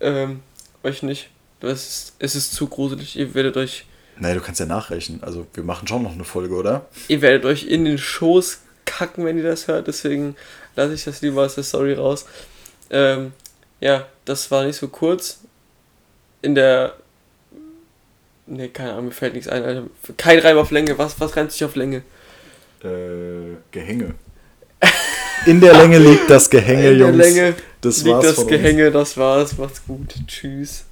Ähm, 0.00 0.40
euch 0.84 1.02
nicht. 1.02 1.30
Das 1.60 1.82
ist, 1.82 2.14
es 2.18 2.34
ist 2.36 2.52
zu 2.52 2.68
gruselig. 2.68 3.16
Ihr 3.16 3.34
werdet 3.34 3.56
euch, 3.56 3.86
Nee, 4.18 4.34
du 4.34 4.40
kannst 4.40 4.60
ja 4.60 4.66
nachrechnen. 4.66 5.22
Also, 5.24 5.46
wir 5.54 5.64
machen 5.64 5.88
schon 5.88 6.02
noch 6.04 6.12
eine 6.12 6.24
Folge, 6.24 6.54
oder? 6.54 6.86
ihr 7.08 7.20
werdet 7.20 7.44
euch 7.44 7.66
in 7.66 7.84
den 7.84 7.98
Schoß 7.98 8.60
kacken, 8.84 9.24
wenn 9.24 9.36
ihr 9.36 9.42
das 9.44 9.66
hört. 9.66 9.88
Deswegen 9.88 10.36
lasse 10.76 10.94
ich 10.94 11.04
das 11.04 11.20
lieber 11.22 11.42
aus 11.42 11.56
der 11.56 11.64
Story 11.64 11.94
raus. 11.94 12.26
Ähm, 12.90 13.32
ja, 13.80 14.06
das 14.24 14.50
war 14.50 14.64
nicht 14.64 14.76
so 14.76 14.88
kurz. 14.88 15.40
In 16.42 16.54
der. 16.54 16.94
Ne, 18.46 18.68
keine 18.68 18.92
Ahnung, 18.92 19.06
mir 19.06 19.10
fällt 19.12 19.34
nichts 19.34 19.48
ein, 19.48 19.64
Alter. 19.64 19.84
Kein 20.16 20.38
Reim 20.38 20.58
auf 20.58 20.70
Länge. 20.70 20.98
Was, 20.98 21.18
was 21.20 21.36
reimt 21.36 21.52
sich 21.52 21.64
auf 21.64 21.76
Länge? 21.76 22.02
Äh, 22.82 23.56
Gehänge. 23.70 24.14
In 25.46 25.60
der 25.60 25.74
Länge 25.74 25.98
liegt 25.98 26.28
das 26.28 26.50
Gehänge, 26.50 26.90
In 26.90 26.98
der 26.98 27.08
Jungs. 27.08 27.16
Länge 27.16 27.54
das 27.80 28.02
liegt 28.02 28.16
war's 28.16 28.26
das 28.26 28.34
von 28.34 28.44
uns. 28.44 28.52
Gehänge, 28.52 28.90
das 28.90 29.16
war's. 29.16 29.58
Macht's 29.58 29.82
gut. 29.86 30.14
Tschüss. 30.26 30.84